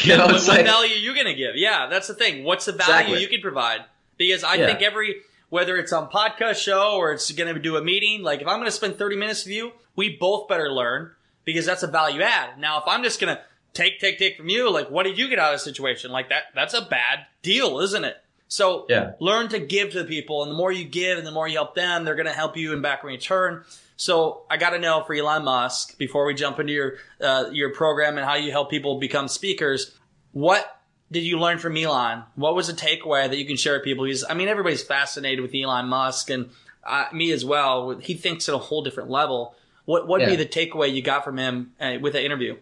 You 0.03 0.17
know, 0.17 0.25
what, 0.25 0.34
what 0.34 0.47
like, 0.49 0.65
value 0.65 0.93
are 0.93 0.97
you 0.97 1.13
going 1.13 1.27
to 1.27 1.34
give? 1.34 1.55
Yeah, 1.55 1.88
that's 1.89 2.10
the 2.10 2.13
thing. 2.13 2.43
What's 2.43 2.65
the 2.65 2.73
value 2.73 2.91
exactly. 2.91 3.21
you 3.21 3.29
can 3.29 3.39
provide? 3.39 3.86
Because 4.17 4.43
I 4.43 4.55
yeah. 4.55 4.65
think 4.65 4.81
every, 4.81 5.21
whether 5.47 5.77
it's 5.77 5.93
on 5.93 6.10
podcast 6.10 6.55
show 6.55 6.97
or 6.97 7.13
it's 7.13 7.31
going 7.31 7.53
to 7.53 7.58
do 7.62 7.77
a 7.77 7.81
meeting, 7.81 8.21
like 8.21 8.41
if 8.41 8.47
I'm 8.47 8.58
going 8.58 8.67
to 8.67 8.73
spend 8.73 8.97
30 8.97 9.15
minutes 9.15 9.45
with 9.45 9.53
you, 9.53 9.71
we 9.95 10.17
both 10.17 10.49
better 10.49 10.69
learn 10.69 11.12
because 11.45 11.65
that's 11.65 11.81
a 11.81 11.88
value 11.88 12.21
add. 12.21 12.60
Now, 12.60 12.79
if 12.79 12.84
I'm 12.88 13.03
just 13.03 13.21
going 13.21 13.38
to 13.38 13.41
take, 13.73 14.01
take, 14.01 14.19
take 14.19 14.36
from 14.36 14.49
you, 14.49 14.69
like 14.69 14.91
what 14.91 15.03
did 15.03 15.17
you 15.17 15.29
get 15.29 15.39
out 15.39 15.53
of 15.53 15.60
the 15.62 15.63
situation? 15.63 16.12
Like 16.12 16.27
that, 16.27 16.43
that's 16.53 16.73
a 16.73 16.81
bad 16.81 17.27
deal, 17.41 17.79
isn't 17.79 18.03
it? 18.03 18.17
So 18.47 18.86
yeah. 18.89 19.13
learn 19.19 19.49
to 19.49 19.60
give 19.60 19.91
to 19.91 20.03
the 20.03 20.05
people, 20.05 20.43
and 20.43 20.51
the 20.51 20.55
more 20.55 20.71
you 20.71 20.86
give 20.86 21.17
and 21.17 21.25
the 21.25 21.31
more 21.31 21.47
you 21.47 21.55
help 21.55 21.75
them, 21.75 22.05
they're 22.05 22.15
going 22.15 22.27
to 22.27 22.31
help 22.31 22.55
you 22.58 22.73
in 22.73 22.81
back 22.81 23.03
in 23.03 23.10
return. 23.10 23.63
So 23.97 24.43
I 24.49 24.58
got 24.58 24.71
to 24.71 24.79
know 24.79 25.03
for 25.03 25.13
Elon 25.13 25.43
Musk 25.43 25.97
before 25.97 26.25
we 26.25 26.34
jump 26.34 26.60
into 26.60 26.73
your 26.73 26.93
uh, 27.21 27.45
your 27.51 27.73
program 27.73 28.17
and 28.17 28.25
how 28.25 28.36
you 28.36 28.51
help 28.51 28.69
people 28.69 28.99
become 28.99 29.27
speakers. 29.27 29.97
What 30.31 30.79
did 31.12 31.23
you 31.23 31.39
learn 31.39 31.60
from 31.60 31.77
Elon? 31.77 32.23
What 32.36 32.55
was 32.55 32.67
a 32.69 32.73
takeaway 32.73 33.29
that 33.29 33.38
you 33.38 33.45
can 33.45 33.55
share 33.55 33.73
with 33.73 33.84
people? 33.84 34.05
Because 34.05 34.25
I 34.29 34.34
mean, 34.34 34.47
everybody's 34.47 34.84
fascinated 34.84 35.41
with 35.41 35.55
Elon 35.55 35.88
Musk, 35.88 36.29
and 36.29 36.49
uh, 36.84 37.05
me 37.13 37.31
as 37.31 37.45
well. 37.45 37.97
He 37.97 38.15
thinks 38.15 38.49
at 38.49 38.55
a 38.55 38.60
whole 38.60 38.84
different 38.84 39.10
level. 39.10 39.55
What 39.86 40.08
what 40.08 40.19
would 40.19 40.29
yeah. 40.29 40.36
be 40.36 40.43
the 40.43 40.45
takeaway 40.45 40.93
you 40.93 41.01
got 41.01 41.23
from 41.23 41.38
him 41.38 41.73
uh, 41.79 41.95
with 42.01 42.13
the 42.13 42.23
interview? 42.23 42.58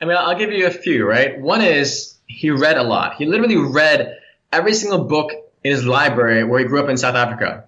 I 0.00 0.04
mean, 0.04 0.16
I'll 0.16 0.38
give 0.38 0.52
you 0.52 0.66
a 0.66 0.70
few. 0.70 1.06
Right, 1.06 1.40
one 1.40 1.62
is 1.62 2.16
he 2.26 2.50
read 2.50 2.76
a 2.76 2.82
lot. 2.82 3.14
He 3.14 3.26
literally 3.26 3.56
read 3.56 4.18
every 4.52 4.74
single 4.74 5.04
book 5.04 5.32
in 5.64 5.72
his 5.72 5.84
library 5.84 6.44
where 6.44 6.60
he 6.60 6.66
grew 6.66 6.82
up 6.82 6.88
in 6.88 6.96
South 6.96 7.14
Africa. 7.14 7.64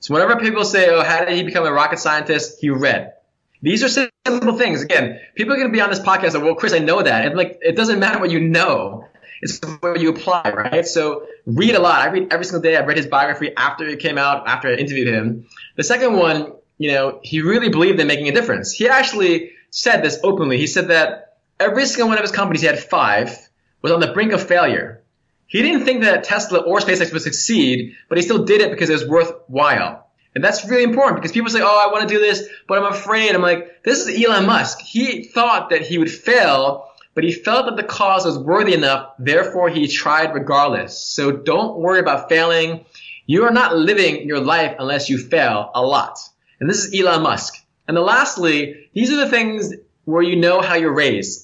So 0.00 0.14
whenever 0.14 0.36
people 0.36 0.64
say, 0.64 0.88
"Oh, 0.90 1.02
how 1.02 1.24
did 1.24 1.34
he 1.34 1.42
become 1.42 1.64
a 1.64 1.72
rocket 1.72 1.98
scientist?" 1.98 2.58
He 2.60 2.70
read. 2.70 3.14
These 3.62 3.82
are 3.82 3.88
simple 4.26 4.58
things. 4.58 4.82
Again, 4.82 5.18
people 5.34 5.54
are 5.54 5.56
going 5.56 5.68
to 5.68 5.72
be 5.72 5.80
on 5.80 5.88
this 5.88 6.00
podcast 6.00 6.34
like, 6.34 6.42
"Well, 6.42 6.54
Chris, 6.54 6.74
I 6.74 6.80
know 6.80 7.02
that." 7.02 7.26
And 7.26 7.36
like, 7.36 7.58
it 7.62 7.76
doesn't 7.76 7.98
matter 7.98 8.18
what 8.18 8.30
you 8.30 8.40
know; 8.40 9.08
it's 9.40 9.60
what 9.80 10.00
you 10.00 10.10
apply, 10.10 10.52
right? 10.54 10.86
So 10.86 11.26
read 11.46 11.74
a 11.74 11.80
lot. 11.80 12.00
I 12.00 12.10
read 12.10 12.32
every 12.32 12.44
single 12.44 12.62
day. 12.62 12.76
I've 12.76 12.86
read 12.86 12.96
his 12.96 13.06
biography 13.06 13.54
after 13.56 13.86
it 13.86 14.00
came 14.00 14.18
out, 14.18 14.46
after 14.46 14.68
I 14.68 14.74
interviewed 14.74 15.08
him. 15.08 15.46
The 15.76 15.84
second 15.84 16.14
one, 16.14 16.52
you 16.78 16.92
know, 16.92 17.20
he 17.22 17.40
really 17.40 17.68
believed 17.68 18.00
in 18.00 18.06
making 18.06 18.28
a 18.28 18.32
difference. 18.32 18.72
He 18.72 18.88
actually 18.88 19.52
said 19.70 20.02
this 20.02 20.18
openly. 20.22 20.58
He 20.58 20.66
said 20.66 20.88
that 20.88 21.38
every 21.60 21.86
single 21.86 22.08
one 22.08 22.18
of 22.18 22.22
his 22.22 22.32
companies, 22.32 22.60
he 22.60 22.66
had 22.66 22.78
five, 22.78 23.36
was 23.82 23.92
on 23.92 24.00
the 24.00 24.12
brink 24.12 24.32
of 24.32 24.42
failure. 24.46 25.03
He 25.46 25.62
didn't 25.62 25.84
think 25.84 26.02
that 26.02 26.24
Tesla 26.24 26.60
or 26.60 26.80
SpaceX 26.80 27.12
would 27.12 27.22
succeed, 27.22 27.96
but 28.08 28.18
he 28.18 28.22
still 28.22 28.44
did 28.44 28.60
it 28.60 28.70
because 28.70 28.90
it 28.90 28.94
was 28.94 29.06
worthwhile. 29.06 30.04
And 30.34 30.42
that's 30.42 30.68
really 30.68 30.82
important 30.82 31.16
because 31.16 31.32
people 31.32 31.50
say, 31.50 31.60
oh, 31.62 31.88
I 31.88 31.92
want 31.92 32.08
to 32.08 32.12
do 32.12 32.20
this, 32.20 32.48
but 32.66 32.78
I'm 32.78 32.92
afraid. 32.92 33.34
I'm 33.34 33.42
like, 33.42 33.84
this 33.84 34.00
is 34.00 34.24
Elon 34.24 34.46
Musk. 34.46 34.80
He 34.80 35.24
thought 35.24 35.70
that 35.70 35.82
he 35.82 35.98
would 35.98 36.10
fail, 36.10 36.88
but 37.14 37.22
he 37.22 37.32
felt 37.32 37.66
that 37.66 37.76
the 37.76 37.84
cause 37.84 38.24
was 38.24 38.38
worthy 38.38 38.74
enough. 38.74 39.12
Therefore, 39.18 39.68
he 39.68 39.86
tried 39.86 40.34
regardless. 40.34 40.98
So 40.98 41.30
don't 41.30 41.78
worry 41.78 42.00
about 42.00 42.28
failing. 42.28 42.84
You 43.26 43.44
are 43.44 43.52
not 43.52 43.76
living 43.76 44.26
your 44.26 44.40
life 44.40 44.74
unless 44.78 45.08
you 45.08 45.18
fail 45.18 45.70
a 45.74 45.82
lot. 45.82 46.18
And 46.58 46.68
this 46.68 46.84
is 46.84 47.00
Elon 47.00 47.22
Musk. 47.22 47.54
And 47.86 47.96
then 47.96 48.04
lastly, 48.04 48.88
these 48.92 49.12
are 49.12 49.16
the 49.16 49.28
things 49.28 49.72
where 50.04 50.22
you 50.22 50.36
know 50.36 50.60
how 50.60 50.74
you're 50.74 50.92
raised 50.92 51.43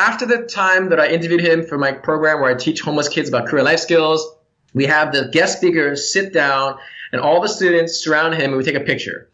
after 0.00 0.24
the 0.24 0.46
time 0.46 0.88
that 0.88 0.98
I 0.98 1.08
interviewed 1.08 1.42
him 1.42 1.66
for 1.66 1.76
my 1.76 1.92
program 1.92 2.40
where 2.40 2.50
I 2.50 2.54
teach 2.54 2.80
homeless 2.80 3.08
kids 3.08 3.28
about 3.28 3.48
career 3.48 3.62
life 3.62 3.80
skills, 3.80 4.26
we 4.72 4.86
have 4.86 5.12
the 5.12 5.28
guest 5.30 5.58
speaker 5.58 5.94
sit 5.94 6.32
down 6.32 6.78
and 7.12 7.20
all 7.20 7.42
the 7.42 7.48
students 7.48 8.02
surround 8.02 8.34
him 8.34 8.46
and 8.52 8.56
we 8.56 8.64
take 8.64 8.76
a 8.76 8.86
picture. 8.92 9.28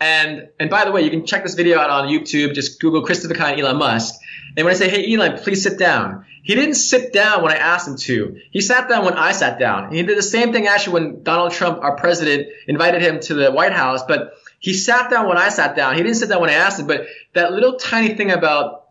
And 0.00 0.48
and 0.60 0.70
by 0.70 0.84
the 0.84 0.92
way, 0.92 1.02
you 1.02 1.10
can 1.10 1.26
check 1.26 1.42
this 1.42 1.54
video 1.54 1.78
out 1.78 1.90
on 1.90 2.08
YouTube. 2.08 2.54
Just 2.54 2.80
Google 2.80 3.02
Christopher 3.02 3.34
Kai 3.34 3.58
Elon 3.58 3.76
Musk. 3.76 4.14
And 4.56 4.64
when 4.64 4.74
I 4.74 4.78
say, 4.78 4.88
hey 4.88 5.12
Elon, 5.12 5.38
please 5.38 5.62
sit 5.64 5.78
down, 5.78 6.24
he 6.44 6.54
didn't 6.54 6.74
sit 6.74 7.12
down 7.12 7.42
when 7.42 7.50
I 7.50 7.56
asked 7.56 7.88
him 7.88 7.96
to. 7.96 8.38
He 8.52 8.60
sat 8.60 8.88
down 8.88 9.04
when 9.04 9.14
I 9.14 9.32
sat 9.32 9.58
down. 9.58 9.92
He 9.92 10.02
did 10.02 10.16
the 10.16 10.22
same 10.22 10.52
thing 10.52 10.68
actually 10.68 10.94
when 10.94 11.22
Donald 11.24 11.52
Trump, 11.52 11.82
our 11.82 11.96
president, 11.96 12.48
invited 12.68 13.02
him 13.02 13.18
to 13.20 13.34
the 13.34 13.50
White 13.50 13.72
House. 13.72 14.04
But 14.06 14.34
he 14.60 14.74
sat 14.74 15.10
down 15.10 15.26
when 15.26 15.38
I 15.38 15.48
sat 15.48 15.74
down. 15.74 15.96
He 15.96 16.02
didn't 16.02 16.18
sit 16.18 16.28
down 16.28 16.40
when 16.40 16.50
I 16.50 16.54
asked 16.54 16.78
him. 16.78 16.86
But 16.86 17.06
that 17.32 17.52
little 17.52 17.76
tiny 17.78 18.14
thing 18.14 18.30
about 18.30 18.83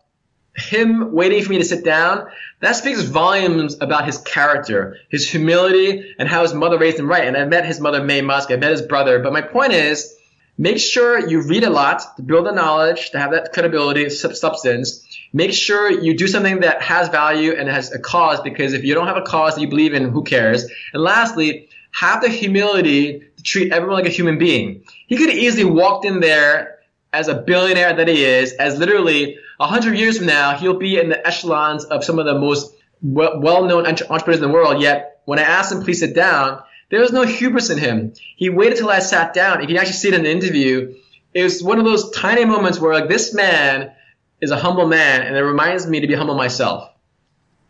him 0.56 1.12
waiting 1.12 1.42
for 1.42 1.50
me 1.50 1.58
to 1.58 1.64
sit 1.64 1.84
down, 1.84 2.28
that 2.60 2.76
speaks 2.76 3.02
volumes 3.02 3.76
about 3.80 4.06
his 4.06 4.18
character, 4.18 4.98
his 5.08 5.28
humility, 5.28 6.14
and 6.18 6.28
how 6.28 6.42
his 6.42 6.54
mother 6.54 6.78
raised 6.78 6.98
him 6.98 7.08
right. 7.08 7.26
And 7.26 7.36
I 7.36 7.44
met 7.44 7.64
his 7.64 7.80
mother, 7.80 8.02
May 8.02 8.20
Musk. 8.20 8.50
I 8.50 8.56
met 8.56 8.70
his 8.70 8.82
brother. 8.82 9.18
But 9.18 9.32
my 9.32 9.42
point 9.42 9.72
is, 9.72 10.14
make 10.56 10.78
sure 10.78 11.28
you 11.28 11.42
read 11.42 11.64
a 11.64 11.70
lot 11.70 12.16
to 12.16 12.22
build 12.22 12.46
the 12.46 12.52
knowledge, 12.52 13.10
to 13.10 13.18
have 13.18 13.32
that 13.32 13.52
credibility, 13.52 14.08
substance. 14.08 15.04
Make 15.32 15.52
sure 15.52 15.90
you 15.90 16.16
do 16.16 16.28
something 16.28 16.60
that 16.60 16.80
has 16.80 17.08
value 17.08 17.52
and 17.52 17.68
has 17.68 17.92
a 17.92 17.98
cause, 17.98 18.40
because 18.40 18.72
if 18.72 18.84
you 18.84 18.94
don't 18.94 19.08
have 19.08 19.16
a 19.16 19.22
cause 19.22 19.56
that 19.56 19.60
you 19.60 19.68
believe 19.68 19.92
in, 19.92 20.10
who 20.10 20.22
cares? 20.22 20.64
And 20.92 21.02
lastly, 21.02 21.68
have 21.90 22.22
the 22.22 22.28
humility 22.28 23.24
to 23.36 23.42
treat 23.42 23.72
everyone 23.72 23.96
like 23.96 24.06
a 24.06 24.14
human 24.14 24.38
being. 24.38 24.84
He 25.08 25.16
could 25.16 25.30
have 25.30 25.38
easily 25.38 25.64
walked 25.64 26.04
in 26.04 26.20
there 26.20 26.78
as 27.12 27.28
a 27.28 27.34
billionaire 27.34 27.94
that 27.94 28.08
he 28.08 28.24
is, 28.24 28.52
as 28.54 28.78
literally 28.78 29.38
a 29.60 29.66
hundred 29.66 29.98
years 29.98 30.18
from 30.18 30.26
now, 30.26 30.56
he'll 30.56 30.78
be 30.78 30.98
in 30.98 31.08
the 31.08 31.26
echelons 31.26 31.84
of 31.84 32.04
some 32.04 32.18
of 32.18 32.26
the 32.26 32.38
most 32.38 32.74
well-known 33.02 33.86
entrepreneurs 33.86 34.36
in 34.36 34.42
the 34.42 34.48
world. 34.48 34.80
Yet 34.80 35.20
when 35.24 35.38
I 35.38 35.42
asked 35.42 35.72
him, 35.72 35.82
please 35.82 36.00
sit 36.00 36.14
down, 36.14 36.62
there 36.90 37.00
was 37.00 37.12
no 37.12 37.22
hubris 37.22 37.70
in 37.70 37.78
him. 37.78 38.12
He 38.36 38.50
waited 38.50 38.78
till 38.78 38.90
I 38.90 38.98
sat 38.98 39.34
down. 39.34 39.60
You 39.60 39.66
can 39.66 39.76
actually 39.76 39.94
see 39.94 40.08
it 40.08 40.14
in 40.14 40.24
the 40.24 40.30
interview. 40.30 40.94
It 41.32 41.42
was 41.42 41.62
one 41.62 41.78
of 41.78 41.84
those 41.84 42.10
tiny 42.12 42.44
moments 42.44 42.78
where 42.78 42.94
like 42.94 43.08
this 43.08 43.34
man 43.34 43.92
is 44.40 44.50
a 44.50 44.56
humble 44.56 44.86
man, 44.86 45.22
and 45.22 45.36
it 45.36 45.42
reminds 45.42 45.86
me 45.86 46.00
to 46.00 46.06
be 46.06 46.14
humble 46.14 46.34
myself. 46.34 46.90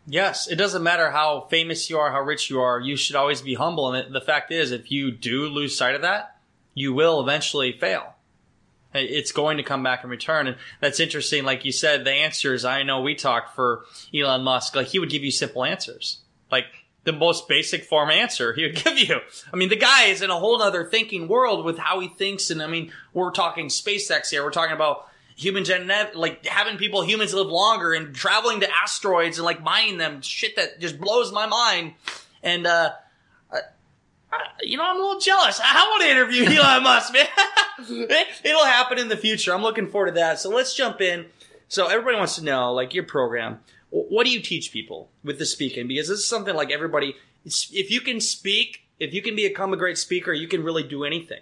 Yes, 0.06 0.48
it 0.48 0.56
doesn't 0.56 0.82
matter 0.82 1.10
how 1.10 1.46
famous 1.48 1.88
you 1.88 1.98
are, 1.98 2.10
how 2.10 2.20
rich 2.20 2.50
you 2.50 2.60
are. 2.60 2.78
You 2.78 2.96
should 2.96 3.16
always 3.16 3.40
be 3.40 3.54
humble. 3.54 3.92
And 3.92 4.14
the 4.14 4.20
fact 4.20 4.50
is, 4.50 4.70
if 4.70 4.90
you 4.90 5.10
do 5.10 5.46
lose 5.48 5.78
sight 5.78 5.94
of 5.94 6.02
that, 6.02 6.36
you 6.74 6.92
will 6.92 7.20
eventually 7.20 7.72
fail. 7.72 8.13
It's 8.94 9.32
going 9.32 9.56
to 9.56 9.62
come 9.62 9.82
back 9.82 10.04
in 10.04 10.10
return. 10.10 10.46
And 10.46 10.56
that's 10.80 11.00
interesting. 11.00 11.44
Like 11.44 11.64
you 11.64 11.72
said, 11.72 12.04
the 12.04 12.12
answers, 12.12 12.64
I 12.64 12.82
know 12.82 13.02
we 13.02 13.14
talked 13.14 13.54
for 13.54 13.84
Elon 14.14 14.42
Musk, 14.42 14.76
like 14.76 14.88
he 14.88 14.98
would 14.98 15.10
give 15.10 15.24
you 15.24 15.30
simple 15.30 15.64
answers. 15.64 16.18
Like 16.50 16.66
the 17.02 17.12
most 17.12 17.48
basic 17.48 17.84
form 17.84 18.10
answer 18.10 18.52
he 18.52 18.62
would 18.62 18.76
give 18.84 18.98
you. 18.98 19.20
I 19.52 19.56
mean, 19.56 19.68
the 19.68 19.76
guy 19.76 20.04
is 20.04 20.22
in 20.22 20.30
a 20.30 20.38
whole 20.38 20.62
other 20.62 20.84
thinking 20.84 21.28
world 21.28 21.64
with 21.64 21.78
how 21.78 22.00
he 22.00 22.08
thinks. 22.08 22.50
And 22.50 22.62
I 22.62 22.66
mean, 22.66 22.92
we're 23.12 23.32
talking 23.32 23.66
SpaceX 23.66 24.30
here. 24.30 24.44
We're 24.44 24.50
talking 24.50 24.74
about 24.74 25.08
human 25.36 25.64
genetic, 25.64 26.14
like 26.14 26.46
having 26.46 26.76
people, 26.76 27.02
humans 27.02 27.34
live 27.34 27.48
longer 27.48 27.92
and 27.92 28.14
traveling 28.14 28.60
to 28.60 28.68
asteroids 28.70 29.38
and 29.38 29.44
like 29.44 29.62
mining 29.62 29.98
them. 29.98 30.22
Shit 30.22 30.56
that 30.56 30.80
just 30.80 31.00
blows 31.00 31.32
my 31.32 31.46
mind. 31.46 31.94
And, 32.42 32.66
uh, 32.66 32.92
you 34.62 34.76
know, 34.76 34.84
I'm 34.84 34.96
a 34.96 35.00
little 35.00 35.20
jealous. 35.20 35.60
I 35.62 35.88
want 35.90 36.02
to 36.02 36.10
interview 36.10 36.44
Elon 36.60 36.82
Musk, 36.82 37.12
man. 37.12 37.26
It'll 38.44 38.64
happen 38.64 38.98
in 38.98 39.08
the 39.08 39.16
future. 39.16 39.54
I'm 39.54 39.62
looking 39.62 39.88
forward 39.88 40.06
to 40.08 40.12
that. 40.12 40.38
So 40.38 40.50
let's 40.50 40.74
jump 40.74 41.00
in. 41.00 41.26
So 41.68 41.86
everybody 41.86 42.16
wants 42.16 42.36
to 42.36 42.44
know, 42.44 42.72
like 42.72 42.94
your 42.94 43.04
program, 43.04 43.60
what 43.90 44.24
do 44.24 44.30
you 44.30 44.40
teach 44.40 44.72
people 44.72 45.10
with 45.22 45.38
the 45.38 45.46
speaking? 45.46 45.88
Because 45.88 46.08
this 46.08 46.18
is 46.18 46.26
something 46.26 46.54
like 46.54 46.70
everybody, 46.70 47.14
if 47.44 47.90
you 47.90 48.00
can 48.00 48.20
speak, 48.20 48.80
if 48.98 49.12
you 49.14 49.22
can 49.22 49.34
become 49.34 49.72
a 49.72 49.76
great 49.76 49.98
speaker, 49.98 50.32
you 50.32 50.48
can 50.48 50.62
really 50.62 50.82
do 50.82 51.04
anything. 51.04 51.40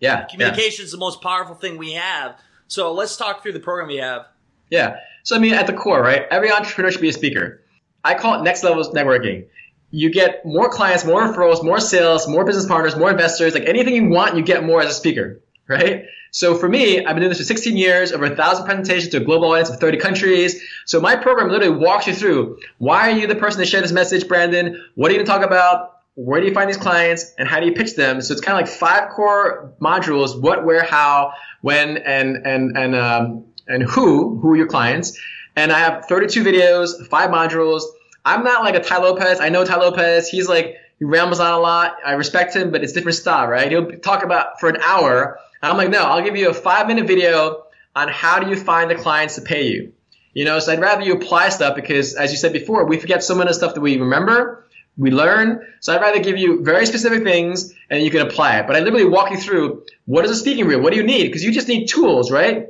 Yeah. 0.00 0.24
Communication 0.24 0.82
yeah. 0.82 0.86
is 0.86 0.92
the 0.92 0.98
most 0.98 1.20
powerful 1.20 1.54
thing 1.54 1.78
we 1.78 1.92
have. 1.92 2.36
So 2.68 2.92
let's 2.92 3.16
talk 3.16 3.42
through 3.42 3.52
the 3.52 3.60
program 3.60 3.88
we 3.88 3.96
have. 3.96 4.26
Yeah. 4.70 4.96
So 5.22 5.36
I 5.36 5.38
mean, 5.38 5.54
at 5.54 5.66
the 5.66 5.72
core, 5.72 6.00
right? 6.00 6.26
Every 6.30 6.50
entrepreneur 6.50 6.90
should 6.90 7.00
be 7.00 7.08
a 7.08 7.12
speaker. 7.12 7.62
I 8.04 8.14
call 8.14 8.38
it 8.38 8.42
next 8.42 8.62
level 8.62 8.82
networking 8.84 9.46
you 9.90 10.10
get 10.10 10.44
more 10.44 10.68
clients, 10.68 11.04
more 11.04 11.22
referrals, 11.22 11.64
more 11.64 11.80
sales, 11.80 12.28
more 12.28 12.44
business 12.44 12.66
partners, 12.66 12.96
more 12.96 13.10
investors. 13.10 13.54
Like 13.54 13.64
anything 13.64 13.94
you 13.94 14.08
want, 14.08 14.36
you 14.36 14.42
get 14.42 14.64
more 14.64 14.82
as 14.82 14.90
a 14.90 14.94
speaker, 14.94 15.40
right? 15.68 16.04
So 16.30 16.54
for 16.54 16.68
me, 16.68 16.98
I've 16.98 17.14
been 17.14 17.20
doing 17.20 17.30
this 17.30 17.38
for 17.38 17.44
16 17.44 17.76
years, 17.76 18.12
over 18.12 18.26
a 18.26 18.36
thousand 18.36 18.66
presentations 18.66 19.08
to 19.12 19.18
a 19.18 19.20
global 19.20 19.48
audience 19.50 19.70
of 19.70 19.80
30 19.80 19.98
countries. 19.98 20.62
So 20.84 21.00
my 21.00 21.16
program 21.16 21.48
literally 21.50 21.76
walks 21.76 22.06
you 22.06 22.14
through 22.14 22.58
why 22.78 23.10
are 23.10 23.18
you 23.18 23.26
the 23.26 23.34
person 23.34 23.60
to 23.60 23.66
share 23.66 23.80
this 23.80 23.92
message, 23.92 24.28
Brandon? 24.28 24.82
What 24.94 25.10
are 25.10 25.14
you 25.14 25.18
going 25.18 25.26
to 25.26 25.32
talk 25.32 25.44
about? 25.44 25.92
Where 26.14 26.40
do 26.40 26.46
you 26.46 26.54
find 26.54 26.68
these 26.68 26.76
clients 26.76 27.34
and 27.38 27.48
how 27.48 27.60
do 27.60 27.66
you 27.66 27.72
pitch 27.72 27.94
them? 27.94 28.22
So 28.22 28.32
it's 28.32 28.40
kind 28.40 28.58
of 28.58 28.66
like 28.66 28.74
five 28.74 29.10
core 29.10 29.74
modules: 29.80 30.40
what, 30.40 30.64
where, 30.64 30.82
how, 30.82 31.32
when, 31.60 31.98
and 31.98 32.46
and 32.46 32.76
and 32.76 32.94
um, 32.94 33.44
and 33.68 33.82
who, 33.82 34.38
who 34.38 34.52
are 34.52 34.56
your 34.56 34.66
clients? 34.66 35.18
And 35.56 35.72
I 35.72 35.78
have 35.78 36.06
32 36.06 36.42
videos, 36.42 37.06
five 37.08 37.30
modules 37.30 37.82
I'm 38.26 38.42
not 38.42 38.64
like 38.64 38.74
a 38.74 38.80
Tai 38.80 38.98
Lopez. 38.98 39.38
I 39.40 39.50
know 39.50 39.64
Tai 39.64 39.76
Lopez. 39.76 40.28
He's 40.28 40.48
like 40.48 40.76
he 40.98 41.04
rambles 41.04 41.38
on 41.38 41.52
a 41.52 41.58
lot. 41.58 41.96
I 42.04 42.12
respect 42.12 42.56
him, 42.56 42.72
but 42.72 42.82
it's 42.82 42.92
different 42.92 43.16
style, 43.16 43.46
right? 43.46 43.70
He'll 43.70 43.92
talk 44.00 44.24
about 44.24 44.58
for 44.58 44.68
an 44.68 44.78
hour. 44.82 45.38
I'm 45.62 45.76
like, 45.76 45.90
no, 45.90 46.02
I'll 46.02 46.22
give 46.22 46.36
you 46.36 46.50
a 46.50 46.54
five 46.54 46.86
minute 46.86 47.06
video 47.06 47.64
on 47.94 48.08
how 48.08 48.38
do 48.40 48.50
you 48.50 48.56
find 48.56 48.90
the 48.90 48.94
clients 48.94 49.36
to 49.36 49.42
pay 49.42 49.68
you. 49.68 49.92
You 50.34 50.44
know, 50.44 50.58
so 50.58 50.72
I'd 50.72 50.80
rather 50.80 51.02
you 51.02 51.14
apply 51.14 51.48
stuff 51.48 51.74
because, 51.74 52.14
as 52.14 52.30
you 52.30 52.36
said 52.36 52.52
before, 52.52 52.84
we 52.84 52.98
forget 52.98 53.24
so 53.24 53.34
much 53.34 53.48
of 53.48 53.54
stuff 53.54 53.74
that 53.74 53.80
we 53.80 53.98
remember, 53.98 54.66
we 54.98 55.10
learn. 55.10 55.66
So 55.80 55.94
I'd 55.94 56.02
rather 56.02 56.20
give 56.20 56.36
you 56.36 56.62
very 56.62 56.84
specific 56.84 57.22
things 57.22 57.72
and 57.88 58.02
you 58.02 58.10
can 58.10 58.20
apply 58.20 58.58
it. 58.58 58.66
But 58.66 58.76
I 58.76 58.80
literally 58.80 59.06
walk 59.06 59.30
you 59.30 59.38
through 59.38 59.84
what 60.04 60.24
is 60.26 60.30
a 60.30 60.36
speaking 60.36 60.66
reel? 60.66 60.80
What 60.80 60.92
do 60.92 60.98
you 60.98 61.04
need? 61.04 61.24
Because 61.24 61.42
you 61.42 61.52
just 61.52 61.68
need 61.68 61.86
tools, 61.86 62.30
right? 62.30 62.66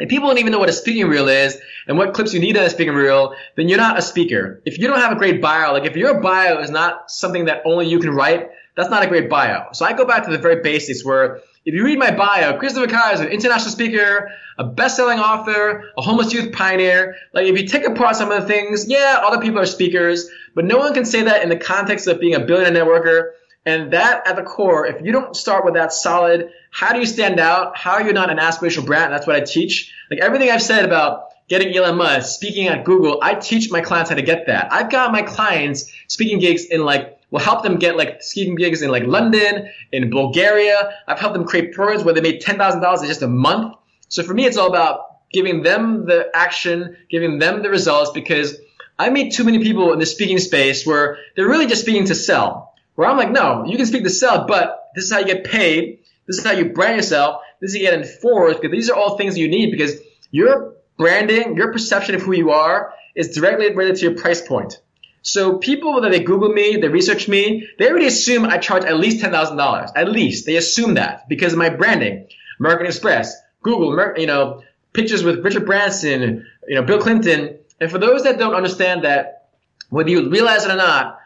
If 0.00 0.08
people 0.08 0.28
don't 0.28 0.38
even 0.38 0.50
know 0.50 0.58
what 0.58 0.68
a 0.68 0.72
speaking 0.72 1.06
reel 1.06 1.28
is 1.28 1.56
and 1.86 1.96
what 1.96 2.14
clips 2.14 2.34
you 2.34 2.40
need 2.40 2.56
on 2.56 2.64
a 2.64 2.70
speaking 2.70 2.94
reel, 2.94 3.36
then 3.56 3.68
you're 3.68 3.78
not 3.78 3.96
a 3.96 4.02
speaker. 4.02 4.60
If 4.64 4.78
you 4.78 4.88
don't 4.88 4.98
have 4.98 5.12
a 5.12 5.16
great 5.16 5.40
bio, 5.40 5.72
like 5.72 5.84
if 5.84 5.94
your 5.94 6.20
bio 6.20 6.58
is 6.58 6.70
not 6.70 7.12
something 7.12 7.44
that 7.44 7.62
only 7.64 7.86
you 7.86 8.00
can 8.00 8.10
write, 8.10 8.50
that's 8.76 8.90
not 8.90 9.04
a 9.04 9.06
great 9.06 9.30
bio. 9.30 9.68
So 9.72 9.84
I 9.84 9.92
go 9.92 10.04
back 10.04 10.24
to 10.24 10.32
the 10.32 10.38
very 10.38 10.62
basics 10.62 11.04
where 11.04 11.42
if 11.64 11.74
you 11.74 11.84
read 11.84 11.98
my 11.98 12.10
bio, 12.10 12.58
Christopher 12.58 12.86
Kai 12.86 13.12
is 13.12 13.20
an 13.20 13.28
international 13.28 13.70
speaker, 13.70 14.30
a 14.58 14.64
best-selling 14.64 15.18
author, 15.18 15.90
a 15.96 16.02
homeless 16.02 16.32
youth 16.32 16.52
pioneer. 16.52 17.16
Like 17.32 17.46
if 17.46 17.58
you 17.58 17.66
take 17.66 17.86
apart 17.86 18.16
some 18.16 18.30
of 18.30 18.42
the 18.42 18.48
things, 18.48 18.88
yeah, 18.88 19.20
other 19.24 19.40
people 19.40 19.60
are 19.60 19.66
speakers, 19.66 20.28
but 20.54 20.64
no 20.64 20.78
one 20.78 20.94
can 20.94 21.04
say 21.04 21.22
that 21.22 21.42
in 21.42 21.48
the 21.48 21.56
context 21.56 22.06
of 22.06 22.20
being 22.20 22.34
a 22.34 22.40
billionaire 22.40 22.84
networker. 22.84 23.30
And 23.66 23.94
that 23.94 24.26
at 24.26 24.36
the 24.36 24.42
core, 24.42 24.86
if 24.86 25.00
you 25.00 25.10
don't 25.10 25.34
start 25.34 25.64
with 25.64 25.72
that 25.74 25.90
solid 25.90 26.50
how 26.74 26.92
do 26.92 26.98
you 26.98 27.06
stand 27.06 27.38
out? 27.38 27.78
How 27.78 27.92
are 27.92 28.02
you 28.02 28.12
not 28.12 28.30
an 28.30 28.38
aspirational 28.38 28.84
brand? 28.84 29.12
That's 29.12 29.28
what 29.28 29.36
I 29.36 29.40
teach. 29.42 29.94
Like 30.10 30.18
everything 30.18 30.50
I've 30.50 30.60
said 30.60 30.84
about 30.84 31.28
getting 31.46 31.72
Elon 31.72 31.96
Musk, 31.96 32.34
speaking 32.34 32.66
at 32.66 32.84
Google, 32.84 33.20
I 33.22 33.36
teach 33.36 33.70
my 33.70 33.80
clients 33.80 34.10
how 34.10 34.16
to 34.16 34.22
get 34.22 34.46
that. 34.48 34.72
I've 34.72 34.90
got 34.90 35.12
my 35.12 35.22
clients 35.22 35.92
speaking 36.08 36.40
gigs 36.40 36.64
in 36.64 36.84
like, 36.84 37.16
will 37.34 37.40
help 37.40 37.64
them 37.64 37.80
get 37.80 37.96
like 37.96 38.22
speaking 38.22 38.54
gigs 38.54 38.80
in 38.80 38.92
like 38.92 39.02
London, 39.02 39.68
in 39.90 40.08
Bulgaria. 40.08 40.92
I've 41.08 41.18
helped 41.18 41.34
them 41.34 41.44
create 41.44 41.72
programs 41.72 42.04
where 42.04 42.14
they 42.14 42.20
made 42.20 42.40
$10,000 42.40 43.00
in 43.02 43.08
just 43.08 43.22
a 43.22 43.26
month. 43.26 43.74
So 44.08 44.22
for 44.22 44.32
me, 44.32 44.44
it's 44.44 44.56
all 44.56 44.68
about 44.68 45.00
giving 45.32 45.64
them 45.64 46.06
the 46.06 46.30
action, 46.32 46.96
giving 47.10 47.40
them 47.40 47.64
the 47.64 47.70
results 47.70 48.12
because 48.12 48.56
I 49.00 49.10
meet 49.10 49.32
too 49.32 49.42
many 49.42 49.58
people 49.58 49.92
in 49.92 49.98
the 49.98 50.06
speaking 50.06 50.38
space 50.38 50.86
where 50.86 51.18
they're 51.34 51.48
really 51.48 51.66
just 51.66 51.82
speaking 51.82 52.04
to 52.04 52.14
sell. 52.14 52.72
Where 52.94 53.08
I'm 53.08 53.16
like, 53.16 53.32
no, 53.32 53.64
you 53.66 53.76
can 53.76 53.86
speak 53.86 54.04
to 54.04 54.10
sell, 54.10 54.46
but 54.46 54.90
this 54.94 55.06
is 55.06 55.12
how 55.12 55.18
you 55.18 55.26
get 55.26 55.42
paid. 55.42 56.04
This 56.28 56.38
is 56.38 56.44
how 56.44 56.52
you 56.52 56.66
brand 56.66 56.94
yourself. 56.94 57.42
This 57.60 57.74
is 57.74 57.78
how 57.78 57.82
you 57.82 57.90
get 57.90 57.98
enforced 57.98 58.62
because 58.62 58.72
these 58.72 58.88
are 58.90 58.96
all 58.96 59.18
things 59.18 59.36
you 59.36 59.48
need 59.48 59.72
because 59.72 59.96
your 60.30 60.74
branding, 60.96 61.56
your 61.56 61.72
perception 61.72 62.14
of 62.14 62.22
who 62.22 62.30
you 62.30 62.52
are 62.52 62.94
is 63.16 63.34
directly 63.34 63.74
related 63.74 63.96
to 63.96 64.02
your 64.02 64.14
price 64.14 64.40
point. 64.40 64.78
So 65.24 65.56
people 65.56 66.02
that 66.02 66.10
they 66.10 66.20
Google 66.22 66.50
me, 66.50 66.76
they 66.76 66.88
research 66.88 67.28
me, 67.28 67.66
they 67.78 67.88
already 67.88 68.06
assume 68.06 68.44
I 68.44 68.58
charge 68.58 68.84
at 68.84 68.98
least 68.98 69.20
ten 69.20 69.32
thousand 69.32 69.56
dollars. 69.56 69.90
At 69.96 70.10
least 70.10 70.44
they 70.44 70.56
assume 70.56 70.94
that 70.94 71.28
because 71.28 71.54
of 71.54 71.58
my 71.58 71.70
branding. 71.70 72.28
American 72.60 72.86
Express, 72.86 73.34
Google, 73.62 74.18
you 74.18 74.26
know, 74.26 74.62
pictures 74.92 75.24
with 75.24 75.42
Richard 75.42 75.64
Branson, 75.64 76.46
you 76.68 76.74
know, 76.74 76.82
Bill 76.82 77.00
Clinton. 77.00 77.58
And 77.80 77.90
for 77.90 77.98
those 77.98 78.24
that 78.24 78.38
don't 78.38 78.54
understand 78.54 79.04
that, 79.04 79.48
whether 79.88 80.10
you 80.10 80.28
realize 80.28 80.66
it 80.66 80.70
or 80.70 80.76
not, 80.76 81.18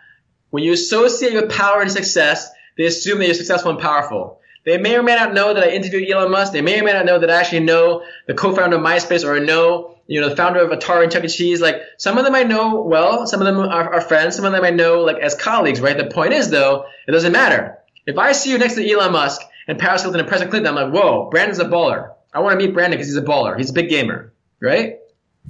when 0.50 0.62
you 0.62 0.72
associate 0.72 1.32
your 1.32 1.48
power 1.48 1.82
and 1.82 1.90
success, 1.90 2.50
they 2.76 2.86
assume 2.86 3.18
that 3.18 3.26
you're 3.26 3.34
successful 3.34 3.72
and 3.72 3.80
powerful. 3.80 4.40
They 4.64 4.78
may 4.78 4.96
or 4.96 5.02
may 5.02 5.16
not 5.16 5.34
know 5.34 5.54
that 5.54 5.64
I 5.64 5.70
interviewed 5.70 6.08
Elon 6.08 6.30
Musk. 6.30 6.52
They 6.52 6.62
may 6.62 6.80
or 6.80 6.84
may 6.84 6.92
not 6.92 7.04
know 7.04 7.18
that 7.18 7.30
I 7.30 7.40
actually 7.40 7.60
know 7.60 8.04
the 8.26 8.34
co-founder 8.34 8.76
of 8.76 8.82
MySpace 8.82 9.24
or 9.24 9.40
know, 9.40 9.97
you 10.08 10.20
know, 10.20 10.28
the 10.30 10.36
founder 10.36 10.60
of 10.60 10.70
Atari 10.76 11.04
and 11.04 11.12
Chuck 11.12 11.22
E. 11.22 11.28
Cheese. 11.28 11.60
Like 11.60 11.82
some 11.98 12.18
of 12.18 12.24
them 12.24 12.34
I 12.34 12.42
know 12.42 12.80
well, 12.80 13.26
some 13.26 13.40
of 13.40 13.46
them 13.46 13.58
are, 13.58 13.94
are 13.94 14.00
friends, 14.00 14.34
some 14.34 14.44
of 14.44 14.52
them 14.52 14.64
I 14.64 14.70
know 14.70 15.02
like 15.02 15.18
as 15.18 15.36
colleagues, 15.36 15.80
right? 15.80 15.96
The 15.96 16.06
point 16.06 16.32
is 16.32 16.50
though, 16.50 16.86
it 17.06 17.12
doesn't 17.12 17.30
matter. 17.30 17.78
If 18.06 18.18
I 18.18 18.32
see 18.32 18.50
you 18.50 18.58
next 18.58 18.74
to 18.74 18.90
Elon 18.90 19.12
Musk 19.12 19.42
and 19.68 19.78
Paris 19.78 20.02
Hilton 20.02 20.18
and 20.18 20.28
President 20.28 20.50
Clinton, 20.50 20.76
I'm 20.76 20.90
like, 20.90 20.94
whoa, 20.94 21.28
Brandon's 21.30 21.58
a 21.58 21.66
baller. 21.66 22.14
I 22.32 22.40
want 22.40 22.58
to 22.58 22.66
meet 22.66 22.74
Brandon 22.74 22.98
because 22.98 23.08
he's 23.08 23.16
a 23.16 23.22
baller. 23.22 23.56
He's 23.56 23.70
a 23.70 23.74
big 23.74 23.90
gamer, 23.90 24.32
right? 24.60 24.98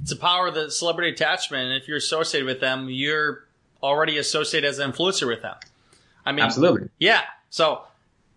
It's 0.01 0.11
the 0.11 0.17
power 0.17 0.47
of 0.47 0.55
the 0.55 0.69
celebrity 0.69 1.11
attachment. 1.11 1.71
And 1.71 1.81
if 1.81 1.87
you're 1.87 1.97
associated 1.97 2.45
with 2.45 2.59
them, 2.59 2.89
you're 2.89 3.45
already 3.81 4.17
associated 4.17 4.67
as 4.67 4.79
an 4.79 4.91
influencer 4.91 5.27
with 5.27 5.41
them. 5.41 5.55
I 6.25 6.33
mean, 6.33 6.43
absolutely. 6.43 6.89
Yeah. 6.99 7.21
So 7.49 7.81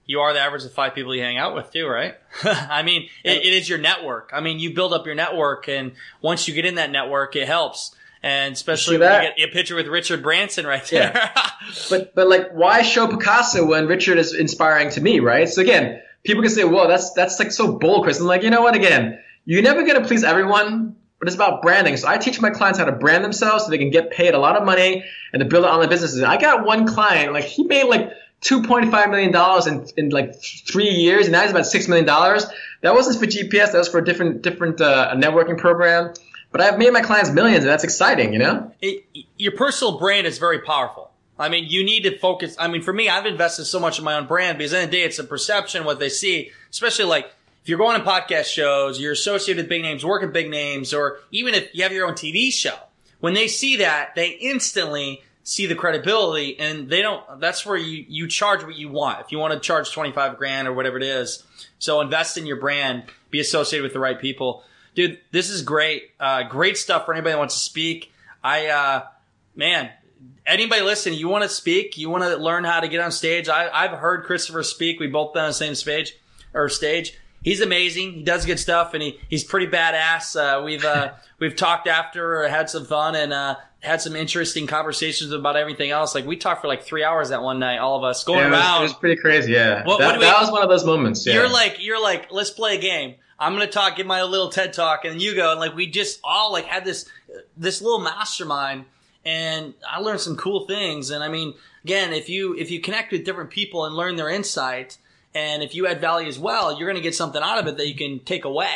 you 0.06 0.20
are 0.20 0.32
the 0.32 0.40
average 0.40 0.64
of 0.64 0.72
five 0.72 0.94
people 0.94 1.14
you 1.14 1.22
hang 1.22 1.38
out 1.38 1.54
with 1.54 1.72
too, 1.72 1.86
right? 1.86 2.14
I 2.44 2.82
mean, 2.82 3.08
it, 3.24 3.38
it 3.38 3.52
is 3.52 3.68
your 3.68 3.78
network. 3.78 4.30
I 4.32 4.40
mean, 4.40 4.58
you 4.58 4.74
build 4.74 4.92
up 4.92 5.06
your 5.06 5.14
network 5.14 5.68
and 5.68 5.92
once 6.20 6.48
you 6.48 6.54
get 6.54 6.64
in 6.64 6.76
that 6.76 6.90
network, 6.90 7.36
it 7.36 7.46
helps. 7.46 7.94
And 8.22 8.52
especially 8.52 8.98
when 8.98 9.22
you 9.22 9.28
get 9.36 9.48
a 9.48 9.52
picture 9.52 9.74
with 9.74 9.88
Richard 9.88 10.22
Branson 10.22 10.64
right 10.66 10.84
there. 10.86 11.12
Yeah. 11.14 11.50
but, 11.90 12.14
but 12.14 12.28
like, 12.28 12.52
why 12.52 12.82
show 12.82 13.08
Picasso 13.08 13.66
when 13.66 13.86
Richard 13.86 14.18
is 14.18 14.34
inspiring 14.34 14.90
to 14.90 15.00
me, 15.00 15.20
right? 15.20 15.48
So 15.48 15.60
again, 15.60 16.00
people 16.22 16.42
can 16.42 16.52
say, 16.52 16.64
whoa, 16.64 16.86
that's, 16.86 17.12
that's 17.14 17.38
like 17.38 17.50
so 17.50 17.78
bold, 17.78 18.04
Chris. 18.04 18.20
I'm 18.20 18.26
like, 18.26 18.42
you 18.42 18.50
know 18.50 18.62
what? 18.62 18.76
Again, 18.76 19.18
you're 19.44 19.62
never 19.62 19.82
going 19.82 20.00
to 20.00 20.06
please 20.06 20.22
everyone, 20.22 20.94
but 21.18 21.28
it's 21.28 21.34
about 21.34 21.62
branding. 21.62 21.96
So 21.96 22.08
I 22.08 22.16
teach 22.18 22.40
my 22.40 22.50
clients 22.50 22.78
how 22.78 22.84
to 22.84 22.92
brand 22.92 23.24
themselves 23.24 23.64
so 23.64 23.70
they 23.70 23.78
can 23.78 23.90
get 23.90 24.10
paid 24.10 24.34
a 24.34 24.38
lot 24.38 24.56
of 24.56 24.64
money 24.64 25.04
and 25.32 25.40
to 25.40 25.46
build 25.46 25.64
online 25.64 25.88
businesses. 25.88 26.22
I 26.22 26.36
got 26.36 26.64
one 26.64 26.86
client, 26.86 27.32
like 27.32 27.44
he 27.44 27.64
made 27.64 27.84
like 27.84 28.12
$2.5 28.42 29.10
million 29.10 29.84
in, 29.96 30.04
in 30.04 30.10
like 30.10 30.34
three 30.42 30.88
years, 30.88 31.26
and 31.26 31.34
that 31.34 31.44
is 31.44 31.52
about 31.52 31.64
$6 31.64 31.88
million. 31.88 32.06
That 32.06 32.94
wasn't 32.94 33.20
for 33.20 33.26
GPS, 33.26 33.72
that 33.72 33.78
was 33.78 33.88
for 33.88 33.98
a 33.98 34.04
different, 34.04 34.42
different 34.42 34.80
uh, 34.80 35.14
networking 35.16 35.56
program. 35.56 36.12
But 36.50 36.60
I've 36.60 36.78
made 36.78 36.92
my 36.92 37.00
clients 37.00 37.30
millions, 37.30 37.60
and 37.60 37.68
that's 37.68 37.84
exciting, 37.84 38.32
you 38.32 38.38
know? 38.40 38.72
It, 38.82 39.04
your 39.38 39.52
personal 39.52 39.98
brand 39.98 40.26
is 40.26 40.38
very 40.38 40.58
powerful. 40.58 41.10
I 41.38 41.48
mean, 41.48 41.66
you 41.68 41.84
need 41.84 42.02
to 42.02 42.18
focus. 42.18 42.54
I 42.58 42.68
mean, 42.68 42.82
for 42.82 42.92
me, 42.92 43.08
I've 43.08 43.26
invested 43.26 43.64
so 43.64 43.80
much 43.80 43.98
in 43.98 44.04
my 44.04 44.16
own 44.16 44.26
brand 44.26 44.58
because 44.58 44.72
in 44.72 44.84
the 44.84 44.90
day, 44.90 45.02
it's 45.02 45.18
a 45.18 45.24
perception, 45.24 45.84
what 45.84 45.98
they 45.98 46.10
see, 46.10 46.50
especially 46.70 47.06
like, 47.06 47.26
if 47.62 47.68
you're 47.68 47.78
going 47.78 47.98
on 47.98 48.04
podcast 48.04 48.46
shows, 48.46 49.00
you're 49.00 49.12
associated 49.12 49.62
with 49.62 49.68
big 49.68 49.82
names, 49.82 50.04
work 50.04 50.22
with 50.22 50.32
big 50.32 50.50
names, 50.50 50.92
or 50.92 51.20
even 51.30 51.54
if 51.54 51.72
you 51.74 51.84
have 51.84 51.92
your 51.92 52.08
own 52.08 52.14
TV 52.14 52.52
show, 52.52 52.74
when 53.20 53.34
they 53.34 53.46
see 53.46 53.76
that, 53.76 54.16
they 54.16 54.30
instantly 54.30 55.22
see 55.44 55.66
the 55.66 55.74
credibility 55.74 56.58
and 56.58 56.88
they 56.88 57.02
don't, 57.02 57.40
that's 57.40 57.66
where 57.66 57.76
you, 57.76 58.04
you 58.08 58.28
charge 58.28 58.62
what 58.62 58.76
you 58.76 58.88
want. 58.88 59.20
If 59.20 59.32
you 59.32 59.38
want 59.38 59.54
to 59.54 59.60
charge 59.60 59.92
25 59.92 60.38
grand 60.38 60.68
or 60.68 60.72
whatever 60.72 60.96
it 60.96 61.02
is. 61.02 61.44
So 61.78 62.00
invest 62.00 62.38
in 62.38 62.46
your 62.46 62.56
brand, 62.56 63.04
be 63.30 63.40
associated 63.40 63.82
with 63.82 63.92
the 63.92 64.00
right 64.00 64.20
people. 64.20 64.62
Dude, 64.94 65.18
this 65.30 65.50
is 65.50 65.62
great. 65.62 66.10
Uh, 66.20 66.44
great 66.44 66.76
stuff 66.76 67.06
for 67.06 67.14
anybody 67.14 67.32
that 67.32 67.38
wants 67.38 67.54
to 67.54 67.60
speak. 67.60 68.12
I, 68.44 68.68
uh, 68.68 69.06
man, 69.56 69.90
anybody 70.46 70.82
listening, 70.82 71.18
you 71.18 71.28
want 71.28 71.42
to 71.42 71.48
speak, 71.48 71.96
you 71.96 72.08
want 72.10 72.24
to 72.24 72.36
learn 72.36 72.64
how 72.64 72.80
to 72.80 72.88
get 72.88 73.00
on 73.00 73.10
stage. 73.10 73.48
I, 73.48 73.68
I've 73.68 73.98
heard 73.98 74.24
Christopher 74.24 74.62
speak. 74.62 75.00
We've 75.00 75.12
both 75.12 75.32
been 75.32 75.42
on 75.42 75.50
the 75.50 75.54
same 75.54 75.74
stage 75.74 76.16
or 76.54 76.68
stage. 76.68 77.18
He's 77.42 77.60
amazing. 77.60 78.12
He 78.12 78.22
does 78.22 78.46
good 78.46 78.60
stuff, 78.60 78.94
and 78.94 79.02
he, 79.02 79.18
he's 79.28 79.42
pretty 79.42 79.66
badass. 79.66 80.36
Uh, 80.36 80.62
we've 80.62 80.84
uh, 80.84 81.14
we've 81.40 81.56
talked 81.56 81.88
after, 81.88 82.48
had 82.48 82.70
some 82.70 82.84
fun, 82.84 83.16
and 83.16 83.32
uh, 83.32 83.56
had 83.82 84.00
some 84.00 84.14
interesting 84.16 84.66
conversations 84.66 85.32
about 85.32 85.56
everything 85.56 85.90
else. 85.90 86.14
Like 86.14 86.24
we 86.24 86.36
talked 86.36 86.60
for 86.62 86.68
like 86.68 86.82
three 86.84 87.02
hours 87.04 87.30
that 87.30 87.42
one 87.42 87.58
night, 87.58 87.78
all 87.78 87.96
of 87.98 88.04
us 88.04 88.22
going 88.24 88.38
Yeah, 88.38 88.46
it, 88.46 88.50
was, 88.50 88.60
around. 88.60 88.80
it 88.80 88.82
was 88.84 88.92
pretty 88.94 89.20
crazy. 89.20 89.52
Yeah, 89.52 89.84
What- 89.84 89.98
that, 89.98 90.06
what 90.06 90.18
we- 90.18 90.24
that 90.24 90.40
was 90.40 90.50
one 90.50 90.62
of 90.62 90.68
those 90.68 90.84
moments. 90.84 91.26
Yeah. 91.26 91.34
You're 91.34 91.48
like, 91.50 91.76
you're 91.80 92.00
like, 92.02 92.30
let's 92.30 92.50
play 92.50 92.76
a 92.76 92.80
game. 92.80 93.16
I'm 93.40 93.52
gonna 93.54 93.66
talk, 93.66 93.96
give 93.96 94.06
my 94.06 94.22
little 94.22 94.50
TED 94.50 94.72
talk, 94.72 95.04
and 95.04 95.20
you 95.20 95.34
go, 95.34 95.50
and 95.50 95.58
like 95.58 95.74
we 95.74 95.86
just 95.88 96.20
all 96.22 96.52
like 96.52 96.66
had 96.66 96.84
this 96.84 97.08
this 97.56 97.82
little 97.82 97.98
mastermind, 97.98 98.84
and 99.24 99.74
I 99.90 99.98
learned 99.98 100.20
some 100.20 100.36
cool 100.36 100.66
things. 100.68 101.10
And 101.10 101.24
I 101.24 101.28
mean, 101.28 101.54
again, 101.82 102.12
if 102.12 102.28
you 102.28 102.54
if 102.56 102.70
you 102.70 102.80
connect 102.80 103.10
with 103.10 103.24
different 103.24 103.50
people 103.50 103.84
and 103.84 103.96
learn 103.96 104.14
their 104.14 104.28
insight, 104.28 104.96
and 105.34 105.60
if 105.64 105.74
you 105.74 105.88
add 105.88 106.00
value 106.00 106.28
as 106.28 106.38
well, 106.38 106.78
you're 106.78 106.86
gonna 106.88 107.00
get 107.02 107.16
something 107.16 107.42
out 107.42 107.58
of 107.58 107.66
it 107.66 107.76
that 107.78 107.88
you 107.88 107.96
can 107.96 108.20
take 108.20 108.44
away. 108.44 108.74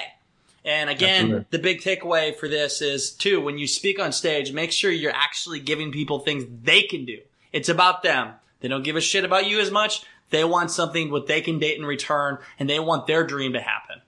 And 0.66 0.90
again, 0.90 1.22
Absolutely. 1.26 1.46
the 1.50 1.58
big 1.60 1.80
takeaway 1.80 2.34
for 2.36 2.48
this 2.48 2.82
is 2.82 3.10
too, 3.12 3.40
when 3.40 3.56
you 3.56 3.68
speak 3.68 4.00
on 4.00 4.10
stage, 4.10 4.52
make 4.52 4.72
sure 4.72 4.90
you're 4.90 5.12
actually 5.14 5.60
giving 5.60 5.92
people 5.92 6.18
things 6.18 6.44
they 6.64 6.82
can 6.82 7.04
do. 7.04 7.20
It's 7.52 7.68
about 7.68 8.02
them. 8.02 8.32
They 8.60 8.68
don't 8.68 8.82
give 8.82 8.96
a 8.96 9.00
shit 9.00 9.24
about 9.24 9.46
you 9.46 9.60
as 9.60 9.70
much. 9.70 10.02
They 10.30 10.42
want 10.44 10.72
something 10.72 11.08
what 11.10 11.28
they 11.28 11.40
can 11.40 11.60
date 11.60 11.78
in 11.78 11.86
return, 11.86 12.38
and 12.58 12.68
they 12.68 12.80
want 12.80 13.06
their 13.06 13.24
dream 13.24 13.52
to 13.52 13.60
happen. 13.60 14.00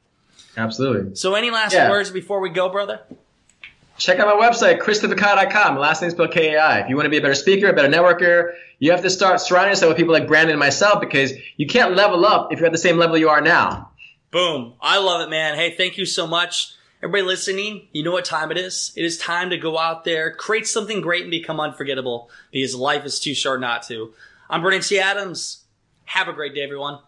Absolutely. 0.56 1.14
So, 1.14 1.34
any 1.36 1.52
last 1.52 1.74
Yeah. 1.74 1.88
words 1.90 2.10
before 2.10 2.40
we 2.40 2.48
go, 2.48 2.68
brother? 2.68 3.02
Check 3.98 4.18
out 4.18 4.26
my 4.26 4.48
website, 4.48 4.80
christopherkai.com. 4.80 5.78
Last 5.78 6.02
name's 6.02 6.14
spelled 6.14 6.32
K-A-I. 6.32 6.80
If 6.80 6.88
you 6.88 6.96
want 6.96 7.06
to 7.06 7.10
be 7.10 7.18
a 7.18 7.20
better 7.20 7.34
speaker, 7.34 7.68
a 7.68 7.72
better 7.72 7.88
networker, 7.88 8.54
you 8.80 8.90
have 8.90 9.02
to 9.02 9.10
start 9.10 9.40
surrounding 9.40 9.70
yourself 9.72 9.90
with 9.90 9.96
people 9.96 10.12
like 10.12 10.26
Brandon 10.26 10.52
and 10.52 10.58
myself 10.60 11.00
because 11.00 11.32
you 11.56 11.66
can't 11.68 11.94
level 11.94 12.26
up 12.26 12.52
if 12.52 12.58
you're 12.58 12.66
at 12.66 12.72
the 12.72 12.78
same 12.78 12.96
level 12.96 13.16
you 13.16 13.28
are 13.28 13.40
now. 13.40 13.90
Boom. 14.30 14.74
I 14.80 14.98
love 14.98 15.22
it, 15.22 15.30
man. 15.30 15.54
Hey, 15.54 15.74
thank 15.74 15.96
you 15.96 16.04
so 16.04 16.26
much. 16.26 16.74
Everybody 17.02 17.22
listening, 17.22 17.88
you 17.92 18.02
know 18.02 18.12
what 18.12 18.26
time 18.26 18.50
it 18.50 18.58
is? 18.58 18.92
It 18.94 19.04
is 19.04 19.16
time 19.16 19.50
to 19.50 19.56
go 19.56 19.78
out 19.78 20.04
there, 20.04 20.34
create 20.34 20.66
something 20.66 21.00
great, 21.00 21.22
and 21.22 21.30
become 21.30 21.60
unforgettable 21.60 22.28
because 22.50 22.74
life 22.74 23.04
is 23.06 23.20
too 23.20 23.34
short 23.34 23.60
not 23.60 23.84
to. 23.84 24.12
I'm 24.50 24.60
Brandon 24.60 24.82
T. 24.82 24.98
Adams. 24.98 25.64
Have 26.06 26.28
a 26.28 26.32
great 26.32 26.54
day, 26.54 26.62
everyone. 26.62 26.98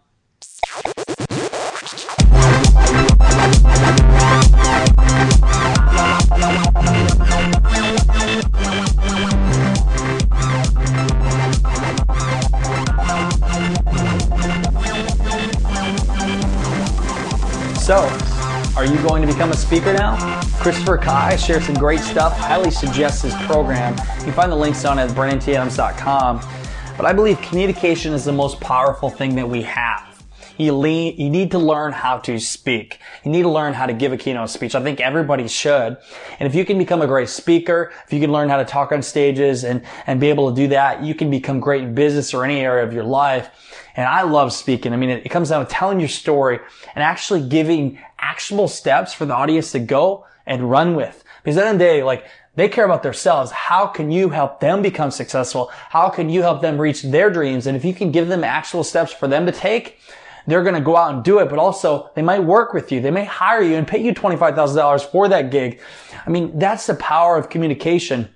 So, 17.91 18.09
are 18.77 18.85
you 18.85 19.03
going 19.03 19.21
to 19.21 19.27
become 19.27 19.51
a 19.51 19.57
speaker 19.57 19.93
now? 19.93 20.41
Christopher 20.61 20.97
Kai 20.97 21.35
shares 21.35 21.67
some 21.67 21.75
great 21.75 21.99
stuff. 21.99 22.39
Highly 22.39 22.71
suggests 22.71 23.23
his 23.23 23.35
program. 23.47 23.95
You 24.19 24.27
can 24.27 24.33
find 24.33 24.53
the 24.53 24.57
links 24.57 24.85
on 24.85 25.01
at 25.01 25.11
brandontadams.com. 25.11 26.41
But 26.97 27.05
I 27.05 27.13
believe 27.13 27.43
communication 27.43 28.13
is 28.13 28.25
the 28.25 28.33
most 28.33 28.61
powerful 28.61 29.11
thing 29.11 29.35
that 29.35 29.49
we 29.49 29.63
have. 29.63 30.25
You, 30.57 30.77
le- 30.77 31.11
you 31.11 31.31
need 31.31 31.51
to 31.51 31.59
learn 31.59 31.91
how 31.91 32.19
to 32.19 32.39
speak. 32.39 33.01
You 33.25 33.33
need 33.33 33.43
to 33.43 33.49
learn 33.49 33.73
how 33.73 33.87
to 33.87 33.93
give 33.93 34.13
a 34.13 34.17
keynote 34.17 34.51
speech. 34.51 34.77
I 34.77 34.83
think 34.85 35.01
everybody 35.01 35.49
should. 35.49 35.97
And 36.39 36.47
if 36.47 36.55
you 36.55 36.65
can 36.65 36.79
become 36.79 37.03
a 37.03 37.09
great 37.09 37.29
speaker, 37.29 37.93
if 38.07 38.13
you 38.13 38.21
can 38.21 38.31
learn 38.31 38.49
how 38.51 38.59
to 38.59 38.65
talk 38.65 38.93
on 38.93 39.03
stages 39.03 39.65
and, 39.65 39.83
and 40.07 40.21
be 40.21 40.29
able 40.29 40.49
to 40.51 40.55
do 40.55 40.69
that, 40.69 41.03
you 41.03 41.17
can 41.17 41.29
become 41.29 41.59
great 41.59 41.83
in 41.83 41.95
business 41.97 42.35
or 42.35 42.45
any 42.45 42.61
area 42.61 42.85
of 42.85 42.93
your 42.93 43.03
life. 43.03 43.51
And 43.97 44.07
I 44.07 44.23
love 44.23 44.53
speaking. 44.53 44.93
I 44.93 44.97
mean, 44.97 45.11
it, 45.11 45.27
it 45.27 45.29
comes 45.31 45.51
down 45.51 45.65
to 45.65 45.71
telling 45.71 46.01
your 46.01 46.09
story 46.09 46.59
and 46.95 47.03
actually 47.03 47.47
giving 47.49 47.99
actionable 48.19 48.69
steps 48.69 49.13
for 49.13 49.27
the 49.27 49.35
audience 49.35 49.73
to 49.73 49.79
go 49.79 50.27
and 50.47 50.71
run 50.71 50.95
with. 50.95 51.25
Because 51.43 51.57
at 51.57 51.63
the 51.63 51.69
end 51.69 51.75
of 51.77 51.79
the 51.79 51.85
day, 51.85 52.03
like, 52.03 52.27
they 52.57 52.69
care 52.69 52.85
about 52.85 53.03
themselves. 53.03 53.51
How 53.51 53.87
can 53.87 54.11
you 54.11 54.29
help 54.29 54.61
them 54.61 54.83
become 54.83 55.11
successful? 55.11 55.71
How 55.89 56.09
can 56.09 56.29
you 56.29 56.43
help 56.43 56.61
them 56.61 56.81
reach 56.81 57.03
their 57.03 57.31
dreams? 57.31 57.67
And 57.67 57.77
if 57.77 57.85
you 57.85 57.95
can 57.95 58.11
give 58.11 58.29
them 58.29 58.45
actual 58.45 58.85
steps 58.85 59.13
for 59.13 59.29
them 59.29 59.47
to 59.47 59.53
take, 59.53 59.99
they're 60.47 60.63
going 60.63 60.75
to 60.75 60.81
go 60.81 60.97
out 60.97 61.15
and 61.15 61.23
do 61.23 61.39
it, 61.39 61.49
but 61.49 61.59
also 61.59 62.11
they 62.15 62.23
might 62.23 62.41
work 62.41 62.73
with 62.73 62.91
you. 62.91 63.01
They 63.01 63.11
may 63.11 63.25
hire 63.25 63.63
you 63.63 63.77
and 63.77 63.87
pay 63.87 64.03
you 64.03 64.13
$25,000 64.13 65.11
for 65.11 65.29
that 65.29 65.51
gig. 65.51 65.81
I 66.27 66.31
mean, 66.31 66.59
that's 66.59 66.87
the 66.87 66.95
power 66.95 67.37
of 67.37 67.51
communication. 67.51 68.29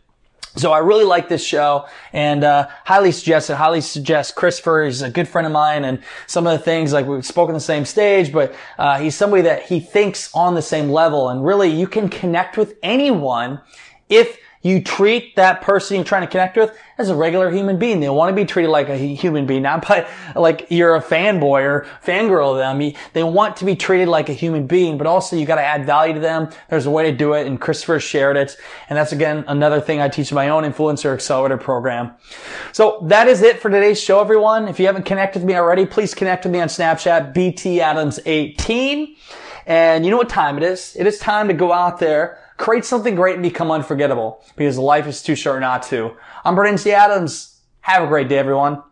So 0.57 0.73
I 0.73 0.79
really 0.79 1.05
like 1.05 1.29
this 1.29 1.45
show 1.45 1.87
and 2.13 2.45
uh, 2.45 2.69
highly 2.85 3.11
suggest 3.11 3.51
it. 3.51 3.57
Highly 3.57 3.81
suggest 3.81 4.37
Christopher. 4.37 4.85
He's 4.85 5.03
a 5.03 5.11
good 5.11 5.27
friend 5.27 5.47
of 5.47 5.53
mine, 5.53 5.85
and 5.85 6.01
some 6.29 6.47
of 6.47 6.57
the 6.57 6.65
things 6.65 6.93
like 6.93 7.07
we've 7.07 7.27
spoken 7.27 7.55
the 7.55 7.61
same 7.61 7.85
stage, 7.85 8.33
but 8.33 8.55
uh, 8.79 8.99
he's 9.01 9.17
somebody 9.17 9.43
that 9.43 9.65
he 9.65 9.81
thinks 9.81 10.33
on 10.33 10.55
the 10.55 10.63
same 10.63 10.91
level. 10.91 11.29
And 11.29 11.45
really, 11.45 11.71
you 11.71 11.89
can 11.89 12.09
connect 12.09 12.57
with 12.57 12.77
anyone 12.83 13.61
if 14.09 14.39
you 14.65 14.83
treat 14.83 15.37
that 15.37 15.61
person 15.61 15.97
you're 15.97 16.05
trying 16.05 16.23
to 16.23 16.27
connect 16.27 16.57
with 16.57 16.77
as 16.97 17.11
a 17.11 17.15
regular 17.15 17.51
human 17.51 17.79
being. 17.79 18.01
They 18.01 18.09
want 18.09 18.31
to 18.31 18.35
be 18.35 18.47
treated 18.47 18.71
like 18.71 18.89
a 18.89 18.97
human 18.97 19.47
being, 19.47 19.63
not 19.63 19.87
by 19.87 20.09
like 20.35 20.69
you're 20.71 20.97
a 20.97 21.03
fanboy 21.03 21.63
or 21.63 21.87
fangirl 22.03 22.53
of 22.53 22.57
them. 22.57 22.95
They 23.13 23.23
want 23.23 23.59
to 23.59 23.67
be 23.67 23.77
treated 23.77 24.09
like 24.09 24.31
a 24.31 24.33
human 24.33 24.67
being, 24.67 24.97
but 24.97 25.07
also 25.07 25.37
you 25.37 25.45
got 25.45 25.57
to 25.57 25.65
add 25.65 25.85
value 25.85 26.15
to 26.15 26.21
them. 26.21 26.49
There's 26.71 26.87
a 26.87 26.91
way 26.91 27.11
to 27.11 27.17
do 27.17 27.35
it, 27.35 27.47
and 27.47 27.61
Christopher 27.61 28.01
shared 28.01 28.39
it. 28.39 28.57
And 28.89 28.97
that's 28.97 29.13
again 29.13 29.45
another 29.49 29.83
thing 29.83 30.01
I 30.01 30.09
teach 30.09 30.31
in 30.31 30.35
my 30.35 30.49
own 30.49 30.65
influencer 30.65 31.13
accelerator 31.13 31.59
program. 31.59 32.13
So 32.73 33.01
that 33.09 33.29
is 33.29 33.43
it 33.43 33.61
for 33.61 33.71
today's 33.71 34.01
show, 34.01 34.21
everyone. 34.21 34.67
If 34.69 34.81
you 34.81 34.87
haven't 34.87 35.05
connected 35.05 35.41
with 35.41 35.47
me 35.47 35.57
already, 35.57 35.85
please 35.85 36.15
connect 36.15 36.45
with 36.45 36.55
me 36.55 36.61
on 36.61 36.69
Snapchat, 36.69 37.35
BTAdams18. 37.35 39.17
And 39.67 40.05
you 40.05 40.11
know 40.11 40.17
what 40.17 40.29
time 40.29 40.57
it 40.57 40.63
is? 40.63 40.97
It 40.97 41.07
is 41.07 41.19
time 41.19 41.49
to 41.49 41.55
go 41.55 41.73
out 41.73 41.99
there, 41.99 42.39
create 42.57 42.85
something 42.85 43.15
great 43.15 43.35
and 43.35 43.43
become 43.43 43.71
unforgettable 43.71 44.43
because 44.57 44.79
life 44.79 45.07
is 45.07 45.23
too 45.23 45.35
short 45.35 45.61
not 45.61 45.83
to. 45.85 46.17
I'm 46.45 46.55
Brandon. 46.55 46.93
Adams. 46.93 47.61
Have 47.81 48.03
a 48.03 48.07
great 48.07 48.29
day, 48.29 48.39
everyone. 48.39 48.83